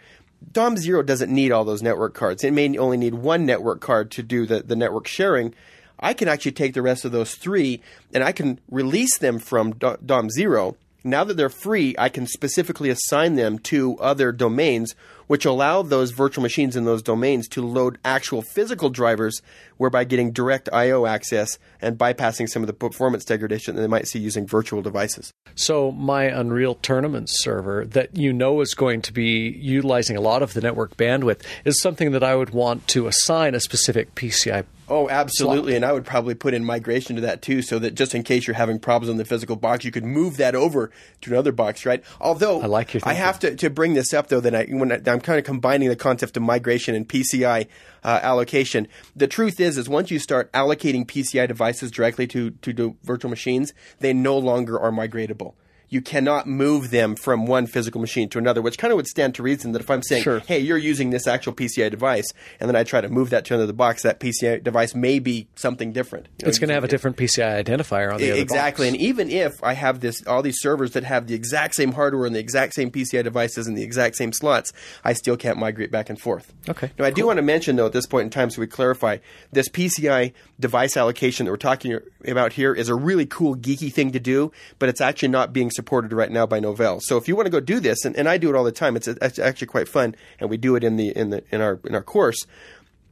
DOM 0.52 0.78
0 0.78 1.04
doesn't 1.04 1.32
need 1.32 1.52
all 1.52 1.64
those 1.64 1.82
network 1.82 2.14
cards. 2.14 2.44
It 2.44 2.52
may 2.52 2.78
only 2.78 2.98
need 2.98 3.16
one 3.16 3.46
network 3.46 3.80
card 3.80 4.12
to 4.12 4.24
do 4.24 4.46
the, 4.46 4.62
the 4.62 4.76
network 4.76 5.08
sharing, 5.08 5.54
I 6.02 6.14
can 6.14 6.28
actually 6.28 6.54
take 6.54 6.74
the 6.74 6.82
rest 6.82 7.06
of 7.06 7.12
those 7.12 7.36
three 7.36 7.82
and 8.14 8.24
I 8.24 8.32
can 8.32 8.60
release 8.70 9.18
them 9.18 9.40
from 9.40 9.74
DOM 9.74 10.30
zero. 10.30 10.76
Now 11.04 11.24
that 11.24 11.36
they're 11.36 11.50
free, 11.50 11.96
I 11.98 12.10
can 12.10 12.28
specifically 12.28 12.90
assign 12.90 13.34
them 13.36 13.58
to 13.60 13.98
other 13.98 14.32
domains, 14.32 14.94
which 15.26 15.46
allow 15.46 15.82
those 15.82 16.12
virtual 16.12 16.44
machines 16.44 16.76
in 16.76 16.86
those 16.86 17.02
domains 17.02 17.48
to 17.50 17.66
load 17.66 17.98
actual 18.06 18.44
physical 18.44 18.92
drivers, 18.92 19.42
whereby 19.78 20.04
getting 20.04 20.32
direct 20.32 20.70
I/O 20.72 21.08
access 21.08 21.58
and 21.82 21.98
bypassing 21.98 22.48
some 22.48 22.62
of 22.62 22.68
the 22.68 22.74
performance 22.74 23.26
degradation 23.26 23.76
that 23.76 23.82
they 23.82 23.88
might 23.88 24.08
see 24.08 24.20
using 24.20 24.46
virtual 24.46 24.84
devices. 24.84 25.32
So 25.56 25.92
my 25.92 26.26
Unreal 26.26 26.76
Tournament 26.76 27.30
server 27.32 27.84
that 27.86 28.16
you 28.16 28.32
know 28.32 28.62
is 28.62 28.76
going 28.76 29.02
to 29.02 29.14
be 29.14 29.58
utilizing 29.60 30.18
a 30.18 30.22
lot 30.22 30.44
of 30.44 30.54
the 30.54 30.62
network 30.62 30.98
bandwidth 30.98 31.42
is 31.66 31.82
something 31.82 32.12
that 32.12 32.24
I 32.24 32.36
would 32.36 32.52
want 32.52 32.88
to 32.90 33.08
assign 33.08 33.56
a 33.56 33.60
specific 33.60 34.14
PCI 34.14 34.66
Oh, 34.92 35.08
absolutely. 35.08 35.78
And 35.78 35.86
I 35.86 35.94
would 35.94 36.04
probably 36.04 36.36
put 36.36 36.54
in 36.54 36.66
migration 36.66 37.16
to 37.16 37.22
that 37.22 37.42
too, 37.42 37.62
so 37.62 37.80
that 37.80 37.96
just 37.96 38.14
in 38.14 38.24
case 38.24 38.46
you're 38.46 38.58
having 38.58 38.78
problems 38.78 39.10
on 39.10 39.16
the 39.16 39.24
physical 39.24 39.56
box, 39.56 39.86
you 39.86 39.92
could 39.92 40.04
move 40.04 40.36
that 40.36 40.54
over 40.54 40.92
to 41.22 41.32
another 41.32 41.54
box, 41.54 41.86
right? 41.86 42.04
Although 42.20 42.62
I 42.62 42.66
like 42.66 42.94
your 42.94 43.02
I 43.06 43.14
have 43.14 43.40
to, 43.40 43.56
to 43.56 43.70
bring 43.70 43.94
this 43.94 44.14
up 44.14 44.28
though 44.28 44.42
that 44.42 44.54
I 44.54 44.66
when 44.66 44.92
I, 44.92 44.96
am 45.10 45.22
kind 45.22 45.40
of 45.40 45.46
combining 45.46 45.88
the 45.88 45.96
concept 45.96 46.36
of 46.36 46.44
migration 46.44 46.94
and 46.94 47.08
PCI 47.08 47.68
uh, 48.04 48.20
allocation. 48.22 48.90
The 49.16 49.28
truth 49.28 49.62
is, 49.62 49.78
is 49.78 49.88
once 49.88 50.12
you 50.12 50.20
start 50.20 50.52
allocating 50.52 51.06
PCI 51.06 51.48
devices 51.48 51.90
directly 51.90 52.28
to 52.28 52.52
to 52.52 52.98
virtual 53.02 53.30
machines, 53.30 53.74
they 54.00 54.12
no 54.12 54.38
longer 54.38 54.78
are 54.78 54.92
migratable 54.92 55.54
you 55.92 56.02
cannot 56.02 56.48
move 56.48 56.90
them 56.90 57.18
from 57.18 57.46
one 57.46 57.68
physical 57.68 58.00
machine 58.00 58.30
to 58.30 58.38
another, 58.38 58.62
which 58.62 58.78
kind 58.78 58.94
of 58.94 58.96
would 58.96 59.06
stand 59.08 59.36
to 59.36 59.44
reason 59.44 59.74
that 59.74 59.82
if 59.82 59.90
I'm 59.90 60.02
saying, 60.02 60.24
Sure. 60.24 60.40
hey, 60.40 60.58
you're 60.58 60.78
using 60.78 61.10
this 61.10 61.28
actual 61.28 61.52
PCI 61.52 61.92
device, 61.92 62.32
and 62.62 62.70
then 62.70 62.78
I 62.78 62.86
try 62.86 63.02
to 63.02 63.10
move 63.10 63.30
that 63.32 63.44
to 63.46 63.56
another 63.56 63.74
box, 63.74 64.04
that 64.04 64.22
PCI 64.22 64.64
device 64.64 64.96
may 64.96 65.20
be 65.20 65.50
something 65.56 65.92
different. 65.92 66.28
You 66.40 66.46
know, 66.46 66.50
It's 66.50 66.60
going 66.60 66.70
to 66.70 66.74
have 66.76 66.86
a 66.86 66.88
different 66.88 67.18
PCI 67.18 67.62
identifier 67.62 68.14
on 68.14 68.22
the 68.22 68.32
other 68.32 68.42
exactly, 68.42 68.88
box. 68.88 68.94
and 68.94 69.02
even 69.02 69.30
if 69.30 69.62
I 69.62 69.74
have 69.74 70.00
this, 70.00 70.26
all 70.26 70.42
these 70.42 70.62
servers 70.62 70.92
that 70.92 71.04
have 71.04 71.28
the 71.28 71.36
exact 71.36 71.76
same 71.76 71.92
hardware 71.92 72.26
and 72.26 72.34
the 72.34 72.40
exact 72.40 72.74
same 72.74 72.90
PCI 72.90 73.22
devices 73.22 73.68
and 73.68 73.78
the 73.78 73.84
exact 73.84 74.16
same 74.16 74.32
slots, 74.32 74.72
I 75.04 75.12
still 75.12 75.36
can't 75.36 75.58
migrate 75.58 75.92
back 75.92 76.10
and 76.10 76.18
forth. 76.18 76.54
Okay, 76.70 76.90
Now, 76.98 77.04
I 77.04 77.12
do 77.12 77.26
want 77.28 77.36
to 77.36 77.44
mention 77.44 77.76
though 77.76 77.86
at 77.88 77.92
this 77.92 78.06
point 78.06 78.24
in 78.24 78.30
time, 78.30 78.50
so 78.50 78.62
we 78.62 78.68
clarify, 78.68 79.18
this 79.52 79.68
PCI 79.68 80.32
device 80.58 80.96
allocation 80.96 81.48
that 81.48 81.52
we're 81.52 81.58
talking 81.58 82.00
about 82.26 82.54
here 82.54 82.74
is 82.74 82.88
a 82.88 82.96
really 82.96 83.26
cool, 83.26 83.58
geeky 83.58 83.92
thing 83.92 84.12
to 84.14 84.22
do, 84.22 84.54
but 84.80 84.88
it's 84.88 85.02
actually 85.02 85.28
not 85.28 85.52
being 85.52 85.70
supported 85.70 85.81
right 85.90 86.32
now 86.32 86.46
by 86.46 86.60
Novell. 86.60 87.00
So 87.02 87.18
if 87.18 87.28
you 87.28 87.36
want 87.36 87.46
to 87.46 87.52
go 87.52 87.60
do 87.60 87.80
this, 87.80 88.06
and, 88.06 88.16
and 88.16 88.28
I 88.28 88.38
do 88.38 88.50
it 88.50 88.56
all 88.56 88.64
the 88.64 88.72
time, 88.72 88.96
it's, 88.96 89.08
it's 89.08 89.40
actually 89.40 89.68
quite 89.68 89.88
fun, 89.88 90.16
and 90.40 90.50
we 90.50 90.58
do 90.58 90.76
it 90.76 90.84
in 90.84 90.98
the 90.98 91.10
in 91.10 91.30
the 91.30 91.44
in 91.52 91.62
our 91.62 91.80
in 91.86 91.96
our 91.96 92.04
course. 92.04 92.46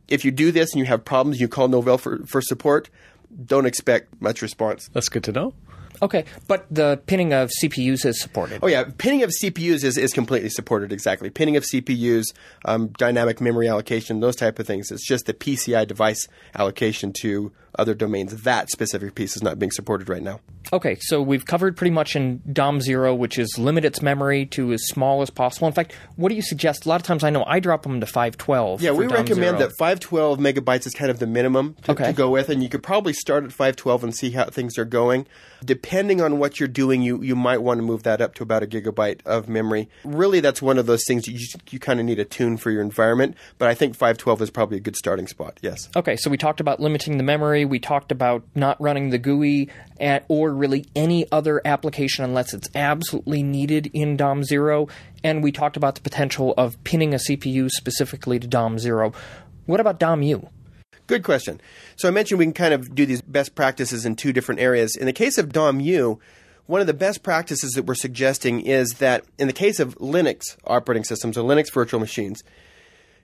If 0.07 0.26
you 0.26 0.32
do 0.32 0.51
this 0.51 0.74
and 0.74 0.80
you 0.80 0.86
have 0.86 1.05
problems, 1.05 1.39
you 1.39 1.47
call 1.47 1.70
Novell 1.70 1.99
for, 1.99 2.26
for 2.26 2.41
support. 2.41 2.89
Don't 3.45 3.67
expect 3.67 4.20
much 4.22 4.41
response. 4.41 4.89
That's 4.91 5.07
good 5.07 5.24
to 5.26 5.32
know. 5.32 5.53
Okay, 6.01 6.26
but 6.47 6.65
the 6.72 7.01
pinning 7.07 7.34
of 7.34 7.51
CPUs 7.61 8.05
is 8.05 8.22
supported. 8.22 8.59
Oh 8.63 8.67
yeah, 8.67 8.86
pinning 8.97 9.24
of 9.24 9.32
CPUs 9.32 9.84
is, 9.84 9.97
is 9.97 10.13
completely 10.13 10.49
supported. 10.49 10.93
Exactly, 10.93 11.30
pinning 11.30 11.57
of 11.57 11.63
CPUs, 11.63 12.26
um, 12.65 12.88
dynamic 12.97 13.41
memory 13.41 13.67
allocation, 13.67 14.20
those 14.20 14.36
type 14.36 14.59
of 14.59 14.67
things. 14.67 14.91
It's 14.91 15.05
just 15.05 15.26
the 15.26 15.34
PCI 15.34 15.88
device 15.88 16.28
allocation 16.55 17.11
to 17.22 17.51
other 17.78 17.93
domains. 17.93 18.43
That 18.43 18.70
specific 18.70 19.15
piece 19.15 19.36
is 19.36 19.43
not 19.43 19.59
being 19.59 19.72
supported 19.72 20.09
right 20.09 20.22
now. 20.24 20.39
Okay, 20.74 20.97
so 21.01 21.22
we've 21.22 21.45
covered 21.45 21.76
pretty 21.78 21.91
much 21.91 22.15
in 22.15 22.41
DOM 22.51 22.82
zero, 22.82 23.15
which 23.15 23.39
is 23.39 23.57
limit 23.57 23.86
its 23.86 24.01
memory 24.01 24.45
to 24.47 24.72
as 24.74 24.86
small 24.88 25.22
as 25.22 25.30
possible. 25.30 25.67
In 25.67 25.74
fact, 25.74 25.93
what 26.15 26.30
do 26.30 26.36
you 26.36 26.41
suggest? 26.41 26.86
A 26.86 26.89
lot 26.89 26.99
of 27.01 27.07
times, 27.07 27.24
I 27.24 27.30
know 27.30 27.43
I 27.47 27.59
drop 27.59 27.84
them 27.84 27.99
to 27.99 28.05
five 28.05 28.38
twelve. 28.38 28.82
Yeah, 28.82 28.91
we 28.91 29.05
DOM 29.07 29.13
recommend 29.15 29.57
zero. 29.57 29.70
that 29.70 29.78
512 29.78 30.38
megabytes 30.39 30.86
is 30.86 30.93
kind 30.93 31.09
of 31.09 31.20
the 31.20 31.28
minimum 31.28 31.76
to, 31.84 31.91
Okay. 31.91 32.05
to 32.05 32.13
go 32.13 32.30
with, 32.30 32.49
and 32.49 32.61
you 32.61 32.70
could 32.70 32.84
probably 32.84 33.13
start 33.13 33.43
at 33.45 33.51
512 33.51 34.03
and 34.03 34.15
see 34.15 34.32
how 34.32 34.45
things 34.45 34.78
are 34.78 34.86
going. 34.86 35.26
Depending 35.65 36.22
on 36.22 36.39
what 36.39 36.59
you're 36.59 36.70
doing, 36.70 37.01
you, 37.01 37.22
you 37.22 37.36
might 37.36 37.61
want 37.61 37.80
to 37.80 37.82
move 37.82 38.03
that 38.03 38.22
up 38.22 38.34
to 38.36 38.43
about 38.43 38.63
a 38.63 38.67
gigabyte 38.67 39.20
of 39.26 39.49
memory. 39.49 39.89
Really, 40.05 40.39
that's 40.39 40.61
one 40.61 40.78
of 40.78 40.86
those 40.86 41.03
things 41.05 41.28
you, 41.28 41.38
you 41.70 41.80
kind 41.80 41.99
of 41.99 42.05
need 42.05 42.15
to 42.15 42.24
tune 42.26 42.55
for 42.57 42.72
your 42.72 42.82
environment, 42.82 43.36
but 43.57 43.67
I 43.67 43.74
think 43.74 43.93
512 43.95 44.41
is 44.43 44.49
probably 44.51 44.78
a 44.78 44.82
good 44.82 44.95
starting 44.95 45.28
spot, 45.28 45.57
yes. 45.61 45.89
Okay, 45.97 46.15
so 46.15 46.30
we 46.30 46.38
talked 46.38 46.59
about 46.61 46.80
limiting 46.80 47.17
the 47.17 47.24
memory. 47.24 47.59
We 47.66 47.80
talked 47.80 48.12
about 48.12 48.43
not 48.55 48.80
running 48.82 49.10
the 49.10 49.18
GUI 49.18 49.70
at, 49.99 50.26
or 50.28 50.51
really 50.51 50.86
any 50.95 51.30
other 51.32 51.62
application 51.66 52.24
unless 52.24 52.53
it's 52.53 52.70
absolutely 52.76 53.43
needed 53.43 53.89
in 53.93 54.18
DOM 54.18 54.43
zero. 54.43 54.88
And 55.24 55.43
we 55.43 55.51
talked 55.51 55.78
about 55.78 55.95
the 55.95 56.01
potential 56.01 56.53
of 56.57 56.82
pinning 56.84 57.14
a 57.14 57.18
CPU 57.18 57.70
specifically 57.70 58.39
to 58.39 58.47
DOM 58.47 58.80
zero. 58.80 59.14
What 59.66 59.80
about 59.80 59.99
DOM 59.99 60.24
U? 60.24 60.49
Good 61.10 61.24
question. 61.24 61.60
So 61.95 62.07
I 62.07 62.12
mentioned 62.12 62.38
we 62.38 62.45
can 62.45 62.53
kind 62.53 62.72
of 62.72 62.93
do 62.93 63.03
these 63.03 63.22
best 63.22 63.55
practices 63.55 64.05
in 64.05 64.16
two 64.16 64.32
different 64.32 64.62
areas. 64.62 64.95
In 64.95 65.07
the 65.07 65.14
case 65.14 65.39
of 65.39 65.51
DOM-U, 65.51 66.20
one 66.68 66.82
of 66.82 66.88
the 66.88 66.93
best 66.93 67.24
practices 67.24 67.72
that 67.72 67.86
we're 67.88 67.95
suggesting 67.95 68.62
is 68.62 68.89
that 68.99 69.26
in 69.39 69.47
the 69.47 69.53
case 69.53 69.80
of 69.80 69.95
Linux 69.95 70.55
operating 70.68 71.03
systems 71.03 71.36
or 71.36 71.41
Linux 71.41 71.74
virtual 71.74 71.99
machines, 71.99 72.43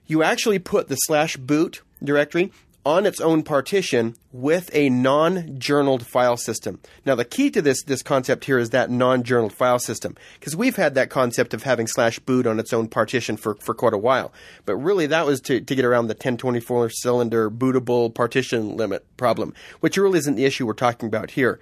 you 0.04 0.24
actually 0.24 0.58
put 0.58 0.88
the 0.88 0.96
slash 0.96 1.36
boot 1.36 1.82
directory 2.02 2.50
on 2.86 3.04
its 3.04 3.20
own 3.20 3.42
partition 3.42 4.14
with 4.30 4.70
a 4.72 4.88
non-journaled 4.88 6.06
file 6.06 6.36
system. 6.36 6.78
Now, 7.04 7.16
the 7.16 7.24
key 7.24 7.50
to 7.50 7.60
this 7.60 7.82
this 7.82 8.00
concept 8.00 8.44
here 8.44 8.60
is 8.60 8.70
that 8.70 8.90
non-journaled 8.90 9.52
file 9.52 9.80
system, 9.80 10.16
because 10.38 10.54
we've 10.54 10.76
had 10.76 10.94
that 10.94 11.10
concept 11.10 11.52
of 11.52 11.64
having 11.64 11.88
slash 11.88 12.20
boot 12.20 12.46
on 12.46 12.60
its 12.60 12.72
own 12.72 12.86
partition 12.86 13.36
for, 13.36 13.56
for 13.56 13.74
quite 13.74 13.92
a 13.92 13.98
while. 13.98 14.32
But 14.66 14.76
really, 14.76 15.06
that 15.08 15.26
was 15.26 15.40
to, 15.42 15.60
to 15.60 15.74
get 15.74 15.84
around 15.84 16.06
the 16.06 16.14
1024 16.14 16.90
cylinder 16.90 17.50
bootable 17.50 18.14
partition 18.14 18.76
limit 18.76 19.04
problem, 19.16 19.52
which 19.80 19.96
really 19.96 20.20
isn't 20.20 20.36
the 20.36 20.44
issue 20.44 20.64
we're 20.64 20.74
talking 20.74 21.08
about 21.08 21.32
here. 21.32 21.58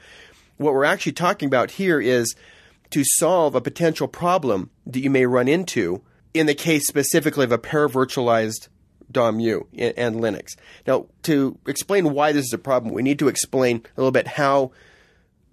What 0.59 0.75
we're 0.75 0.85
actually 0.85 1.12
talking 1.12 1.47
about 1.47 1.70
here 1.70 2.03
is 2.03 2.37
to 2.91 3.03
solve 3.03 3.55
a 3.55 3.62
potential 3.62 4.09
problem 4.09 4.68
that 4.85 5.01
you 5.01 5.09
may 5.09 5.25
run 5.25 5.49
into 5.49 6.03
in 6.35 6.45
the 6.45 6.55
case 6.55 6.87
specifically 6.87 7.45
of 7.45 7.53
a 7.53 7.59
paravirtualized 7.59 8.68
DOM-U 9.15 9.67
and 9.79 9.95
and 9.97 10.17
Linux. 10.17 10.49
Now, 10.87 11.07
to 11.23 11.59
explain 11.67 12.12
why 12.12 12.33
this 12.33 12.45
is 12.45 12.53
a 12.53 12.59
problem, 12.59 12.93
we 12.93 13.03
need 13.03 13.19
to 13.21 13.29
explain 13.29 13.83
a 13.97 14.01
little 14.01 14.12
bit 14.12 14.27
how 14.27 14.73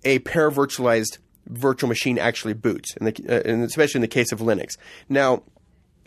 a 0.03 0.19
paravirtualized 0.19 1.19
virtual 1.47 1.87
machine 1.87 2.17
actually 2.17 2.53
boots, 2.53 2.93
the, 2.99 3.13
uh, 3.27 3.49
and 3.49 3.63
especially 3.63 3.99
in 3.99 4.01
the 4.01 4.07
case 4.07 4.31
of 4.31 4.39
Linux. 4.39 4.71
Now, 5.09 5.43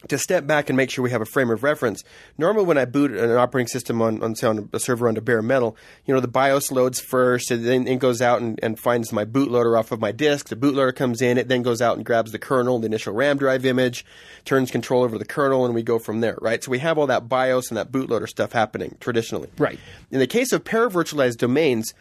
to 0.08 0.18
step 0.18 0.46
back 0.46 0.68
and 0.68 0.76
make 0.76 0.90
sure 0.90 1.02
we 1.02 1.10
have 1.10 1.20
a 1.20 1.26
frame 1.26 1.50
of 1.50 1.62
reference, 1.62 2.04
normally 2.38 2.64
when 2.64 2.78
I 2.78 2.84
boot 2.84 3.12
an 3.12 3.32
operating 3.32 3.68
system 3.68 4.00
on, 4.02 4.22
on 4.22 4.34
say 4.34 4.46
on 4.46 4.68
a 4.72 4.80
server 4.80 5.08
onto 5.08 5.20
bare 5.20 5.42
metal, 5.42 5.76
you 6.04 6.14
know, 6.14 6.20
the 6.20 6.28
BIOS 6.28 6.70
loads 6.70 7.00
first, 7.00 7.50
and 7.50 7.64
then 7.64 7.86
it 7.86 7.98
goes 7.98 8.20
out 8.20 8.40
and, 8.40 8.58
and 8.62 8.78
finds 8.78 9.12
my 9.12 9.24
bootloader 9.24 9.78
off 9.78 9.92
of 9.92 10.00
my 10.00 10.12
disk. 10.12 10.48
The 10.48 10.56
bootloader 10.56 10.94
comes 10.94 11.22
in, 11.22 11.38
it 11.38 11.48
then 11.48 11.62
goes 11.62 11.80
out 11.80 11.96
and 11.96 12.04
grabs 12.04 12.32
the 12.32 12.38
kernel, 12.38 12.78
the 12.78 12.86
initial 12.86 13.14
RAM 13.14 13.38
drive 13.38 13.64
image, 13.64 14.04
turns 14.44 14.70
control 14.70 15.02
over 15.02 15.18
the 15.18 15.24
kernel, 15.24 15.64
and 15.64 15.74
we 15.74 15.82
go 15.82 15.98
from 15.98 16.20
there, 16.20 16.38
right? 16.40 16.62
So 16.62 16.70
we 16.70 16.78
have 16.80 16.98
all 16.98 17.06
that 17.08 17.28
BIOS 17.28 17.68
and 17.68 17.76
that 17.76 17.90
bootloader 17.92 18.28
stuff 18.28 18.52
happening 18.52 18.96
traditionally. 19.00 19.48
Right. 19.58 19.78
In 20.10 20.18
the 20.18 20.26
case 20.26 20.52
of 20.52 20.64
paravirtualized 20.64 21.38
domains, 21.38 21.94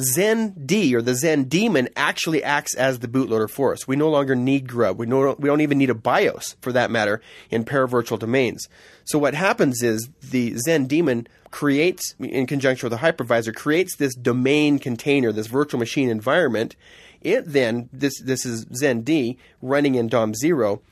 XenD 0.00 0.92
or 0.92 1.02
the 1.02 1.12
Xen 1.12 1.48
daemon 1.48 1.88
actually 1.96 2.42
acts 2.42 2.74
as 2.74 2.98
the 2.98 3.08
bootloader 3.08 3.48
for 3.48 3.72
us. 3.72 3.86
We 3.86 3.96
no 3.96 4.10
longer 4.10 4.34
need 4.34 4.68
Grub. 4.68 4.98
We 4.98 5.06
no, 5.06 5.36
we 5.38 5.48
don't 5.48 5.60
even 5.60 5.78
need 5.78 5.90
a 5.90 5.94
BIOS 5.94 6.56
for 6.60 6.72
that 6.72 6.90
matter 6.90 7.20
in 7.50 7.64
paravirtual 7.64 8.18
domains. 8.18 8.68
So 9.04 9.18
what 9.18 9.34
happens 9.34 9.82
is 9.82 10.08
the 10.22 10.54
Xen 10.66 10.88
daemon 10.88 11.26
creates, 11.50 12.14
in 12.18 12.46
conjunction 12.46 12.88
with 12.88 12.98
the 12.98 13.04
hypervisor, 13.06 13.54
creates 13.54 13.96
this 13.96 14.14
domain 14.14 14.78
container, 14.78 15.32
this 15.32 15.46
virtual 15.46 15.78
machine 15.78 16.08
environment. 16.08 16.76
It 17.20 17.44
then 17.46 17.88
this 17.92 18.20
this 18.20 18.46
is 18.46 18.66
Xen 18.66 19.04
D 19.04 19.38
running 19.60 19.94
in 19.94 20.08
DOM 20.08 20.34
zero 20.34 20.82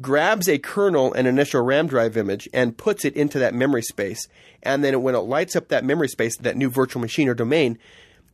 grabs 0.00 0.48
a 0.48 0.58
kernel 0.58 1.12
and 1.12 1.26
initial 1.26 1.62
RAM 1.62 1.86
drive 1.86 2.16
image 2.16 2.48
and 2.52 2.76
puts 2.76 3.04
it 3.04 3.14
into 3.14 3.38
that 3.38 3.54
memory 3.54 3.82
space. 3.82 4.28
And 4.62 4.84
then 4.84 5.02
when 5.02 5.14
it 5.14 5.20
lights 5.20 5.56
up 5.56 5.68
that 5.68 5.84
memory 5.84 6.08
space, 6.08 6.36
that 6.38 6.56
new 6.56 6.70
virtual 6.70 7.00
machine 7.00 7.28
or 7.28 7.34
domain, 7.34 7.78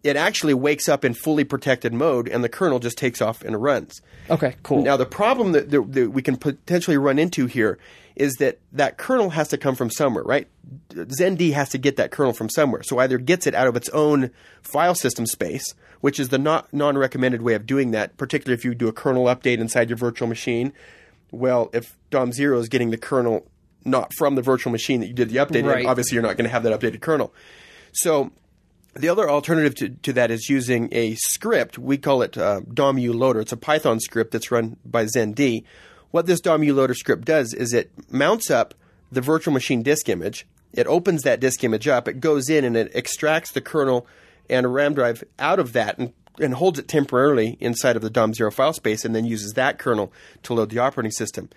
it 0.05 0.16
actually 0.16 0.52
wakes 0.52 0.86
up 0.88 1.05
in 1.05 1.14
fully 1.14 1.44
protected 1.44 1.94
mode 1.94 2.28
and 2.28 2.44
the 2.44 2.48
kernel 2.48 2.78
just 2.78 2.98
takes 2.98 3.22
off 3.22 3.42
and 3.42 3.61
runs. 3.61 4.02
Okay, 4.28 4.55
cool. 4.62 4.82
Now, 4.82 4.98
the 4.98 5.07
problem 5.07 5.52
that, 5.52 5.70
that, 5.70 5.92
that 5.94 6.11
we 6.11 6.20
can 6.20 6.36
potentially 6.36 6.98
run 6.98 7.18
into 7.18 7.46
here 7.46 7.78
is 8.14 8.34
that 8.34 8.61
that 8.70 8.98
kernel 8.98 9.30
has 9.30 9.48
to 9.48 9.59
come 9.59 9.74
from 9.74 9.90
somewhere, 9.90 10.22
right? 10.22 10.46
XenD 10.90 11.52
has 11.55 11.70
to 11.70 11.78
get 11.78 11.96
that 11.96 12.11
kernel 12.11 12.34
from 12.34 12.48
somewhere. 12.50 12.82
So 12.84 12.98
either 12.98 13.18
gets 13.18 13.46
it 13.46 13.55
out 13.55 13.66
of 13.66 13.76
its 13.76 13.88
own 13.88 14.30
file 14.62 14.94
system 14.94 15.26
space, 15.26 15.64
which 16.00 16.20
is 16.20 16.28
the 16.28 16.38
not, 16.38 16.72
non-recommended 16.72 17.40
way 17.42 17.55
of 17.55 17.66
doing 17.66 17.90
that, 17.92 18.16
particularly 18.18 18.55
if 18.55 18.64
you 18.64 18.74
do 18.74 18.88
a 18.88 18.92
kernel 18.92 19.24
update 19.24 19.59
inside 19.59 19.88
your 19.88 19.96
virtual 19.96 20.28
machine. 20.28 20.72
Well, 21.32 21.70
if 21.72 21.96
DOM0 22.11 22.59
is 22.61 22.68
getting 22.68 22.90
the 22.90 22.98
kernel 22.98 23.46
not 23.86 24.12
from 24.14 24.34
the 24.34 24.42
virtual 24.42 24.70
machine 24.70 25.00
that 25.00 25.07
you 25.07 25.14
did 25.14 25.30
the 25.30 25.36
update 25.36 25.57
in, 25.57 25.66
Right. 25.66 25.86
obviously 25.86 26.14
you're 26.14 26.22
not 26.22 26.36
going 26.36 26.44
to 26.44 26.50
have 26.50 26.62
that 26.62 26.78
updated 26.78 27.00
kernel. 27.00 27.32
So 27.92 28.32
the 28.95 29.09
other 29.09 29.28
alternative 29.28 29.74
to, 29.76 29.88
to 29.88 30.12
that 30.14 30.30
is 30.30 30.49
using 30.49 30.88
a 30.92 31.14
script. 31.16 31.78
We 31.78 31.99
call 31.99 32.22
it 32.22 32.38
uh, 32.38 32.61
DOM-U 32.72 33.12
loader. 33.12 33.40
It's 33.40 33.53
a 33.53 33.57
Python 33.57 34.01
script 34.01 34.32
that's 34.32 34.51
run 34.51 34.76
by 34.84 35.05
XenD. 35.05 35.64
What 36.11 36.26
this 36.26 36.40
DOM-U 36.40 36.74
loader 36.74 36.95
script 36.95 37.24
does 37.24 37.53
is 37.53 37.72
it 37.72 37.90
mounts 38.11 38.51
up 38.51 38.74
the 39.11 39.20
virtual 39.20 39.53
machine 39.53 39.82
disk 39.82 40.09
image. 40.09 40.47
It 40.72 40.86
opens 40.86 41.22
that 41.22 41.40
disk 41.40 41.62
image 41.64 41.88
up. 41.88 42.09
It 42.09 42.20
goes 42.20 42.49
in 42.49 42.64
and 42.64 42.76
it 42.76 42.92
extracts 42.95 43.53
the 43.53 43.61
kernel 43.61 44.07
and 44.49 44.66
a 44.66 44.68
RAM 44.68 44.95
drive 44.95 45.24
out 45.38 45.59
of 45.59 45.72
that 45.72 45.99
and, 45.99 46.12
and 46.38 46.55
holds 46.55 46.78
it 46.78 46.88
temporarily 46.88 47.57
inside 47.61 47.97
of 47.97 48.03
the 48.03 48.11
DOM0 48.11 48.53
file 48.53 48.72
space 48.72 49.05
and 49.05 49.14
then 49.14 49.24
uses 49.24 49.53
that 49.55 49.78
kernel 49.78 50.12
to 50.45 50.55
load 50.55 50.70
the 50.70 50.78
operating 50.78 51.12
system. 51.12 51.49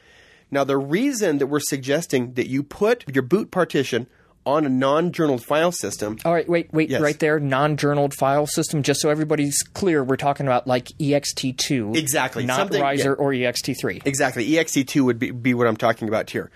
Now, 0.49 0.63
the 0.63 0.77
reason 0.77 1.39
that 1.39 1.47
we're 1.47 1.59
suggesting 1.59 2.33
that 2.33 2.47
you 2.47 2.63
put 2.63 3.03
your 3.13 3.23
boot 3.23 3.51
partition 3.51 4.07
on 4.47 4.65
a 4.65 4.69
non-journaled 4.69 5.43
file 5.43 5.71
system 5.73 6.17
All 6.23 6.33
right, 6.33 6.47
wait, 6.47 6.71
wait, 6.73 6.89
Yes. 6.89 7.01
right 7.01 7.19
there, 7.19 7.37
non-journaled 7.39 8.13
file 8.13 8.47
system. 8.47 8.81
Just 8.81 9.01
so 9.01 9.09
everybody's 9.09 9.61
clear, 9.73 10.03
we're 10.03 10.15
talking 10.15 10.47
about 10.47 10.65
like 10.65 10.87
ext2, 10.99 11.95
Exactly, 11.97 12.45
not 12.45 12.55
something- 12.57 12.81
Reiser 12.81 13.03
yeah. 13.05 13.11
or 13.23 13.33
E 13.33 13.41
ext3. 13.41 14.01
Exactly. 14.05 14.49
ext2 14.49 15.03
would 15.03 15.19
be, 15.19 15.31
be 15.31 15.53
what 15.53 15.67
I'm 15.67 15.75
talking 15.77 16.07
about 16.07 16.29
here. 16.29 16.49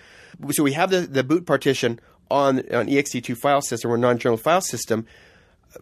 So 0.52 0.64
we 0.64 0.72
have 0.74 0.89
the, 0.89 1.02
the 1.02 1.24
boot 1.24 1.46
partition 1.46 2.00
on 2.30 2.60
an 2.60 2.88
ext2 2.88 3.36
file 3.38 3.62
system 3.62 3.92
or 3.92 3.98
non-journal 3.98 4.38
file 4.38 4.62
system 4.62 5.06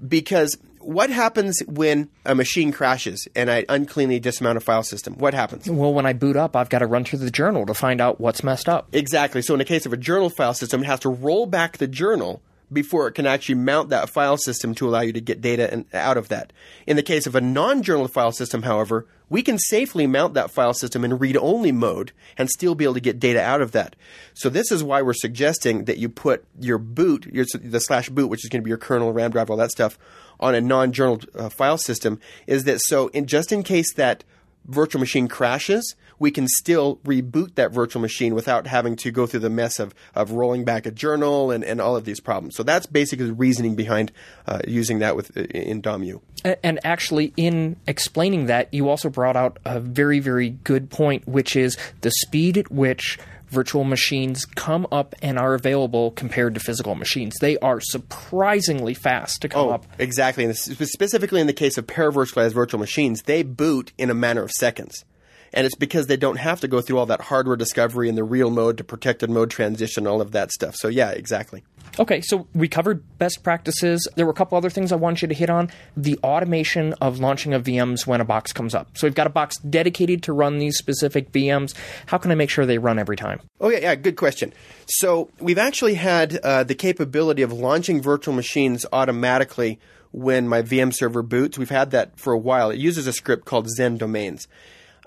because 0.07 0.57
what 0.79 1.09
happens 1.09 1.59
when 1.67 2.09
a 2.25 2.33
machine 2.33 2.71
crashes 2.71 3.27
and 3.35 3.51
I 3.51 3.65
uncleanly 3.69 4.19
dismount 4.19 4.57
a 4.57 4.61
file 4.61 4.83
system? 4.83 5.15
What 5.15 5.33
happens? 5.33 5.69
Well, 5.69 5.93
when 5.93 6.05
I 6.05 6.13
boot 6.13 6.35
up, 6.35 6.55
I've 6.55 6.69
got 6.69 6.79
to 6.79 6.87
run 6.87 7.03
through 7.03 7.19
the 7.19 7.31
journal 7.31 7.65
to 7.65 7.73
find 7.73 8.01
out 8.01 8.19
what's 8.19 8.43
messed 8.43 8.69
up. 8.69 8.87
Exactly. 8.93 9.41
So 9.41 9.53
in 9.53 9.59
the 9.59 9.65
case 9.65 9.85
of 9.85 9.93
a 9.93 9.97
journal 9.97 10.29
file 10.29 10.53
system, 10.53 10.81
it 10.81 10.87
has 10.87 11.01
to 11.01 11.09
roll 11.09 11.45
back 11.45 11.77
the 11.77 11.87
journal 11.87 12.41
before 12.71 13.07
it 13.07 13.13
can 13.13 13.25
actually 13.25 13.55
mount 13.55 13.89
that 13.89 14.09
file 14.09 14.37
system 14.37 14.75
to 14.75 14.87
allow 14.87 15.01
you 15.01 15.13
to 15.13 15.21
get 15.21 15.41
data 15.41 15.71
and, 15.71 15.85
out 15.93 16.17
of 16.17 16.29
that. 16.29 16.53
In 16.85 16.95
the 16.95 17.03
case 17.03 17.25
of 17.27 17.35
a 17.35 17.41
non-journal 17.41 18.07
file 18.07 18.31
system, 18.31 18.63
however, 18.63 19.07
we 19.29 19.41
can 19.41 19.57
safely 19.57 20.07
mount 20.07 20.33
that 20.33 20.51
file 20.51 20.73
system 20.73 21.05
in 21.05 21.17
read-only 21.17 21.71
mode 21.71 22.11
and 22.37 22.49
still 22.49 22.75
be 22.75 22.83
able 22.83 22.95
to 22.95 22.99
get 22.99 23.19
data 23.19 23.41
out 23.41 23.61
of 23.61 23.71
that. 23.71 23.95
So 24.33 24.49
this 24.49 24.71
is 24.71 24.83
why 24.83 25.01
we're 25.01 25.13
suggesting 25.13 25.85
that 25.85 25.97
you 25.97 26.09
put 26.09 26.45
your 26.59 26.77
boot, 26.77 27.25
your, 27.27 27.45
the 27.53 27.79
slash 27.79 28.09
boot, 28.09 28.29
which 28.29 28.43
is 28.43 28.49
going 28.49 28.61
to 28.61 28.65
be 28.65 28.69
your 28.69 28.77
kernel, 28.77 29.13
RAM 29.13 29.31
drive, 29.31 29.49
all 29.49 29.57
that 29.57 29.71
stuff, 29.71 29.97
on 30.39 30.55
a 30.55 30.61
non-journal 30.61 31.21
uh, 31.35 31.49
file 31.49 31.77
system. 31.77 32.19
Is 32.47 32.63
that 32.63 32.79
so? 32.81 33.07
In 33.09 33.27
just 33.27 33.51
in 33.51 33.63
case 33.63 33.93
that 33.95 34.23
virtual 34.69 34.99
machine 34.99 35.27
crashes, 35.27 35.95
we 36.19 36.31
can 36.31 36.47
still 36.47 36.97
reboot 37.05 37.55
that 37.55 37.71
virtual 37.71 38.01
machine 38.01 38.35
without 38.35 38.67
having 38.67 38.95
to 38.97 39.11
go 39.11 39.25
through 39.25 39.39
the 39.39 39.49
mess 39.49 39.79
of, 39.79 39.93
of 40.15 40.31
rolling 40.31 40.63
back 40.63 40.85
a 40.85 40.91
journal 40.91 41.51
and, 41.51 41.63
and 41.63 41.81
all 41.81 41.95
of 41.95 42.05
these 42.05 42.19
problems. 42.19 42.55
So 42.55 42.63
that's 42.63 42.85
basically 42.85 43.27
the 43.27 43.33
reasoning 43.33 43.75
behind 43.75 44.11
uh, 44.47 44.59
using 44.67 44.99
that 44.99 45.15
with 45.15 45.35
in 45.37 45.81
DOMU. 45.81 46.21
And 46.63 46.79
actually, 46.83 47.33
in 47.35 47.75
explaining 47.87 48.45
that, 48.45 48.73
you 48.73 48.89
also 48.89 49.09
brought 49.09 49.35
out 49.35 49.57
a 49.65 49.79
very, 49.79 50.19
very 50.19 50.49
good 50.49 50.89
point, 50.89 51.27
which 51.27 51.55
is 51.55 51.77
the 52.01 52.11
speed 52.11 52.57
at 52.57 52.71
which 52.71 53.17
virtual 53.49 53.83
machines 53.83 54.45
come 54.45 54.87
up 54.91 55.15
and 55.21 55.37
are 55.37 55.53
available 55.53 56.11
compared 56.11 56.53
to 56.53 56.59
physical 56.59 56.95
machines. 56.95 57.35
They 57.39 57.57
are 57.57 57.79
surprisingly 57.81 58.93
fast 58.93 59.41
to 59.41 59.49
come 59.49 59.67
oh, 59.67 59.71
up. 59.71 59.85
Exactly. 59.97 60.45
And 60.45 60.55
specifically 60.55 61.41
in 61.41 61.47
the 61.47 61.53
case 61.53 61.77
of 61.77 61.87
paravirtualized 61.87 62.53
virtual 62.53 62.79
machines, 62.79 63.23
they 63.23 63.43
boot 63.43 63.91
in 63.97 64.09
a 64.09 64.13
matter 64.13 64.43
of 64.43 64.51
seconds. 64.51 65.03
And 65.51 65.65
it's 65.65 65.75
because 65.75 66.07
they 66.07 66.17
don't 66.17 66.37
have 66.37 66.59
to 66.61 66.67
go 66.67 66.79
through 66.79 66.99
all 66.99 67.07
that 67.07 67.21
hardware 67.21 67.55
discovery 67.55 68.07
and 68.07 68.17
the 68.17 68.23
real 68.23 68.51
mode 68.51 68.77
to 68.77 68.83
protected 68.83 69.29
mode 69.29 69.49
transition, 69.49 70.05
all 70.05 70.21
of 70.21 70.31
that 70.31 70.51
stuff. 70.51 70.75
So, 70.75 70.87
yeah, 70.87 71.09
exactly. 71.09 71.63
Okay, 71.97 72.21
so 72.21 72.47
we 72.53 72.67
covered 72.67 73.03
best 73.17 73.43
practices. 73.43 74.07
There 74.15 74.25
were 74.25 74.31
a 74.31 74.35
couple 74.35 74.57
other 74.57 74.69
things 74.69 74.91
I 74.91 74.95
want 74.95 75.21
you 75.21 75.27
to 75.27 75.33
hit 75.33 75.49
on. 75.49 75.69
The 75.97 76.17
automation 76.23 76.93
of 77.01 77.19
launching 77.19 77.53
of 77.53 77.63
VMs 77.63 78.05
when 78.05 78.21
a 78.21 78.25
box 78.25 78.53
comes 78.53 78.75
up. 78.75 78.97
So 78.97 79.07
we've 79.07 79.15
got 79.15 79.27
a 79.27 79.31
box 79.31 79.57
dedicated 79.57 80.23
to 80.23 80.33
run 80.33 80.59
these 80.59 80.77
specific 80.77 81.31
VMs. 81.31 81.73
How 82.05 82.17
can 82.17 82.31
I 82.31 82.35
make 82.35 82.49
sure 82.49 82.65
they 82.65 82.77
run 82.77 82.99
every 82.99 83.17
time? 83.17 83.41
Oh, 83.59 83.69
yeah, 83.69 83.79
yeah, 83.79 83.95
good 83.95 84.15
question. 84.17 84.53
So 84.87 85.29
we've 85.39 85.57
actually 85.57 85.95
had 85.95 86.37
uh, 86.37 86.63
the 86.63 86.75
capability 86.75 87.41
of 87.41 87.51
launching 87.51 88.01
virtual 88.01 88.33
machines 88.33 88.85
automatically 88.91 89.79
when 90.11 90.47
my 90.47 90.61
VM 90.61 90.93
server 90.93 91.21
boots. 91.21 91.57
We've 91.57 91.69
had 91.69 91.91
that 91.91 92.19
for 92.19 92.33
a 92.33 92.37
while. 92.37 92.71
It 92.71 92.79
uses 92.79 93.07
a 93.07 93.13
script 93.13 93.45
called 93.45 93.67
XenDomains. 93.77 94.47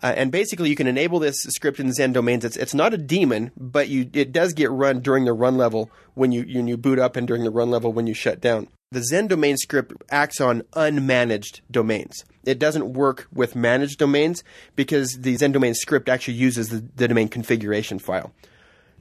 Uh, 0.03 0.13
and 0.17 0.33
basically, 0.33 0.69
you 0.69 0.77
can 0.77 0.87
enable 0.87 1.19
this 1.19 1.37
script 1.49 1.79
in 1.79 1.89
XenDomains. 1.89 2.45
It's, 2.45 2.57
it's 2.57 2.75
not 2.75 2.93
a 2.93 2.99
daemon, 2.99 3.53
but 3.57 3.89
you, 3.89 4.11
it 4.13 4.33
does 4.33 4.53
get 4.53 4.71
run 4.71 5.01
during 5.01 5.25
the 5.25 5.33
run 5.33 5.57
level 5.57 5.91
when 6.15 6.33
you, 6.33 6.43
when 6.43 6.67
you 6.67 6.77
boot 6.77 6.99
up 6.99 7.17
and 7.17 7.27
during 7.27 7.45
the 7.45 7.51
run 7.51 7.71
level 7.71 7.93
when 7.93 8.07
you 8.07 8.15
shut 8.15 8.41
down. 8.41 8.69
The 8.91 9.01
XenDomain 9.01 9.57
script 9.57 9.93
acts 10.11 10.41
on 10.41 10.63
unmanaged 10.73 11.61
domains. 11.71 12.25
It 12.45 12.59
doesn't 12.59 12.93
work 12.93 13.29
with 13.33 13.55
managed 13.55 13.99
domains 13.99 14.43
because 14.75 15.17
the 15.21 15.35
XenDomain 15.37 15.75
script 15.77 16.09
actually 16.09 16.35
uses 16.35 16.69
the, 16.69 16.85
the 16.97 17.09
domain 17.09 17.29
configuration 17.29 17.99
file. 17.99 18.33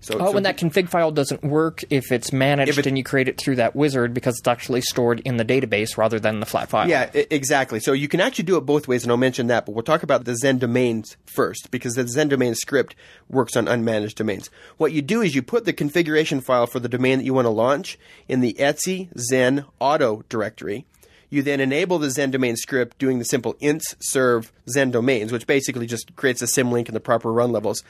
So, 0.02 0.16
oh, 0.16 0.28
so 0.28 0.32
when 0.32 0.44
that 0.44 0.58
config 0.58 0.90
file 0.90 1.12
doesn't 1.12 1.44
work, 1.44 1.84
if 1.92 2.12
it's 2.12 2.34
managed 2.34 2.72
if 2.72 2.80
it, 2.80 2.88
and 2.88 2.98
you 2.98 3.04
create 3.04 3.28
it 3.28 3.38
through 3.38 3.58
that 3.58 3.76
wizard 3.76 4.16
because 4.16 4.40
it's 4.40 4.48
actually 4.48 4.82
stored 4.82 5.20
in 5.20 5.38
the 5.38 5.46
database 5.46 5.96
rather 5.96 6.20
than 6.20 6.40
the 6.40 6.48
flat 6.48 6.70
file. 6.70 6.90
Yeah, 6.90 7.12
exactly. 7.14 7.80
So 7.80 7.94
you 7.94 8.08
can 8.08 8.20
actually 8.20 8.46
do 8.46 8.58
it 8.58 8.62
both 8.62 8.88
ways, 8.88 9.04
and 9.04 9.12
I'll 9.12 9.18
mention 9.18 9.46
that, 9.48 9.68
but 9.68 9.74
we'll 9.74 9.84
talk 9.84 10.02
about 10.02 10.26
the 10.26 10.32
Xen 10.32 10.58
domains 10.58 11.18
first 11.26 11.70
because 11.70 11.94
the 11.94 12.04
Xen 12.04 12.30
domain 12.30 12.56
script 12.56 12.96
works 13.30 13.56
on 13.56 13.68
unmanaged 13.68 14.16
domains. 14.16 14.50
What 14.78 14.92
you 14.92 15.04
do 15.04 15.22
is 15.22 15.36
you 15.36 15.44
put 15.44 15.66
the 15.66 15.74
configuration 15.74 16.42
file 16.42 16.66
for 16.66 16.80
the 16.80 16.90
domain 16.90 17.20
that 17.20 17.26
you 17.26 17.36
want 17.36 17.46
to 17.46 17.52
launch 17.52 18.00
in 18.28 18.42
the 18.42 18.56
Etsy 18.56 19.14
Xen 19.14 19.66
auto 19.80 20.24
directory. 20.30 20.88
You 21.30 21.44
then 21.44 21.60
enable 21.60 22.00
the 22.00 22.08
Xen 22.08 22.32
domain 22.32 22.58
script 22.58 22.98
doing 22.98 23.20
the 23.20 23.26
simple 23.26 23.54
ints 23.62 23.96
serve 24.00 24.52
Xen 24.76 24.92
domains, 24.92 25.32
which 25.32 25.46
basically 25.46 25.86
just 25.86 26.16
creates 26.16 26.42
a 26.42 26.46
symlink 26.46 26.88
in 26.88 26.96
the 26.96 27.00
proper 27.00 27.32
run 27.32 27.52
levels 27.52 27.84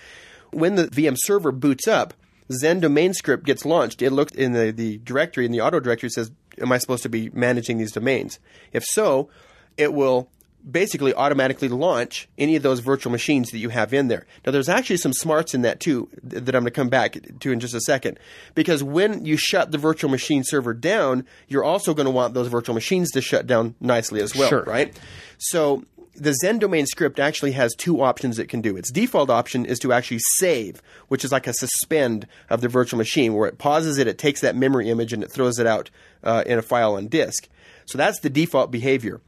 when 0.51 0.75
the 0.75 0.87
VM 0.87 1.15
server 1.17 1.51
boots 1.51 1.87
up, 1.87 2.13
Xen 2.51 2.81
domain 2.81 3.13
script 3.13 3.45
gets 3.45 3.65
launched. 3.65 4.01
It 4.01 4.11
looks 4.11 4.33
in 4.33 4.53
the, 4.53 4.71
the 4.71 4.97
directory, 4.99 5.45
in 5.45 5.51
the 5.51 5.61
auto 5.61 5.79
directory, 5.79 6.09
says, 6.09 6.31
Am 6.59 6.71
I 6.71 6.77
supposed 6.79 7.03
to 7.03 7.09
be 7.09 7.29
managing 7.29 7.77
these 7.77 7.93
domains? 7.93 8.39
If 8.73 8.83
so, 8.83 9.29
it 9.77 9.93
will 9.93 10.29
basically 10.69 11.13
automatically 11.13 11.69
launch 11.69 12.27
any 12.37 12.55
of 12.55 12.63
those 12.63 12.79
virtual 12.81 13.11
machines 13.11 13.49
that 13.51 13.57
you 13.57 13.69
have 13.69 13.93
in 13.93 14.09
there. 14.09 14.25
Now, 14.45 14.51
there's 14.51 14.69
actually 14.69 14.97
some 14.97 15.13
smarts 15.13 15.53
in 15.53 15.61
that 15.63 15.79
too 15.79 16.09
that 16.23 16.55
I'm 16.55 16.63
going 16.63 16.65
to 16.65 16.71
come 16.71 16.89
back 16.89 17.17
to 17.39 17.51
in 17.51 17.59
just 17.59 17.73
a 17.73 17.81
second. 17.81 18.19
Because 18.53 18.83
when 18.83 19.25
you 19.25 19.37
shut 19.37 19.71
the 19.71 19.77
virtual 19.77 20.09
machine 20.09 20.43
server 20.43 20.73
down, 20.73 21.25
you're 21.47 21.63
also 21.63 21.93
going 21.93 22.05
to 22.05 22.11
want 22.11 22.33
those 22.33 22.47
virtual 22.47 22.75
machines 22.75 23.11
to 23.11 23.21
shut 23.21 23.47
down 23.47 23.75
nicely 23.79 24.21
as 24.21 24.35
well, 24.35 24.49
sure. 24.49 24.63
right? 24.63 24.97
So 25.37 25.83
the 26.21 26.37
Xen 26.43 26.59
domain 26.59 26.85
script 26.85 27.19
actually 27.19 27.53
has 27.53 27.73
two 27.73 28.03
options 28.03 28.37
it 28.37 28.47
can 28.47 28.61
do. 28.61 28.77
Its 28.77 28.91
default 28.91 29.31
option 29.31 29.65
is 29.65 29.79
to 29.79 29.91
actually 29.91 30.19
save, 30.37 30.79
which 31.07 31.25
is 31.25 31.31
like 31.31 31.47
a 31.47 31.53
suspend 31.53 32.27
of 32.47 32.61
the 32.61 32.67
virtual 32.67 32.99
machine, 32.99 33.33
where 33.33 33.47
it 33.47 33.57
pauses 33.57 33.97
it, 33.97 34.05
it 34.05 34.19
takes 34.19 34.41
that 34.41 34.55
memory 34.55 34.87
image, 34.89 35.13
and 35.13 35.23
it 35.23 35.31
throws 35.31 35.57
it 35.57 35.65
out 35.65 35.89
uh, 36.23 36.43
in 36.45 36.59
a 36.59 36.61
file 36.61 36.93
on 36.93 37.07
disk. 37.07 37.49
So 37.85 37.97
that's 37.97 38.19
the 38.19 38.29
default 38.29 38.69
behavior. 38.69 39.19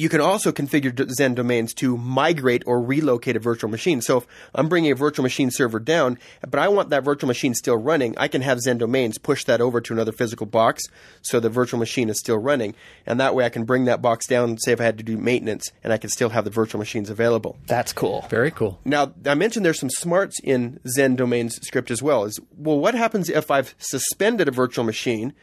You 0.00 0.08
can 0.08 0.22
also 0.22 0.50
configure 0.50 0.90
Xen 0.92 1.34
domains 1.34 1.74
to 1.74 1.94
migrate 1.94 2.62
or 2.64 2.80
relocate 2.80 3.36
a 3.36 3.38
virtual 3.38 3.68
machine. 3.68 4.00
So 4.00 4.16
if 4.16 4.26
I'm 4.54 4.66
bringing 4.66 4.92
a 4.92 4.94
virtual 4.94 5.22
machine 5.22 5.50
server 5.50 5.78
down, 5.78 6.18
but 6.40 6.58
I 6.58 6.68
want 6.68 6.88
that 6.88 7.04
virtual 7.04 7.28
machine 7.28 7.52
still 7.52 7.76
running, 7.76 8.16
I 8.16 8.26
can 8.26 8.40
have 8.40 8.60
Xen 8.66 8.78
domains 8.78 9.18
push 9.18 9.44
that 9.44 9.60
over 9.60 9.78
to 9.82 9.92
another 9.92 10.12
physical 10.12 10.46
box 10.46 10.84
so 11.20 11.38
the 11.38 11.50
virtual 11.50 11.78
machine 11.78 12.08
is 12.08 12.18
still 12.18 12.38
running. 12.38 12.74
And 13.04 13.20
that 13.20 13.34
way 13.34 13.44
I 13.44 13.50
can 13.50 13.64
bring 13.64 13.84
that 13.84 14.00
box 14.00 14.26
down, 14.26 14.56
say 14.56 14.72
if 14.72 14.80
I 14.80 14.84
had 14.84 14.96
to 14.96 15.04
do 15.04 15.18
maintenance, 15.18 15.70
and 15.84 15.92
I 15.92 15.98
can 15.98 16.08
still 16.08 16.30
have 16.30 16.44
the 16.44 16.50
virtual 16.50 16.78
machines 16.78 17.10
available. 17.10 17.58
That's 17.66 17.92
cool. 17.92 18.24
Very 18.30 18.50
cool. 18.50 18.80
Now, 18.86 19.12
I 19.26 19.34
mentioned 19.34 19.66
there's 19.66 19.80
some 19.80 19.90
smarts 19.90 20.40
in 20.42 20.80
Xen 20.96 21.14
domains 21.14 21.56
script 21.56 21.90
as 21.90 22.02
well. 22.02 22.24
Is 22.24 22.40
well, 22.56 22.78
what 22.78 22.94
happens 22.94 23.28
if 23.28 23.50
I've 23.50 23.74
suspended 23.76 24.48
a 24.48 24.50
virtual 24.50 24.84
machine 24.86 25.34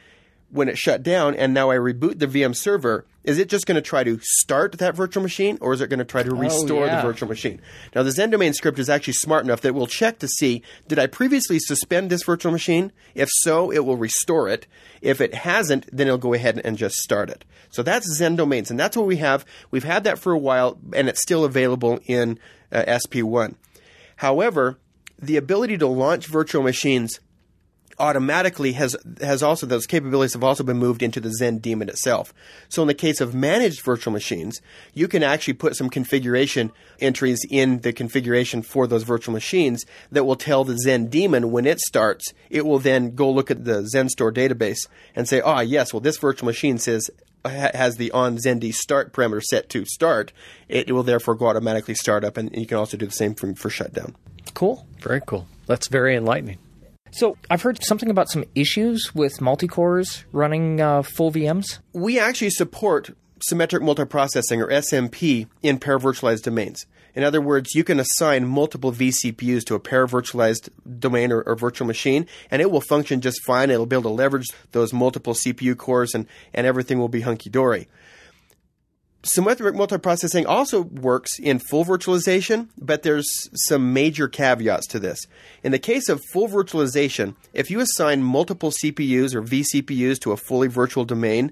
when 0.49 0.69
it 0.69 0.77
shut 0.77 1.03
down 1.03 1.35
and 1.35 1.53
now 1.53 1.69
I 1.71 1.75
reboot 1.75 2.19
the 2.19 2.27
VM 2.27 2.55
server, 2.55 3.05
is 3.23 3.37
it 3.37 3.49
just 3.49 3.65
going 3.65 3.75
to 3.75 3.81
try 3.81 4.03
to 4.03 4.19
start 4.21 4.77
that 4.77 4.95
virtual 4.95 5.21
machine 5.21 5.57
or 5.59 5.73
is 5.73 5.81
it 5.81 5.89
going 5.89 5.99
to 5.99 6.05
try 6.05 6.23
to 6.23 6.31
oh, 6.31 6.37
restore 6.37 6.83
oh, 6.83 6.85
yeah. 6.85 7.01
the 7.01 7.07
virtual 7.07 7.27
machine? 7.27 7.61
Now, 7.93 8.03
the 8.03 8.11
XenDomain 8.11 8.53
script 8.53 8.79
is 8.79 8.89
actually 8.89 9.13
smart 9.13 9.43
enough 9.43 9.61
that 9.61 9.69
it 9.69 9.75
will 9.75 9.87
check 9.87 10.19
to 10.19 10.27
see 10.27 10.61
did 10.87 10.99
I 10.99 11.07
previously 11.07 11.59
suspend 11.59 12.09
this 12.09 12.23
virtual 12.23 12.51
machine? 12.51 12.93
If 13.15 13.29
so, 13.31 13.71
it 13.71 13.85
will 13.85 13.97
restore 13.97 14.47
it. 14.47 14.67
If 15.01 15.19
it 15.19 15.33
hasn't, 15.33 15.87
then 15.91 16.07
it'll 16.07 16.17
go 16.17 16.33
ahead 16.33 16.61
and 16.63 16.77
just 16.77 16.95
start 16.95 17.29
it. 17.29 17.43
So 17.69 17.83
that's 17.83 18.19
XenDomains, 18.19 18.69
and 18.69 18.79
that's 18.79 18.95
what 18.95 19.05
we 19.05 19.17
have. 19.17 19.45
We've 19.71 19.83
had 19.83 20.05
that 20.05 20.19
for 20.19 20.31
a 20.31 20.37
while, 20.37 20.79
and 20.93 21.09
it's 21.09 21.21
still 21.21 21.43
available 21.43 21.99
in 22.05 22.39
uh, 22.71 22.83
SP1. 22.87 23.55
However, 24.17 24.79
the 25.19 25.37
ability 25.37 25.77
to 25.79 25.87
launch 25.87 26.27
virtual 26.27 26.63
machines 26.63 27.19
automatically 27.99 28.73
has 28.73 28.95
has 29.21 29.41
also 29.41 29.65
those 29.65 29.87
capabilities 29.87 30.33
have 30.33 30.43
also 30.43 30.63
been 30.63 30.77
moved 30.77 31.01
into 31.01 31.19
the 31.19 31.33
Xen 31.41 31.61
daemon 31.61 31.89
itself. 31.89 32.33
So 32.69 32.81
in 32.81 32.87
the 32.87 32.93
case 32.93 33.21
of 33.21 33.33
managed 33.33 33.81
virtual 33.81 34.13
machines, 34.13 34.61
you 34.93 35.07
can 35.07 35.23
actually 35.23 35.55
put 35.55 35.75
some 35.75 35.89
configuration 35.89 36.71
entries 36.99 37.45
in 37.49 37.79
the 37.79 37.93
configuration 37.93 38.61
for 38.61 38.87
those 38.87 39.03
virtual 39.03 39.33
machines 39.33 39.85
that 40.11 40.25
will 40.25 40.35
tell 40.35 40.63
the 40.63 40.79
Xen 40.85 41.09
daemon 41.09 41.51
when 41.51 41.65
it 41.65 41.79
starts, 41.79 42.33
it 42.49 42.65
will 42.65 42.79
then 42.79 43.15
go 43.15 43.29
look 43.31 43.49
at 43.49 43.65
the 43.65 43.81
XenStore 43.93 44.33
database 44.33 44.87
and 45.15 45.27
say, 45.27 45.41
"Ah, 45.41 45.57
oh, 45.57 45.61
yes, 45.61 45.93
well 45.93 46.01
this 46.01 46.17
virtual 46.17 46.45
machine 46.45 46.77
says 46.77 47.09
has 47.45 47.95
the 47.95 48.11
on 48.11 48.37
XenD 48.37 48.73
start 48.73 49.13
parameter 49.13 49.41
set 49.41 49.69
to 49.69 49.85
start, 49.85 50.33
it 50.67 50.91
will 50.91 51.03
therefore 51.03 51.35
go 51.35 51.47
automatically 51.47 51.95
start 51.95 52.23
up, 52.23 52.37
and 52.37 52.53
you 52.55 52.65
can 52.65 52.77
also 52.77 52.97
do 52.97 53.05
the 53.05 53.11
same 53.11 53.35
for, 53.35 53.53
for 53.55 53.69
shutdown. 53.69 54.15
Cool. 54.53 54.85
Very 54.99 55.21
cool. 55.25 55.47
That's 55.65 55.87
very 55.87 56.15
enlightening. 56.15 56.57
So 57.11 57.37
I've 57.49 57.61
heard 57.61 57.83
something 57.83 58.09
about 58.09 58.29
some 58.29 58.45
issues 58.55 59.13
with 59.15 59.41
multi-cores 59.41 60.25
running 60.31 60.81
uh, 60.81 61.01
full 61.01 61.31
VMs. 61.31 61.79
We 61.93 62.19
actually 62.19 62.51
support 62.51 63.11
symmetric 63.41 63.83
multiprocessing 63.83 64.59
or 64.59 64.67
SMP 64.67 65.47
in 65.61 65.79
paravirtualized 65.79 66.43
domains. 66.43 66.85
In 67.17 67.23
other 67.23 67.41
words, 67.41 67.73
you 67.73 67.83
can 67.83 67.99
assign 67.99 68.45
multiple 68.45 68.91
vCPUs 68.91 69.65
to 69.65 69.75
a 69.75 69.79
paravirtualized 69.79 70.69
domain 70.99 71.31
or, 71.31 71.41
or, 71.41 71.55
virtual 71.55 71.87
machine, 71.87 72.27
and 72.51 72.61
it 72.61 72.69
will 72.69 72.81
function 72.81 73.21
just 73.21 73.43
fine. 73.43 73.71
It'll 73.71 73.87
be 73.87 73.95
able 73.95 74.11
to 74.11 74.15
leverage 74.15 74.45
those 74.71 74.93
multiple 74.93 75.33
CPU 75.33 75.75
cores, 75.75 76.13
and, 76.13 76.27
and 76.53 76.67
everything 76.67 76.99
will 76.99 77.09
be 77.09 77.21
hunky 77.21 77.49
dory. 77.49 77.87
Symmetric 79.23 79.75
multiprocessing 79.75 80.45
also 80.47 80.81
works 80.81 81.39
in 81.39 81.59
full 81.59 81.83
virtualization, 81.83 82.69
but 82.77 83.03
there's 83.03 83.27
some 83.67 83.93
major 83.93 84.27
caveats 84.27 84.87
to 84.87 84.99
this. 84.99 85.25
In 85.63 85.71
the 85.71 85.79
case 85.79 86.07
of 86.07 86.23
full 86.31 86.47
virtualization, 86.47 87.35
if 87.53 87.69
you 87.69 87.79
assign 87.79 88.23
multiple 88.23 88.71
CPUs 88.71 89.33
or 89.33 89.41
vCPUs 89.41 90.19
to 90.21 90.31
a 90.31 90.37
fully 90.37 90.67
virtual 90.67 91.03
domain, 91.03 91.51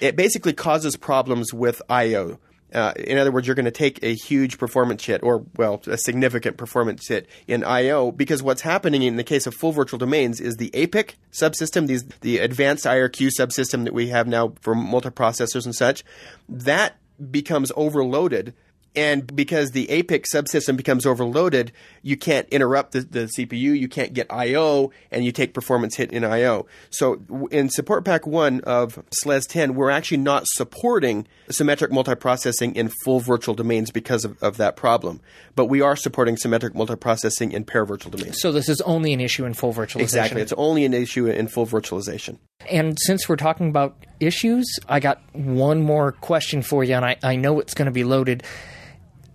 it 0.00 0.16
basically 0.16 0.52
causes 0.52 0.96
problems 0.96 1.52
with 1.52 1.82
I/O. 1.88 2.38
Uh, 2.72 2.92
in 2.96 3.18
other 3.18 3.30
words, 3.30 3.46
you're 3.46 3.54
going 3.54 3.64
to 3.64 3.70
take 3.70 4.02
a 4.02 4.14
huge 4.14 4.58
performance 4.58 5.04
hit, 5.04 5.22
or 5.22 5.44
well, 5.56 5.82
a 5.86 5.98
significant 5.98 6.56
performance 6.56 7.06
hit 7.08 7.28
in 7.46 7.64
I/O, 7.64 8.12
because 8.12 8.42
what's 8.42 8.62
happening 8.62 9.02
in 9.02 9.16
the 9.16 9.24
case 9.24 9.46
of 9.46 9.54
full 9.54 9.72
virtual 9.72 9.98
domains 9.98 10.40
is 10.40 10.56
the 10.56 10.70
APIC 10.74 11.16
subsystem, 11.32 11.86
these 11.86 12.04
the 12.20 12.38
advanced 12.38 12.84
IRQ 12.84 13.30
subsystem 13.38 13.84
that 13.84 13.94
we 13.94 14.08
have 14.08 14.26
now 14.26 14.54
for 14.60 14.74
multiprocessors 14.74 15.64
and 15.64 15.74
such, 15.74 16.04
that 16.48 16.96
becomes 17.30 17.70
overloaded 17.76 18.54
and 18.94 19.34
because 19.34 19.70
the 19.70 19.88
APIC 19.90 20.26
subsystem 20.32 20.76
becomes 20.76 21.06
overloaded, 21.06 21.72
you 22.02 22.16
can't 22.16 22.48
interrupt 22.50 22.92
the, 22.92 23.00
the, 23.00 23.20
CPU, 23.38 23.78
you 23.78 23.88
can't 23.88 24.12
get 24.12 24.26
I/O, 24.30 24.92
and 25.10 25.24
you 25.24 25.32
take 25.32 25.54
performance 25.54 25.96
hit 25.96 26.12
in 26.12 26.24
I/O. 26.24 26.66
So 26.90 27.22
in 27.50 27.70
support 27.70 28.04
pack 28.04 28.26
one 28.26 28.60
of 28.60 29.02
SLES 29.22 29.46
10, 29.46 29.74
we're 29.74 29.90
actually 29.90 30.18
not 30.18 30.44
supporting 30.46 31.26
symmetric 31.48 31.90
multiprocessing 31.90 32.74
in 32.74 32.90
full 33.04 33.20
virtual 33.20 33.54
domains 33.54 33.90
because 33.90 34.24
of, 34.24 34.42
of 34.42 34.58
that 34.58 34.76
problem, 34.76 35.20
but 35.54 35.66
we 35.66 35.80
are 35.80 35.96
supporting 35.96 36.36
symmetric 36.36 36.74
multiprocessing 36.74 37.52
in 37.52 37.64
paravirtual 37.64 38.10
domains. 38.10 38.40
So 38.40 38.52
this 38.52 38.68
is 38.68 38.80
only 38.82 39.12
an 39.14 39.20
issue 39.20 39.46
in 39.46 39.54
full 39.54 39.72
virtualization. 39.72 40.00
Exactly, 40.00 40.42
it's 40.42 40.52
only 40.56 40.84
an 40.84 40.92
issue 40.92 41.26
in 41.26 41.48
full 41.48 41.66
virtualization. 41.66 42.38
And 42.70 42.98
since 43.00 43.28
we're 43.28 43.36
talking 43.36 43.68
about 43.68 43.96
issues, 44.20 44.66
I 44.88 45.00
got 45.00 45.22
one 45.32 45.80
more 45.82 46.12
question 46.12 46.62
for 46.62 46.84
you, 46.84 46.94
and 46.94 47.04
I, 47.04 47.16
I 47.22 47.36
know 47.36 47.58
it's 47.58 47.74
going 47.74 47.86
to 47.86 47.92
be 47.92 48.04
loaded 48.04 48.42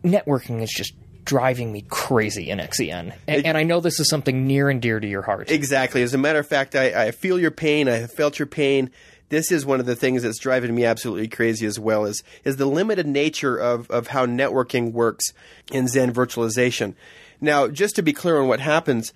networking 0.04 0.62
is 0.62 0.72
just 0.72 0.93
driving 1.28 1.72
me 1.74 1.84
crazy 1.89 2.50
in 2.50 2.60
XEN. 2.60 3.14
And, 3.28 3.45
and, 3.45 3.58
I 3.58 3.64
know 3.64 3.82
this 3.82 4.00
is 4.00 4.10
something 4.10 4.48
near 4.48 4.70
and 4.70 4.82
dear 4.82 4.98
to 5.00 5.08
your 5.08 5.22
heart. 5.22 5.52
Exactly. 5.52 6.02
As 6.02 6.14
a 6.14 6.18
matter 6.18 6.39
of 6.39 6.48
fact, 6.48 6.74
I, 6.74 7.08
I, 7.08 7.12
feel 7.12 7.38
your 7.38 7.52
pain. 7.52 7.89
I 7.89 7.98
have 7.98 8.14
felt 8.14 8.39
your 8.39 8.45
pain. 8.45 8.91
This 9.28 9.52
is 9.52 9.66
one 9.66 9.82
of 9.82 9.86
the 9.86 9.95
things 9.95 10.24
that's 10.24 10.39
driving 10.39 10.74
me 10.74 10.86
absolutely 10.86 11.28
crazy 11.28 11.66
as 11.66 11.78
well 11.78 12.06
is, 12.06 12.24
is 12.45 12.56
the 12.56 12.66
limited 12.66 13.06
nature 13.06 13.58
of, 13.58 13.91
of 13.91 14.08
how 14.08 14.26
networking 14.26 14.93
works 14.93 15.34
in 15.70 15.86
Xen 15.86 16.14
virtualization. 16.14 16.95
Now, 17.41 17.68
just 17.68 17.98
to 17.98 18.02
be 18.02 18.14
clear 18.14 18.39
on 18.39 18.48
what 18.48 18.62
happens, 18.62 19.14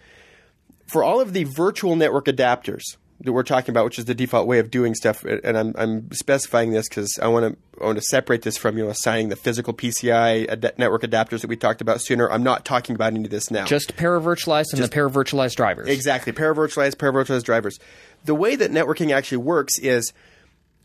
for 0.85 1.05
all 1.05 1.21
of 1.21 1.31
the 1.31 1.45
virtual 1.45 1.95
network 1.95 2.25
adapters, 2.25 2.97
that 3.23 3.33
we're 3.33 3.43
talking 3.43 3.71
about, 3.71 3.85
which 3.85 3.99
is 3.99 4.05
the 4.05 4.15
default 4.15 4.47
way 4.47 4.59
of 4.59 4.71
doing 4.71 4.95
stuff. 4.95 5.23
And 5.23 5.57
I'm, 5.57 5.73
I'm 5.77 6.11
specifying 6.11 6.71
this 6.71 6.89
because 6.89 7.19
I 7.21 7.27
want 7.27 7.53
to 7.53 7.81
I 7.81 7.85
want 7.85 7.97
to 7.97 8.03
separate 8.03 8.41
this 8.41 8.57
from 8.57 8.77
you 8.77 8.83
know 8.83 8.89
assigning 8.89 9.29
the 9.29 9.35
physical 9.35 9.73
PCI 9.73 10.47
uh, 10.47 10.53
ad- 10.53 10.73
network 10.77 11.03
adapters 11.03 11.41
that 11.41 11.47
we 11.47 11.55
talked 11.55 11.81
about 11.81 12.01
sooner. 12.01 12.29
I'm 12.29 12.43
not 12.43 12.65
talking 12.65 12.95
about 12.95 13.13
any 13.13 13.25
of 13.25 13.29
this 13.29 13.51
now. 13.51 13.65
Just 13.65 13.95
paravirtualized 13.95 14.71
and 14.71 14.77
Just, 14.77 14.91
the 14.91 14.97
paravirtualized 14.97 15.55
drivers. 15.55 15.87
Exactly, 15.87 16.33
paravirtualized, 16.33 16.95
paravirtualized 16.95 17.43
drivers. 17.43 17.79
The 18.25 18.35
way 18.35 18.55
that 18.55 18.71
networking 18.71 19.11
actually 19.11 19.39
works 19.39 19.77
is 19.79 20.13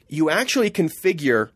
you 0.09 0.31
actually 0.31 0.71
configure 0.71 1.51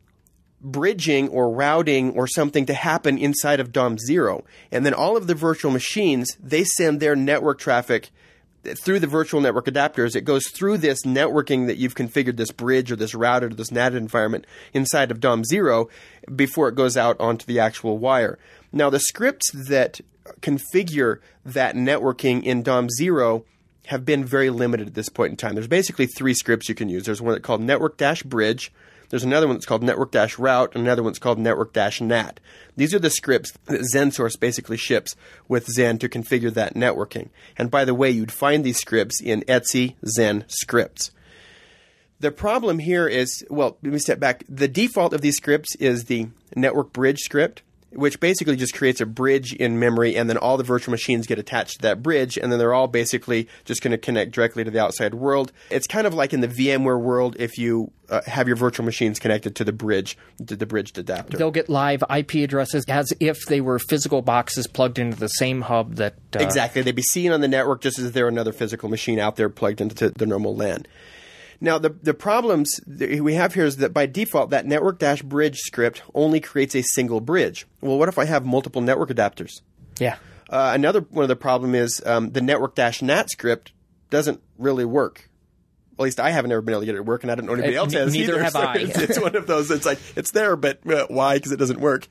bridging 0.62 1.28
or 1.28 1.50
routing 1.50 2.10
or 2.12 2.26
something 2.26 2.66
to 2.66 2.74
happen 2.74 3.16
inside 3.16 3.60
of 3.60 3.72
DOM 3.72 3.98
zero, 3.98 4.44
and 4.70 4.84
then 4.84 4.94
all 4.94 5.16
of 5.16 5.26
the 5.26 5.34
virtual 5.34 5.70
machines 5.70 6.36
they 6.42 6.64
send 6.64 7.00
their 7.00 7.16
network 7.16 7.58
traffic 7.58 8.10
through 8.64 9.00
the 9.00 9.06
virtual 9.06 9.40
network 9.40 9.66
adapters, 9.66 10.14
it 10.14 10.22
goes 10.22 10.46
through 10.48 10.78
this 10.78 11.02
networking 11.02 11.66
that 11.66 11.78
you've 11.78 11.94
configured, 11.94 12.36
this 12.36 12.52
bridge 12.52 12.92
or 12.92 12.96
this 12.96 13.14
router 13.14 13.46
or 13.46 13.50
this 13.50 13.70
NAT 13.70 13.94
environment 13.94 14.46
inside 14.72 15.10
of 15.10 15.20
DOM 15.20 15.44
zero 15.44 15.88
before 16.34 16.68
it 16.68 16.74
goes 16.74 16.96
out 16.96 17.18
onto 17.18 17.46
the 17.46 17.58
actual 17.58 17.98
wire. 17.98 18.38
Now, 18.72 18.90
the 18.90 19.00
scripts 19.00 19.50
that 19.52 20.00
configure 20.40 21.18
that 21.44 21.74
networking 21.74 22.42
in 22.42 22.62
DOM 22.62 22.88
zero 22.90 23.44
have 23.86 24.04
been 24.04 24.24
very 24.24 24.50
limited 24.50 24.86
at 24.88 24.94
this 24.94 25.08
point 25.08 25.30
in 25.30 25.36
time. 25.36 25.54
There's 25.54 25.66
basically 25.66 26.06
three 26.06 26.34
scripts 26.34 26.68
you 26.68 26.74
can 26.74 26.88
use. 26.88 27.04
There's 27.04 27.22
one 27.22 27.40
called 27.40 27.60
network 27.60 27.96
dash 27.96 28.22
bridge, 28.22 28.72
there's 29.10 29.24
another 29.24 29.46
one 29.46 29.56
that's 29.56 29.66
called 29.66 29.82
network 29.82 30.14
route, 30.38 30.74
and 30.74 30.84
another 30.84 31.02
one's 31.02 31.18
called 31.18 31.38
network 31.38 31.74
NAT. 31.74 32.40
These 32.76 32.94
are 32.94 32.98
the 32.98 33.10
scripts 33.10 33.52
that 33.66 33.80
XenSource 33.80 34.38
basically 34.38 34.76
ships 34.76 35.14
with 35.48 35.66
Xen 35.66 36.00
to 36.00 36.08
configure 36.08 36.54
that 36.54 36.74
networking. 36.74 37.28
And 37.58 37.70
by 37.70 37.84
the 37.84 37.94
way, 37.94 38.10
you'd 38.10 38.32
find 38.32 38.64
these 38.64 38.78
scripts 38.78 39.20
in 39.20 39.42
Etsy 39.42 39.96
Xen 40.16 40.44
scripts. 40.48 41.10
The 42.20 42.30
problem 42.30 42.78
here 42.78 43.08
is, 43.08 43.44
well, 43.50 43.78
let 43.82 43.92
me 43.92 43.98
step 43.98 44.20
back. 44.20 44.44
The 44.48 44.68
default 44.68 45.12
of 45.12 45.22
these 45.22 45.36
scripts 45.36 45.74
is 45.76 46.04
the 46.04 46.28
network 46.54 46.92
bridge 46.92 47.18
script 47.18 47.62
which 47.92 48.20
basically 48.20 48.56
just 48.56 48.74
creates 48.74 49.00
a 49.00 49.06
bridge 49.06 49.52
in 49.52 49.78
memory, 49.78 50.16
and 50.16 50.28
then 50.28 50.36
all 50.36 50.56
the 50.56 50.64
virtual 50.64 50.92
machines 50.92 51.26
get 51.26 51.38
attached 51.38 51.76
to 51.76 51.82
that 51.82 52.02
bridge, 52.02 52.36
and 52.36 52.50
then 52.50 52.58
they're 52.58 52.74
all 52.74 52.86
basically 52.86 53.48
just 53.64 53.82
going 53.82 53.90
to 53.92 53.98
connect 53.98 54.32
directly 54.32 54.64
to 54.64 54.70
the 54.70 54.78
outside 54.78 55.14
world. 55.14 55.52
It's 55.70 55.86
kind 55.86 56.06
of 56.06 56.14
like 56.14 56.32
in 56.32 56.40
the 56.40 56.48
VMware 56.48 57.00
world 57.00 57.36
if 57.38 57.58
you 57.58 57.90
uh, 58.08 58.20
have 58.26 58.46
your 58.46 58.56
virtual 58.56 58.84
machines 58.84 59.18
connected 59.18 59.56
to 59.56 59.64
the 59.64 59.72
bridge, 59.72 60.16
to 60.46 60.56
the 60.56 60.66
bridged 60.66 60.98
adapter. 60.98 61.36
They'll 61.36 61.50
get 61.50 61.68
live 61.68 62.02
IP 62.14 62.34
addresses 62.36 62.84
as 62.88 63.12
if 63.20 63.44
they 63.46 63.60
were 63.60 63.78
physical 63.78 64.22
boxes 64.22 64.66
plugged 64.66 64.98
into 64.98 65.16
the 65.18 65.28
same 65.28 65.62
hub 65.62 65.96
that. 65.96 66.14
Uh, 66.34 66.40
exactly. 66.40 66.82
They'd 66.82 66.94
be 66.94 67.02
seen 67.02 67.32
on 67.32 67.40
the 67.40 67.48
network 67.48 67.80
just 67.80 67.98
as 67.98 68.06
if 68.06 68.12
they're 68.12 68.28
another 68.28 68.52
physical 68.52 68.88
machine 68.88 69.18
out 69.18 69.36
there 69.36 69.48
plugged 69.48 69.80
into 69.80 70.10
the 70.10 70.26
normal 70.26 70.54
LAN. 70.54 70.86
Now, 71.60 71.78
the, 71.78 71.90
the 71.90 72.14
problems 72.14 72.80
that 72.86 73.20
we 73.20 73.34
have 73.34 73.54
here 73.54 73.66
is 73.66 73.76
that 73.78 73.92
by 73.92 74.06
default, 74.06 74.50
that 74.50 74.64
network 74.64 74.98
dash 74.98 75.20
bridge 75.20 75.58
script 75.58 76.02
only 76.14 76.40
creates 76.40 76.74
a 76.74 76.82
single 76.82 77.20
bridge. 77.20 77.66
Well, 77.82 77.98
what 77.98 78.08
if 78.08 78.18
I 78.18 78.24
have 78.24 78.46
multiple 78.46 78.80
network 78.80 79.10
adapters? 79.10 79.60
Yeah. 79.98 80.16
Uh, 80.48 80.72
another 80.74 81.00
one 81.10 81.22
of 81.22 81.28
the 81.28 81.36
problem 81.36 81.74
is 81.74 82.02
um, 82.06 82.30
the 82.30 82.40
network 82.40 82.74
dash 82.74 83.02
NAT 83.02 83.30
script 83.30 83.72
doesn't 84.08 84.40
really 84.58 84.84
work. 84.84 85.28
At 85.92 86.04
least 86.04 86.18
I 86.18 86.30
haven't 86.30 86.50
ever 86.50 86.62
been 86.62 86.72
able 86.72 86.80
to 86.80 86.86
get 86.86 86.94
it 86.94 86.98
to 86.98 87.02
work, 87.02 87.22
and 87.22 87.30
I 87.30 87.34
don't 87.34 87.44
know 87.44 87.52
anybody 87.52 87.76
uh, 87.76 87.82
else 87.82 87.92
has 87.92 88.12
neither 88.14 88.34
either. 88.34 88.42
have 88.42 88.52
so 88.54 88.60
I. 88.60 88.74
it's, 88.78 88.98
it's, 88.98 89.20
one 89.20 89.36
of 89.36 89.46
those. 89.46 89.70
It's 89.70 89.84
like 89.84 89.98
it's 90.16 90.30
there, 90.30 90.56
but 90.56 90.80
uh, 90.90 91.06
why? 91.08 91.36
Because 91.36 91.52
it 91.52 91.58
doesn't 91.58 91.78
work. 91.78 92.08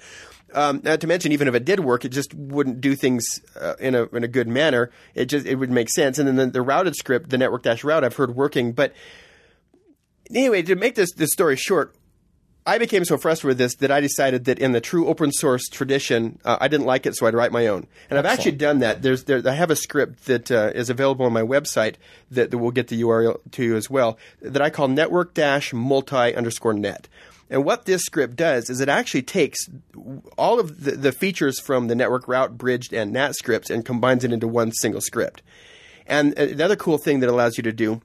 Um, 0.54 0.82
not 0.84 1.02
to 1.02 1.08
mention, 1.08 1.32
even 1.32 1.47
if 1.47 1.56
it 1.56 1.66
did 1.66 1.80
work, 1.80 2.06
it 2.06 2.10
just 2.10 2.34
wouldn't 2.34 2.82
do 2.82 2.95
things 2.95 3.26
uh, 3.60 3.74
in 3.80 3.95
a 3.95 4.04
in 4.06 4.24
a 4.24 4.28
good 4.28 4.47
manner. 4.47 4.91
It 5.16 5.26
just 5.26 5.47
it 5.47 5.56
would 5.56 5.72
make 5.72 5.89
sense. 5.89 6.20
And 6.20 6.28
then 6.28 6.36
the, 6.36 6.45
the 6.45 6.62
routed 6.62 6.95
script, 6.95 7.30
the 7.30 7.38
network 7.38 7.64
dash 7.64 7.84
route, 7.84 8.04
I've 8.04 8.16
heard 8.16 8.36
working, 8.36 8.74
but 8.74 8.93
anyway, 10.34 10.62
to 10.64 10.76
make 10.76 10.96
this, 10.96 11.12
this 11.14 11.32
story 11.32 11.56
short, 11.56 11.96
I 12.66 12.78
became 12.78 13.04
so 13.06 13.18
frustrated 13.18 13.48
with 13.48 13.58
this 13.58 13.76
that 13.76 13.90
I 13.90 14.00
decided 14.00 14.46
that 14.46 14.60
in 14.60 14.74
the 14.74 14.82
true 14.82 15.08
open 15.08 15.32
source 15.32 15.68
tradition, 15.70 16.40
uh, 16.46 16.58
I 16.62 16.68
didn't 16.68 16.86
like 16.86 17.06
it, 17.06 17.16
so 17.16 17.26
I'd 17.26 17.34
write 17.34 17.52
my 17.52 17.68
own. 17.68 17.88
And 18.10 18.20
I've 18.20 18.26
actually 18.26 18.52
done 18.52 18.80
that. 18.80 19.02
There's, 19.02 19.24
there, 19.24 19.42
I 19.48 19.54
have 19.54 19.72
a 19.72 19.76
script 19.76 20.26
that 20.26 20.52
uh, 20.52 20.72
is 20.76 20.90
available 20.90 21.26
on 21.26 21.34
my 21.34 21.42
website 21.42 21.96
that, 22.30 22.52
that 22.52 22.58
we'll 22.58 22.72
get 22.72 22.90
the 22.90 23.02
URL 23.02 23.40
to 23.52 23.64
you 23.64 23.76
as 23.76 23.90
well 23.90 24.20
that 24.42 24.62
I 24.62 24.70
call 24.70 24.88
network 24.88 25.34
dash 25.34 25.74
multi 25.74 26.36
underscore 26.36 26.74
net. 26.74 27.08
And 27.50 27.66
what 27.66 27.86
this 27.86 28.04
script 28.04 28.36
does 28.36 28.70
is 28.70 28.80
it 28.80 28.90
actually 28.90 29.24
takes 29.24 29.68
all 30.38 30.60
of 30.60 30.84
the, 30.84 30.92
the 30.92 31.12
features 31.12 31.60
from 31.60 31.88
the 31.88 31.96
network 31.96 32.28
route, 32.28 32.58
bridged, 32.58 32.94
and 32.94 33.12
NAT 33.12 33.36
scripts 33.36 33.72
and 33.72 33.84
combines 33.84 34.24
it 34.24 34.32
into 34.32 34.48
one 34.48 34.72
single 34.74 35.02
script. 35.02 35.42
And 36.06 36.38
uh, 36.38 36.44
another 36.44 36.76
cool 36.76 37.00
thing 37.00 37.22
that 37.22 37.30
allows 37.30 37.58
you 37.58 37.64
to 37.64 37.72
do 37.72 38.02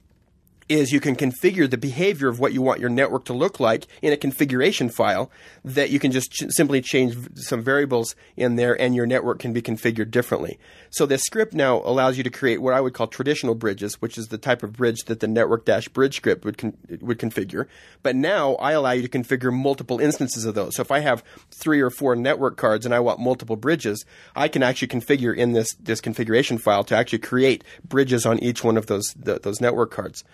is 0.68 0.92
you 0.92 1.00
can 1.00 1.16
configure 1.16 1.68
the 1.68 1.76
behavior 1.76 2.28
of 2.28 2.40
what 2.40 2.52
you 2.52 2.62
want 2.62 2.80
your 2.80 2.88
network 2.88 3.24
to 3.26 3.32
look 3.32 3.60
like 3.60 3.86
in 4.02 4.12
a 4.12 4.16
configuration 4.16 4.88
file 4.88 5.30
that 5.64 5.90
you 5.90 5.98
can 5.98 6.12
just 6.12 6.32
ch- 6.32 6.44
simply 6.48 6.80
change 6.80 7.16
some 7.36 7.62
variables 7.62 8.14
in 8.36 8.56
there 8.56 8.80
and 8.80 8.94
your 8.94 9.06
network 9.06 9.38
can 9.38 9.52
be 9.52 9.62
configured 9.62 10.10
differently. 10.10 10.58
So 10.90 11.06
this 11.06 11.22
script 11.22 11.54
now 11.54 11.82
allows 11.84 12.16
you 12.16 12.22
to 12.22 12.30
create 12.30 12.62
what 12.62 12.74
I 12.74 12.80
would 12.80 12.94
call 12.94 13.06
traditional 13.06 13.54
bridges, 13.54 14.00
which 14.00 14.16
is 14.16 14.28
the 14.28 14.38
type 14.38 14.62
of 14.62 14.72
bridge 14.72 15.04
that 15.06 15.20
the 15.20 15.28
network 15.28 15.64
dash 15.64 15.88
bridge 15.88 16.16
script 16.16 16.44
would 16.44 16.58
con- 16.58 16.76
would 17.00 17.18
configure. 17.18 17.66
But 18.02 18.16
now 18.16 18.54
I 18.54 18.72
allow 18.72 18.92
you 18.92 19.06
to 19.06 19.08
configure 19.08 19.52
multiple 19.52 20.00
instances 20.00 20.44
of 20.44 20.54
those. 20.54 20.76
So 20.76 20.82
if 20.82 20.90
I 20.90 21.00
have 21.00 21.24
three 21.50 21.80
or 21.80 21.90
four 21.90 22.16
network 22.16 22.56
cards 22.56 22.86
and 22.86 22.94
I 22.94 23.00
want 23.00 23.20
multiple 23.20 23.56
bridges, 23.56 24.04
I 24.34 24.48
can 24.48 24.62
actually 24.62 24.88
configure 24.88 25.36
in 25.36 25.52
this 25.52 25.74
this 25.74 26.00
configuration 26.00 26.58
file 26.58 26.84
to 26.84 26.96
actually 26.96 27.18
create 27.20 27.64
bridges 27.86 28.24
on 28.24 28.38
each 28.38 28.64
one 28.64 28.76
of 28.76 28.86
those 28.86 29.14
the, 29.16 29.38
those 29.40 29.60
network 29.60 29.90
cards. 29.90 30.24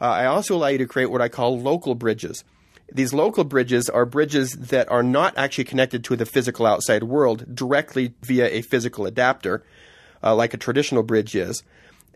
Uh, 0.00 0.04
I 0.04 0.26
also 0.26 0.56
allow 0.56 0.68
you 0.68 0.78
to 0.78 0.86
create 0.86 1.10
what 1.10 1.22
I 1.22 1.28
call 1.28 1.58
local 1.58 1.94
bridges. 1.94 2.44
These 2.92 3.14
local 3.14 3.44
bridges 3.44 3.88
are 3.88 4.04
bridges 4.04 4.52
that 4.52 4.90
are 4.90 5.02
not 5.02 5.36
actually 5.36 5.64
connected 5.64 6.04
to 6.04 6.16
the 6.16 6.26
physical 6.26 6.66
outside 6.66 7.04
world 7.04 7.54
directly 7.54 8.14
via 8.22 8.46
a 8.48 8.62
physical 8.62 9.06
adapter, 9.06 9.64
uh, 10.22 10.34
like 10.34 10.54
a 10.54 10.58
traditional 10.58 11.02
bridge 11.02 11.34
is. 11.34 11.62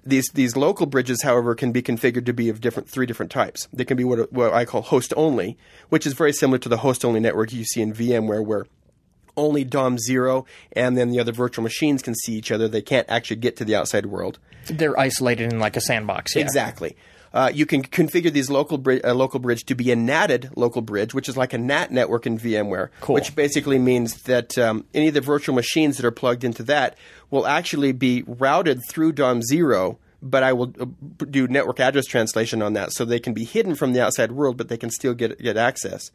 These 0.05 0.29
these 0.35 0.57
local 0.57 0.87
bridges, 0.87 1.23
however, 1.23 1.55
can 1.55 1.73
be 1.73 1.83
configured 1.83 2.27
to 2.27 2.33
be 2.33 2.49
of 2.49 2.61
different 2.61 2.89
three 2.89 3.07
different 3.07 3.33
types. 3.33 3.67
They 3.73 3.85
can 3.85 3.97
be 3.97 4.05
what, 4.05 4.33
what 4.33 4.55
I 4.55 4.65
call 4.65 4.83
host 4.83 5.13
only, 5.17 5.59
which 5.89 6.07
is 6.07 6.13
very 6.13 6.33
similar 6.33 6.59
to 6.59 6.69
the 6.69 6.79
host 6.79 7.05
only 7.05 7.21
network 7.21 7.53
you 7.53 7.65
see 7.65 7.83
in 7.83 7.93
VMware, 7.93 8.45
where 8.45 8.67
only 9.37 9.65
DOM 9.65 9.99
zero 9.99 10.45
and 10.73 10.99
then 10.99 11.11
the 11.11 11.21
other 11.21 11.33
virtual 11.33 11.63
machines 11.63 12.03
can 12.03 12.15
see 12.15 12.35
each 12.35 12.51
other. 12.51 12.69
They 12.69 12.83
can't 12.83 13.09
actually 13.09 13.37
get 13.37 13.57
to 13.57 13.65
the 13.65 13.75
outside 13.75 14.07
world. 14.07 14.39
They're 14.67 14.99
isolated 14.99 15.53
in 15.53 15.59
like 15.59 15.77
a 15.77 15.81
sandbox. 15.81 16.37
Yeah. 16.37 16.43
Exactly. 16.43 16.97
Uh, 17.33 17.51
you 17.53 17.67
can 17.67 17.83
configure 17.83 18.33
these 18.33 18.51
local 18.51 18.79
bri- 18.79 19.03
uh, 19.03 19.15
local 19.15 19.41
bridge 19.41 19.65
to 19.65 19.75
be 19.75 19.91
a 19.91 19.97
NATed 19.97 20.51
local 20.57 20.83
bridge, 20.83 21.15
which 21.15 21.29
is 21.29 21.37
like 21.37 21.53
a 21.53 21.59
NAT 21.59 21.91
network 21.91 22.27
in 22.27 22.39
VMware. 22.39 22.89
Cool. 23.01 23.15
Which 23.15 23.35
basically 23.35 23.79
means 23.79 24.23
that 24.23 24.57
um, 24.59 24.85
any 24.95 25.09
of 25.09 25.15
the 25.15 25.21
virtual 25.21 25.55
machines 25.55 25.97
that 25.97 26.07
are 26.07 26.11
plugged 26.11 26.45
into 26.45 26.63
that 26.65 26.97
will 27.31 27.47
actually 27.47 27.93
be 27.93 28.25
routed 28.27 28.81
through 28.89 29.13
DOM 29.13 29.43
zero 29.43 29.99
but 30.21 30.43
I 30.43 30.53
will 30.53 30.73
uh, 30.81 30.87
do 31.31 31.47
network 31.47 31.81
address 31.81 32.07
translation 32.07 32.63
on 32.63 32.73
that 32.73 32.93
so 32.93 33.05
they 33.05 33.21
can 33.21 33.35
be 33.35 33.45
hidden 33.45 33.75
from 33.75 33.93
the 33.93 34.03
outside 34.03 34.33
world, 34.33 34.57
but 34.57 34.69
they 34.69 34.77
can 34.77 34.91
still 34.91 35.15
get 35.15 35.39
get 35.41 35.57
access. 35.57 36.11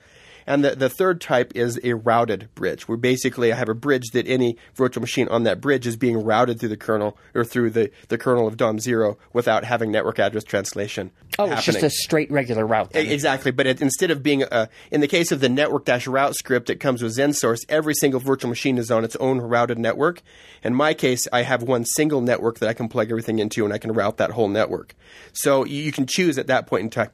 And 0.45 0.63
the, 0.63 0.75
the 0.75 0.89
third 0.89 1.21
type 1.21 1.53
is 1.55 1.79
a 1.83 1.93
routed 1.93 2.49
bridge, 2.55 2.87
where 2.87 2.97
basically 2.97 3.51
I 3.51 3.55
have 3.55 3.69
a 3.69 3.75
bridge 3.75 4.11
that 4.13 4.27
any 4.27 4.57
virtual 4.75 5.01
machine 5.01 5.27
on 5.29 5.43
that 5.43 5.61
bridge 5.61 5.87
is 5.87 5.95
being 5.95 6.17
routed 6.17 6.59
through 6.59 6.69
the 6.69 6.77
kernel 6.77 7.17
or 7.33 7.43
through 7.43 7.71
the, 7.71 7.91
the 8.09 8.17
kernel 8.17 8.47
of 8.47 8.57
DOM 8.57 8.79
zero 8.79 9.17
without 9.31 9.63
having 9.63 9.91
network 9.91 10.19
address 10.19 10.43
translation. 10.43 11.11
Oh, 11.39 11.51
it's 11.51 11.63
just 11.63 11.83
a 11.83 11.89
straight 11.89 12.31
regular 12.31 12.65
route. 12.65 12.91
then. 12.91 13.07
Exactly, 13.07 13.51
but 13.51 13.65
it, 13.65 13.81
instead 13.81 14.11
of 14.11 14.21
being 14.21 14.43
a, 14.43 14.69
in 14.91 15.01
the 15.01 15.07
case 15.07 15.31
of 15.31 15.39
the 15.39 15.49
network 15.49 15.85
dash 15.85 16.07
route 16.07 16.35
script 16.35 16.67
that 16.67 16.79
comes 16.79 17.01
with 17.01 17.17
XenSource, 17.17 17.59
every 17.69 17.93
single 17.95 18.19
virtual 18.19 18.49
machine 18.49 18.77
is 18.77 18.91
on 18.91 19.03
its 19.03 19.15
own 19.17 19.39
routed 19.41 19.79
network. 19.79 20.21
In 20.63 20.75
my 20.75 20.93
case, 20.93 21.27
I 21.33 21.41
have 21.41 21.63
one 21.63 21.85
single 21.85 22.21
network 22.21 22.59
that 22.59 22.69
I 22.69 22.73
can 22.73 22.87
plug 22.87 23.09
everything 23.09 23.39
into, 23.39 23.65
and 23.65 23.73
I 23.73 23.77
can 23.77 23.91
route 23.93 24.17
that 24.17 24.31
whole 24.31 24.47
network. 24.47 24.95
So 25.31 25.65
you, 25.65 25.81
you 25.81 25.91
can 25.91 26.05
choose 26.05 26.37
at 26.37 26.47
that 26.47 26.67
point 26.67 26.83
in 26.83 26.89
time. 26.89 27.09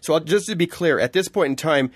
So 0.00 0.14
I'll, 0.14 0.20
just 0.20 0.46
to 0.46 0.56
be 0.56 0.66
clear, 0.66 0.98
at 0.98 1.12
this 1.12 1.28
point 1.28 1.50
in 1.50 1.56
time, 1.56 1.90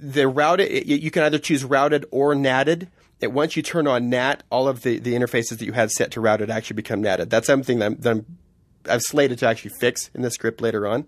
the 0.00 0.28
routed 0.28 0.86
you, 0.86 1.10
can 1.10 1.22
either 1.22 1.38
choose 1.38 1.64
routed 1.64 2.06
or 2.10 2.34
natted. 2.34 2.88
That 3.20 3.32
once 3.32 3.56
you 3.56 3.62
turn 3.62 3.88
on 3.88 4.08
NAT, 4.08 4.44
all 4.48 4.68
of 4.68 4.82
the, 4.82 5.00
the 5.00 5.14
interfaces 5.14 5.58
that 5.58 5.62
you 5.62 5.72
had 5.72 5.90
set 5.90 6.12
to 6.12 6.20
routed 6.20 6.50
actually 6.50 6.76
become 6.76 7.02
natted. 7.02 7.30
That's 7.30 7.48
something 7.48 7.80
that 7.80 7.86
I'm, 7.86 7.96
that 7.96 8.10
I'm 8.10 8.38
I've 8.88 9.02
slated 9.02 9.38
to 9.38 9.46
actually 9.46 9.72
fix 9.80 10.10
in 10.14 10.22
the 10.22 10.30
script 10.30 10.60
later 10.60 10.86
on. 10.86 11.06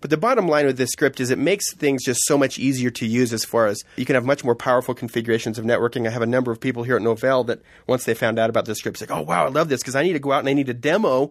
But 0.00 0.10
the 0.10 0.16
bottom 0.16 0.48
line 0.48 0.66
with 0.66 0.76
this 0.76 0.90
script 0.90 1.20
is 1.20 1.30
it 1.30 1.38
makes 1.38 1.72
things 1.72 2.04
just 2.04 2.24
so 2.24 2.36
much 2.36 2.58
easier 2.58 2.90
to 2.90 3.06
use 3.06 3.32
as 3.32 3.44
far 3.44 3.68
as 3.68 3.84
you 3.96 4.04
can 4.04 4.16
have 4.16 4.24
much 4.24 4.42
more 4.42 4.56
powerful 4.56 4.94
configurations 4.94 5.58
of 5.58 5.64
networking. 5.64 6.06
I 6.06 6.10
have 6.10 6.22
a 6.22 6.26
number 6.26 6.50
of 6.50 6.60
people 6.60 6.82
here 6.82 6.96
at 6.96 7.02
Novell 7.02 7.46
that 7.46 7.62
once 7.86 8.04
they 8.04 8.14
found 8.14 8.38
out 8.38 8.50
about 8.50 8.64
this 8.64 8.78
script, 8.78 9.00
it's 9.00 9.08
like, 9.08 9.16
oh 9.16 9.22
wow, 9.22 9.46
I 9.46 9.48
love 9.48 9.68
this 9.68 9.80
because 9.80 9.94
I 9.94 10.02
need 10.02 10.14
to 10.14 10.18
go 10.18 10.32
out 10.32 10.40
and 10.40 10.48
I 10.48 10.54
need 10.54 10.66
to 10.66 10.74
demo 10.74 11.30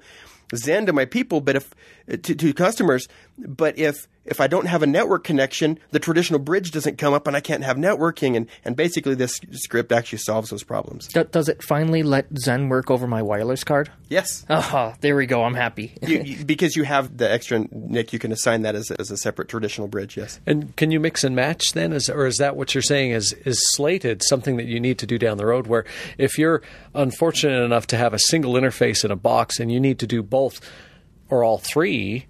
Xen 0.54 0.86
to 0.86 0.93
my 0.93 1.06
people, 1.06 1.41
but 1.41 1.56
if 1.56 1.74
Uh, 2.12 2.18
to, 2.18 2.36
to 2.36 2.53
customers, 2.53 3.07
but 3.38 3.78
if 3.78 4.07
if 4.24 4.39
I 4.39 4.47
don't 4.47 4.68
have 4.68 4.84
a 4.84 4.88
network 4.88 5.24
connection, 5.24 5.80
the 5.89 5.99
traditional 5.99 6.39
bridge 6.39 6.72
doesn't 6.72 6.99
come 6.99 7.14
up 7.14 7.26
and 7.26 7.36
I 7.36 7.39
can't 7.39 7.64
have 7.64 7.78
networking. 7.78 8.38
And, 8.38 8.47
and 8.64 8.76
basically, 8.76 9.16
this 9.16 9.39
script 9.53 9.91
actually 9.91 10.20
solves 10.20 10.51
those 10.51 10.64
problems. 10.64 11.07
Do- 11.07 11.24
does 11.24 11.49
it 11.49 11.64
finally 11.64 12.03
let 12.03 12.32
Xen 12.34 12.70
work 12.70 12.91
over 12.91 13.07
my 13.07 13.24
wireless 13.24 13.64
card? 13.64 13.89
Yes. 14.09 14.45
Oh, 14.47 14.93
there 15.01 15.16
we 15.16 15.26
go. 15.26 15.43
I'm 15.43 15.55
happy. 15.55 15.93
You, 16.12 16.24
you, 16.24 16.45
because 16.45 16.76
you 16.76 16.84
have 16.84 17.18
the 17.18 17.32
extra 17.32 17.66
NIC, 17.72 18.12
you 18.12 18.20
can 18.20 18.34
assign 18.34 18.64
that 18.64 18.76
as 18.76 18.91
a, 18.91 18.99
as 18.99 19.12
a 19.12 19.18
separate 19.18 19.47
traditional 19.47 19.88
bridge. 19.88 20.18
Yes. 20.18 20.41
And 20.45 20.76
can 20.76 20.91
you 20.91 20.99
mix 20.99 21.24
and 21.24 21.36
match 21.36 21.72
then, 21.72 21.93
is, 21.93 22.09
or 22.09 22.26
is 22.26 22.38
that 22.38 22.57
what 22.57 22.76
you're 22.76 22.82
saying 22.82 23.12
is 23.12 23.32
is 23.45 23.62
slated 23.76 24.22
something 24.24 24.57
that 24.57 24.66
you 24.66 24.80
need 24.80 24.99
to 24.99 25.05
do 25.05 25.18
down 25.18 25.38
the 25.38 25.45
road? 25.45 25.68
Where 25.68 25.86
if 26.18 26.38
you're 26.38 26.64
unfortunate 26.93 27.64
enough 27.64 27.88
to 27.88 27.97
have 27.97 28.14
a 28.14 28.20
single 28.20 28.53
interface 28.53 29.05
in 29.05 29.12
a 29.12 29.16
box 29.16 29.59
and 29.59 29.72
you 29.72 29.80
need 29.80 29.99
to 29.99 30.07
do 30.07 30.22
both 30.22 30.59
or 31.32 31.44
all 31.44 31.58
three, 31.58 32.28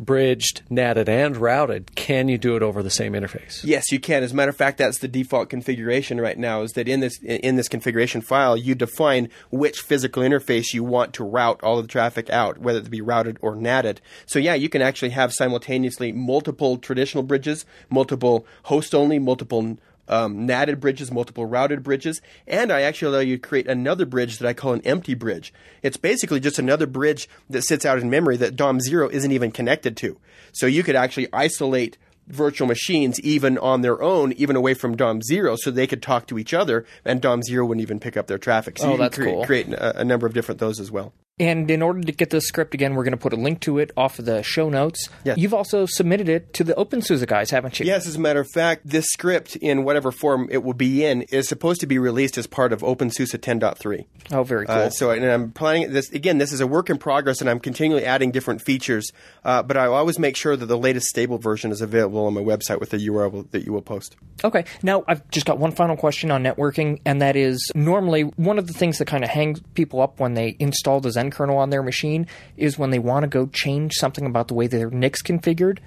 bridged, 0.00 0.62
natted, 0.70 1.08
and 1.08 1.36
routed, 1.36 1.94
can 1.94 2.26
you 2.26 2.38
do 2.38 2.56
it 2.56 2.62
over 2.62 2.82
the 2.82 2.90
same 2.90 3.12
interface? 3.12 3.62
Yes, 3.62 3.92
you 3.92 4.00
can. 4.00 4.22
As 4.22 4.32
a 4.32 4.34
matter 4.34 4.48
of 4.48 4.56
fact, 4.56 4.78
that's 4.78 4.98
the 4.98 5.08
default 5.08 5.50
configuration 5.50 6.20
right 6.20 6.38
now. 6.38 6.62
Is 6.62 6.72
that 6.72 6.88
in 6.88 7.00
this 7.00 7.18
in 7.22 7.56
this 7.56 7.68
configuration 7.68 8.22
file, 8.22 8.56
you 8.56 8.74
define 8.74 9.28
which 9.50 9.80
physical 9.80 10.22
interface 10.22 10.72
you 10.72 10.82
want 10.82 11.12
to 11.14 11.24
route 11.24 11.60
all 11.62 11.78
of 11.78 11.84
the 11.84 11.92
traffic 11.92 12.30
out, 12.30 12.58
whether 12.58 12.78
it 12.78 12.90
be 12.90 13.02
routed 13.02 13.38
or 13.42 13.54
natted. 13.54 13.98
So 14.26 14.38
yeah, 14.38 14.54
you 14.54 14.70
can 14.70 14.82
actually 14.82 15.10
have 15.10 15.32
simultaneously 15.34 16.12
multiple 16.12 16.78
traditional 16.78 17.22
bridges, 17.22 17.66
multiple 17.90 18.46
host 18.64 18.94
only, 18.94 19.18
multiple 19.18 19.78
um, 20.10 20.46
natted 20.46 20.80
bridges, 20.80 21.10
multiple 21.10 21.46
routed 21.46 21.82
bridges, 21.82 22.20
and 22.46 22.70
I 22.70 22.82
actually 22.82 23.14
allow 23.14 23.20
you 23.22 23.36
to 23.38 23.48
create 23.48 23.66
another 23.66 24.04
bridge 24.04 24.38
that 24.38 24.46
I 24.48 24.52
call 24.52 24.74
an 24.74 24.82
empty 24.84 25.14
bridge. 25.14 25.54
It's 25.82 25.96
basically 25.96 26.40
just 26.40 26.58
another 26.58 26.86
bridge 26.86 27.28
that 27.48 27.62
sits 27.62 27.86
out 27.86 27.98
in 27.98 28.10
memory 28.10 28.36
that 28.36 28.56
DOM0 28.56 29.10
isn't 29.12 29.32
even 29.32 29.50
connected 29.52 29.96
to. 29.98 30.18
So 30.52 30.66
you 30.66 30.82
could 30.82 30.96
actually 30.96 31.28
isolate 31.32 31.96
virtual 32.26 32.68
machines 32.68 33.18
even 33.20 33.56
on 33.58 33.80
their 33.80 34.02
own, 34.02 34.32
even 34.32 34.56
away 34.56 34.74
from 34.74 34.96
DOM0, 34.96 35.56
so 35.58 35.70
they 35.70 35.86
could 35.86 36.02
talk 36.02 36.26
to 36.26 36.38
each 36.38 36.52
other, 36.52 36.84
and 37.04 37.22
DOM0 37.22 37.66
wouldn't 37.66 37.82
even 37.82 37.98
pick 38.00 38.16
up 38.16 38.26
their 38.26 38.38
traffic. 38.38 38.78
So 38.78 38.84
Oh, 38.84 38.90
you 38.90 38.96
can 38.96 39.00
that's 39.04 39.16
create, 39.16 39.34
cool. 39.34 39.44
create 39.44 39.68
a, 39.72 40.00
a 40.00 40.04
number 40.04 40.26
of 40.26 40.34
different 40.34 40.60
those 40.60 40.78
as 40.80 40.90
well. 40.90 41.12
And 41.38 41.70
in 41.70 41.80
order 41.80 42.02
to 42.02 42.12
get 42.12 42.28
this 42.28 42.44
script 42.44 42.74
again, 42.74 42.94
we're 42.94 43.04
going 43.04 43.12
to 43.12 43.16
put 43.16 43.32
a 43.32 43.36
link 43.36 43.60
to 43.60 43.78
it 43.78 43.92
off 43.96 44.18
of 44.18 44.26
the 44.26 44.42
show 44.42 44.68
notes. 44.68 45.08
Yes. 45.24 45.38
You've 45.38 45.54
also 45.54 45.86
submitted 45.86 46.28
it 46.28 46.52
to 46.52 46.64
the 46.64 46.74
OpenSUSE 46.74 47.26
guys, 47.26 47.50
haven't 47.50 47.80
you? 47.80 47.86
Yes, 47.86 48.06
as 48.06 48.16
a 48.16 48.20
matter 48.20 48.40
of 48.40 48.48
fact, 48.52 48.82
this 48.84 49.06
script, 49.06 49.56
in 49.56 49.84
whatever 49.84 50.12
form 50.12 50.48
it 50.50 50.62
will 50.62 50.74
be 50.74 51.02
in, 51.02 51.22
is 51.22 51.48
supposed 51.48 51.80
to 51.80 51.86
be 51.86 51.98
released 51.98 52.36
as 52.36 52.46
part 52.46 52.74
of 52.74 52.82
OpenSUSE 52.82 53.38
10.3. 53.38 54.04
Oh, 54.32 54.42
very 54.42 54.66
cool. 54.66 54.74
Uh, 54.74 54.90
so, 54.90 55.12
and 55.12 55.24
I'm 55.24 55.50
planning 55.50 55.90
this 55.92 56.10
again. 56.12 56.36
This 56.36 56.52
is 56.52 56.60
a 56.60 56.66
work 56.66 56.90
in 56.90 56.98
progress, 56.98 57.40
and 57.40 57.48
I'm 57.48 57.58
continually 57.58 58.04
adding 58.04 58.32
different 58.32 58.60
features. 58.60 59.10
Uh, 59.42 59.62
but 59.62 59.78
I 59.78 59.86
always 59.86 60.18
make 60.18 60.36
sure 60.36 60.56
that 60.56 60.66
the 60.66 60.78
latest 60.78 61.06
stable 61.06 61.38
version 61.38 61.70
is 61.70 61.80
available 61.80 62.26
on 62.26 62.34
my 62.34 62.42
website 62.42 62.80
with 62.80 62.90
the 62.90 62.98
URL 62.98 63.50
that 63.52 63.64
you 63.64 63.72
will 63.72 63.80
post. 63.80 64.14
Okay. 64.44 64.66
Now, 64.82 65.04
I've 65.08 65.26
just 65.30 65.46
got 65.46 65.58
one 65.58 65.72
final 65.72 65.96
question 65.96 66.30
on 66.30 66.42
networking, 66.42 67.00
and 67.06 67.22
that 67.22 67.34
is 67.34 67.70
normally 67.74 68.22
one 68.22 68.58
of 68.58 68.66
the 68.66 68.74
things 68.74 68.98
that 68.98 69.06
kind 69.06 69.24
of 69.24 69.30
hangs 69.30 69.62
people 69.72 70.02
up 70.02 70.20
when 70.20 70.34
they 70.34 70.54
install 70.58 71.00
the 71.00 71.08
Xen 71.08 71.29
kernel 71.30 71.58
on 71.58 71.70
their 71.70 71.82
machine 71.82 72.26
is 72.56 72.78
when 72.78 72.90
they 72.90 72.98
want 72.98 73.24
to 73.24 73.28
go 73.28 73.46
change 73.46 73.94
something 73.94 74.26
about 74.26 74.48
the 74.48 74.54
way 74.54 74.66
their 74.66 74.90
NIC's 74.90 75.22
configured. 75.22 75.78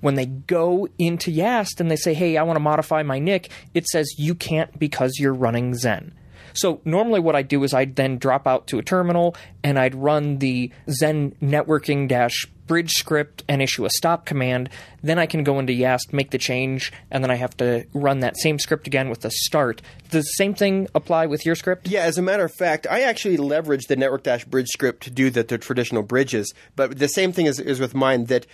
When 0.00 0.14
they 0.14 0.26
go 0.26 0.88
into 0.98 1.30
Yast 1.30 1.80
and 1.80 1.90
they 1.90 1.96
say, 1.96 2.14
hey, 2.14 2.36
I 2.36 2.42
want 2.42 2.56
to 2.56 2.62
modify 2.62 3.02
my 3.02 3.18
NIC, 3.18 3.50
it 3.74 3.86
says 3.86 4.14
you 4.18 4.34
can't 4.34 4.78
because 4.78 5.18
you're 5.18 5.34
running 5.34 5.72
Xen. 5.72 6.12
So 6.56 6.80
normally 6.84 7.20
what 7.20 7.36
I'd 7.36 7.48
do 7.48 7.62
is 7.64 7.74
I'd 7.74 7.96
then 7.96 8.18
drop 8.18 8.46
out 8.46 8.66
to 8.68 8.78
a 8.78 8.82
terminal 8.82 9.36
and 9.62 9.78
I'd 9.78 9.94
run 9.94 10.38
the 10.38 10.70
Xen 10.88 11.34
networking 11.36 12.08
dash 12.08 12.46
bridge 12.66 12.92
script 12.92 13.44
and 13.48 13.62
issue 13.62 13.84
a 13.84 13.90
stop 13.90 14.26
command. 14.26 14.68
Then 15.02 15.18
I 15.18 15.26
can 15.26 15.44
go 15.44 15.58
into 15.58 15.72
Yast, 15.72 16.12
make 16.12 16.30
the 16.30 16.38
change, 16.38 16.92
and 17.10 17.22
then 17.22 17.30
I 17.30 17.36
have 17.36 17.56
to 17.58 17.86
run 17.92 18.20
that 18.20 18.36
same 18.38 18.58
script 18.58 18.86
again 18.86 19.08
with 19.08 19.20
the 19.20 19.30
start. 19.30 19.82
Does 20.10 20.24
the 20.24 20.30
same 20.30 20.54
thing 20.54 20.88
apply 20.94 21.26
with 21.26 21.46
your 21.46 21.54
script? 21.54 21.88
Yeah, 21.88 22.02
as 22.02 22.18
a 22.18 22.22
matter 22.22 22.44
of 22.44 22.52
fact, 22.52 22.86
I 22.90 23.02
actually 23.02 23.36
leverage 23.36 23.86
the 23.86 23.96
network 23.96 24.24
dash 24.24 24.44
bridge 24.44 24.68
script 24.68 25.04
to 25.04 25.10
do 25.10 25.30
the, 25.30 25.44
the 25.44 25.58
traditional 25.58 26.02
bridges. 26.02 26.52
But 26.74 26.98
the 26.98 27.08
same 27.08 27.32
thing 27.32 27.46
is, 27.46 27.60
is 27.60 27.78
with 27.78 27.94
mine 27.94 28.24
that 28.26 28.46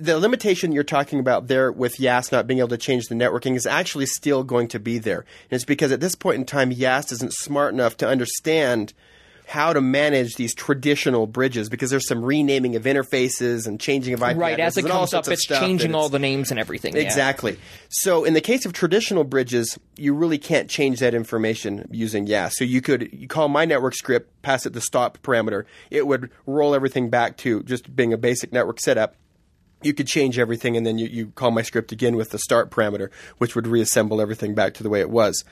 the 0.00 0.18
limitation 0.18 0.72
you're 0.72 0.84
talking 0.84 1.18
about 1.20 1.48
there 1.48 1.70
with 1.72 1.98
Yast 2.00 2.32
not 2.32 2.46
being 2.46 2.58
able 2.58 2.68
to 2.68 2.78
change 2.78 3.06
the 3.08 3.14
networking 3.14 3.54
is 3.56 3.66
actually 3.66 4.06
still 4.06 4.44
going 4.44 4.68
to 4.68 4.78
be 4.78 4.98
there. 4.98 5.20
And 5.50 5.56
it's 5.56 5.64
because 5.64 5.92
at 5.92 6.00
this 6.00 6.14
point 6.14 6.36
in 6.36 6.44
time, 6.44 6.70
Yast 6.72 7.12
isn't 7.12 7.32
smart 7.32 7.74
enough 7.74 7.96
to 7.98 8.08
understand 8.08 8.92
how 9.46 9.72
to 9.72 9.80
manage 9.80 10.34
these 10.34 10.54
traditional 10.54 11.26
bridges 11.26 11.70
because 11.70 11.88
there's 11.88 12.06
some 12.06 12.22
renaming 12.22 12.76
of 12.76 12.82
interfaces 12.82 13.66
and 13.66 13.80
changing 13.80 14.12
of 14.12 14.20
IP 14.22 14.36
Right, 14.36 14.60
as 14.60 14.76
addresses 14.76 14.84
it 14.84 14.88
comes 14.88 15.14
up, 15.14 15.26
it's 15.28 15.46
changing 15.46 15.94
all 15.94 16.02
it's- 16.02 16.12
the 16.12 16.18
names 16.18 16.50
and 16.50 16.60
everything. 16.60 16.94
yeah. 16.94 17.00
Exactly. 17.00 17.58
So 17.88 18.24
in 18.24 18.34
the 18.34 18.42
case 18.42 18.66
of 18.66 18.74
traditional 18.74 19.24
bridges, 19.24 19.78
you 19.96 20.12
really 20.12 20.36
can't 20.36 20.68
change 20.68 21.00
that 21.00 21.14
information 21.14 21.88
using 21.90 22.26
YAS. 22.26 22.56
So 22.58 22.64
you 22.64 22.82
could 22.82 23.08
you 23.10 23.26
call 23.26 23.48
my 23.48 23.64
network 23.64 23.94
script, 23.94 24.42
pass 24.42 24.66
it 24.66 24.74
the 24.74 24.82
stop 24.82 25.16
parameter. 25.22 25.64
It 25.90 26.06
would 26.06 26.28
roll 26.44 26.74
everything 26.74 27.08
back 27.08 27.38
to 27.38 27.62
just 27.62 27.96
being 27.96 28.12
a 28.12 28.18
basic 28.18 28.52
network 28.52 28.78
setup. 28.80 29.16
You 29.82 29.94
could 29.94 30.06
change 30.06 30.38
everything, 30.38 30.76
and 30.76 30.84
then 30.84 30.98
you, 30.98 31.06
you 31.06 31.26
call 31.28 31.50
my 31.50 31.62
script 31.62 31.92
again 31.92 32.16
with 32.16 32.30
the 32.30 32.38
start 32.38 32.70
parameter, 32.70 33.10
which 33.38 33.54
would 33.54 33.66
reassemble 33.66 34.20
everything 34.20 34.54
back 34.54 34.74
to 34.74 34.82
the 34.82 34.88
way 34.88 35.00
it 35.00 35.10
was. 35.10 35.44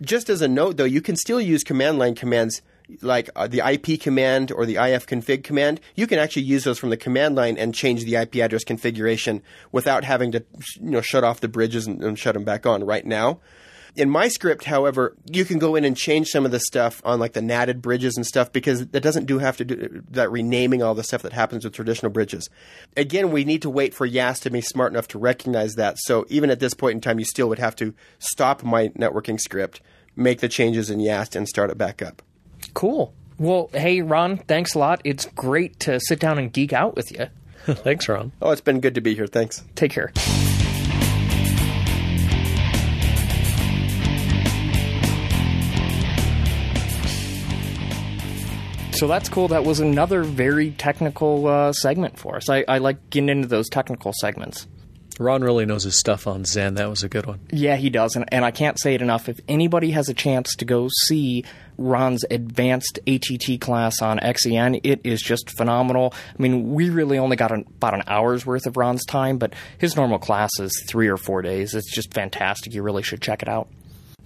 Just 0.00 0.30
as 0.30 0.40
a 0.40 0.48
note, 0.48 0.76
though, 0.76 0.84
you 0.84 1.02
can 1.02 1.16
still 1.16 1.40
use 1.40 1.62
command 1.62 1.98
line 1.98 2.14
commands 2.14 2.62
like 3.02 3.28
uh, 3.34 3.46
the 3.46 3.58
IP 3.58 4.00
command 4.00 4.52
or 4.52 4.64
the 4.64 4.76
ifconfig 4.76 5.44
command. 5.44 5.80
You 5.94 6.06
can 6.06 6.18
actually 6.18 6.42
use 6.42 6.64
those 6.64 6.78
from 6.78 6.90
the 6.90 6.96
command 6.96 7.34
line 7.34 7.58
and 7.58 7.74
change 7.74 8.04
the 8.04 8.16
IP 8.16 8.36
address 8.36 8.64
configuration 8.64 9.42
without 9.72 10.04
having 10.04 10.32
to 10.32 10.44
you 10.80 10.90
know 10.90 11.00
shut 11.00 11.24
off 11.24 11.40
the 11.40 11.48
bridges 11.48 11.86
and, 11.86 12.02
and 12.02 12.18
shut 12.18 12.34
them 12.34 12.44
back 12.44 12.66
on 12.66 12.84
right 12.84 13.04
now. 13.04 13.40
In 13.96 14.10
my 14.10 14.28
script, 14.28 14.64
however, 14.64 15.16
you 15.30 15.44
can 15.44 15.58
go 15.58 15.74
in 15.74 15.84
and 15.84 15.96
change 15.96 16.28
some 16.28 16.44
of 16.44 16.50
the 16.50 16.60
stuff 16.60 17.00
on 17.04 17.18
like 17.18 17.32
the 17.32 17.40
natted 17.40 17.80
bridges 17.80 18.16
and 18.16 18.26
stuff 18.26 18.52
because 18.52 18.86
that 18.88 19.00
doesn't 19.00 19.24
do 19.24 19.38
have 19.38 19.56
to 19.56 19.64
do 19.64 20.02
that 20.10 20.30
renaming 20.30 20.82
all 20.82 20.94
the 20.94 21.02
stuff 21.02 21.22
that 21.22 21.32
happens 21.32 21.64
with 21.64 21.72
traditional 21.72 22.12
bridges. 22.12 22.50
Again, 22.96 23.30
we 23.30 23.44
need 23.44 23.62
to 23.62 23.70
wait 23.70 23.94
for 23.94 24.04
YAS 24.04 24.40
to 24.40 24.50
be 24.50 24.60
smart 24.60 24.92
enough 24.92 25.08
to 25.08 25.18
recognize 25.18 25.74
that. 25.76 25.96
So 25.98 26.26
even 26.28 26.50
at 26.50 26.60
this 26.60 26.74
point 26.74 26.94
in 26.96 27.00
time, 27.00 27.18
you 27.18 27.24
still 27.24 27.48
would 27.48 27.58
have 27.58 27.74
to 27.76 27.94
stop 28.18 28.62
my 28.62 28.88
networking 28.88 29.40
script, 29.40 29.80
make 30.14 30.40
the 30.40 30.48
changes 30.48 30.90
in 30.90 30.98
YAST, 30.98 31.34
and 31.34 31.48
start 31.48 31.70
it 31.70 31.78
back 31.78 32.02
up. 32.02 32.22
Cool. 32.74 33.14
Well, 33.38 33.70
hey, 33.72 34.02
Ron, 34.02 34.38
thanks 34.38 34.74
a 34.74 34.78
lot. 34.78 35.00
It's 35.04 35.26
great 35.26 35.80
to 35.80 36.00
sit 36.00 36.20
down 36.20 36.38
and 36.38 36.52
geek 36.52 36.72
out 36.72 36.96
with 36.96 37.10
you. 37.12 37.26
Thanks, 37.74 38.08
Ron. 38.08 38.30
Oh, 38.40 38.52
it's 38.52 38.60
been 38.60 38.80
good 38.80 38.94
to 38.94 39.00
be 39.00 39.14
here. 39.14 39.26
Thanks. 39.26 39.64
Take 39.74 39.90
care. 39.90 40.12
So 48.96 49.06
that's 49.06 49.28
cool. 49.28 49.48
That 49.48 49.64
was 49.64 49.80
another 49.80 50.22
very 50.22 50.70
technical 50.70 51.46
uh, 51.46 51.72
segment 51.74 52.18
for 52.18 52.36
us. 52.36 52.48
I, 52.48 52.64
I 52.66 52.78
like 52.78 53.10
getting 53.10 53.28
into 53.28 53.46
those 53.46 53.68
technical 53.68 54.12
segments. 54.18 54.66
Ron 55.18 55.42
really 55.42 55.66
knows 55.66 55.84
his 55.84 55.98
stuff 55.98 56.26
on 56.26 56.44
Xen. 56.44 56.76
That 56.76 56.88
was 56.88 57.02
a 57.02 57.08
good 57.08 57.26
one. 57.26 57.40
Yeah, 57.50 57.76
he 57.76 57.90
does. 57.90 58.16
And, 58.16 58.26
and 58.32 58.44
I 58.44 58.50
can't 58.50 58.78
say 58.78 58.94
it 58.94 59.02
enough. 59.02 59.28
If 59.28 59.40
anybody 59.48 59.90
has 59.90 60.08
a 60.08 60.14
chance 60.14 60.54
to 60.56 60.64
go 60.64 60.88
see 61.06 61.44
Ron's 61.78 62.24
advanced 62.30 62.98
ATT 63.06 63.60
class 63.60 64.02
on 64.02 64.18
XEN, 64.18 64.80
it 64.82 65.00
is 65.04 65.22
just 65.22 65.50
phenomenal. 65.56 66.12
I 66.14 66.42
mean, 66.42 66.72
we 66.72 66.90
really 66.90 67.18
only 67.18 67.36
got 67.36 67.52
an, 67.52 67.64
about 67.76 67.94
an 67.94 68.02
hour's 68.06 68.44
worth 68.44 68.66
of 68.66 68.76
Ron's 68.76 69.04
time, 69.04 69.38
but 69.38 69.54
his 69.78 69.96
normal 69.96 70.18
class 70.18 70.50
is 70.58 70.84
three 70.88 71.08
or 71.08 71.16
four 71.16 71.42
days. 71.42 71.74
It's 71.74 71.94
just 71.94 72.12
fantastic. 72.12 72.74
You 72.74 72.82
really 72.82 73.02
should 73.02 73.22
check 73.22 73.42
it 73.42 73.48
out. 73.48 73.68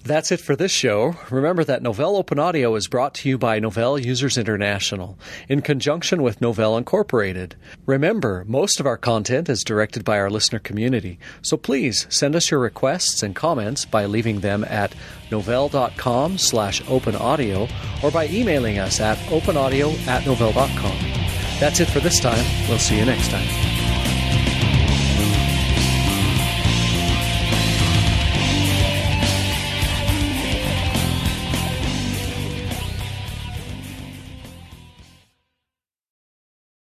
That's 0.04 0.32
it 0.32 0.40
for 0.40 0.56
this 0.56 0.72
show. 0.72 1.14
Remember 1.30 1.62
that 1.64 1.82
Novell 1.82 2.16
Open 2.16 2.38
Audio 2.38 2.74
is 2.74 2.88
brought 2.88 3.14
to 3.16 3.28
you 3.28 3.36
by 3.36 3.60
Novell 3.60 4.02
Users 4.02 4.38
International 4.38 5.18
in 5.48 5.60
conjunction 5.60 6.22
with 6.22 6.40
Novell 6.40 6.78
Incorporated. 6.78 7.54
Remember, 7.86 8.44
most 8.48 8.80
of 8.80 8.86
our 8.86 8.96
content 8.96 9.48
is 9.48 9.62
directed 9.62 10.04
by 10.04 10.18
our 10.18 10.30
listener 10.30 10.58
community, 10.58 11.18
so 11.42 11.56
please 11.56 12.06
send 12.08 12.34
us 12.34 12.50
your 12.50 12.60
requests 12.60 13.22
and 13.22 13.36
comments 13.36 13.84
by 13.84 14.06
leaving 14.06 14.40
them 14.40 14.64
at 14.64 14.94
novell.com 15.30 16.38
slash 16.38 16.82
openaudio 16.82 17.70
or 18.02 18.10
by 18.10 18.26
emailing 18.28 18.78
us 18.78 19.00
at 19.00 19.18
openaudio 19.28 19.92
at 20.06 20.22
novell.com. 20.24 21.20
That's 21.60 21.80
it 21.80 21.88
for 21.88 22.00
this 22.00 22.20
time. 22.20 22.44
We'll 22.68 22.78
see 22.78 22.98
you 22.98 23.04
next 23.04 23.28
time. 23.28 23.79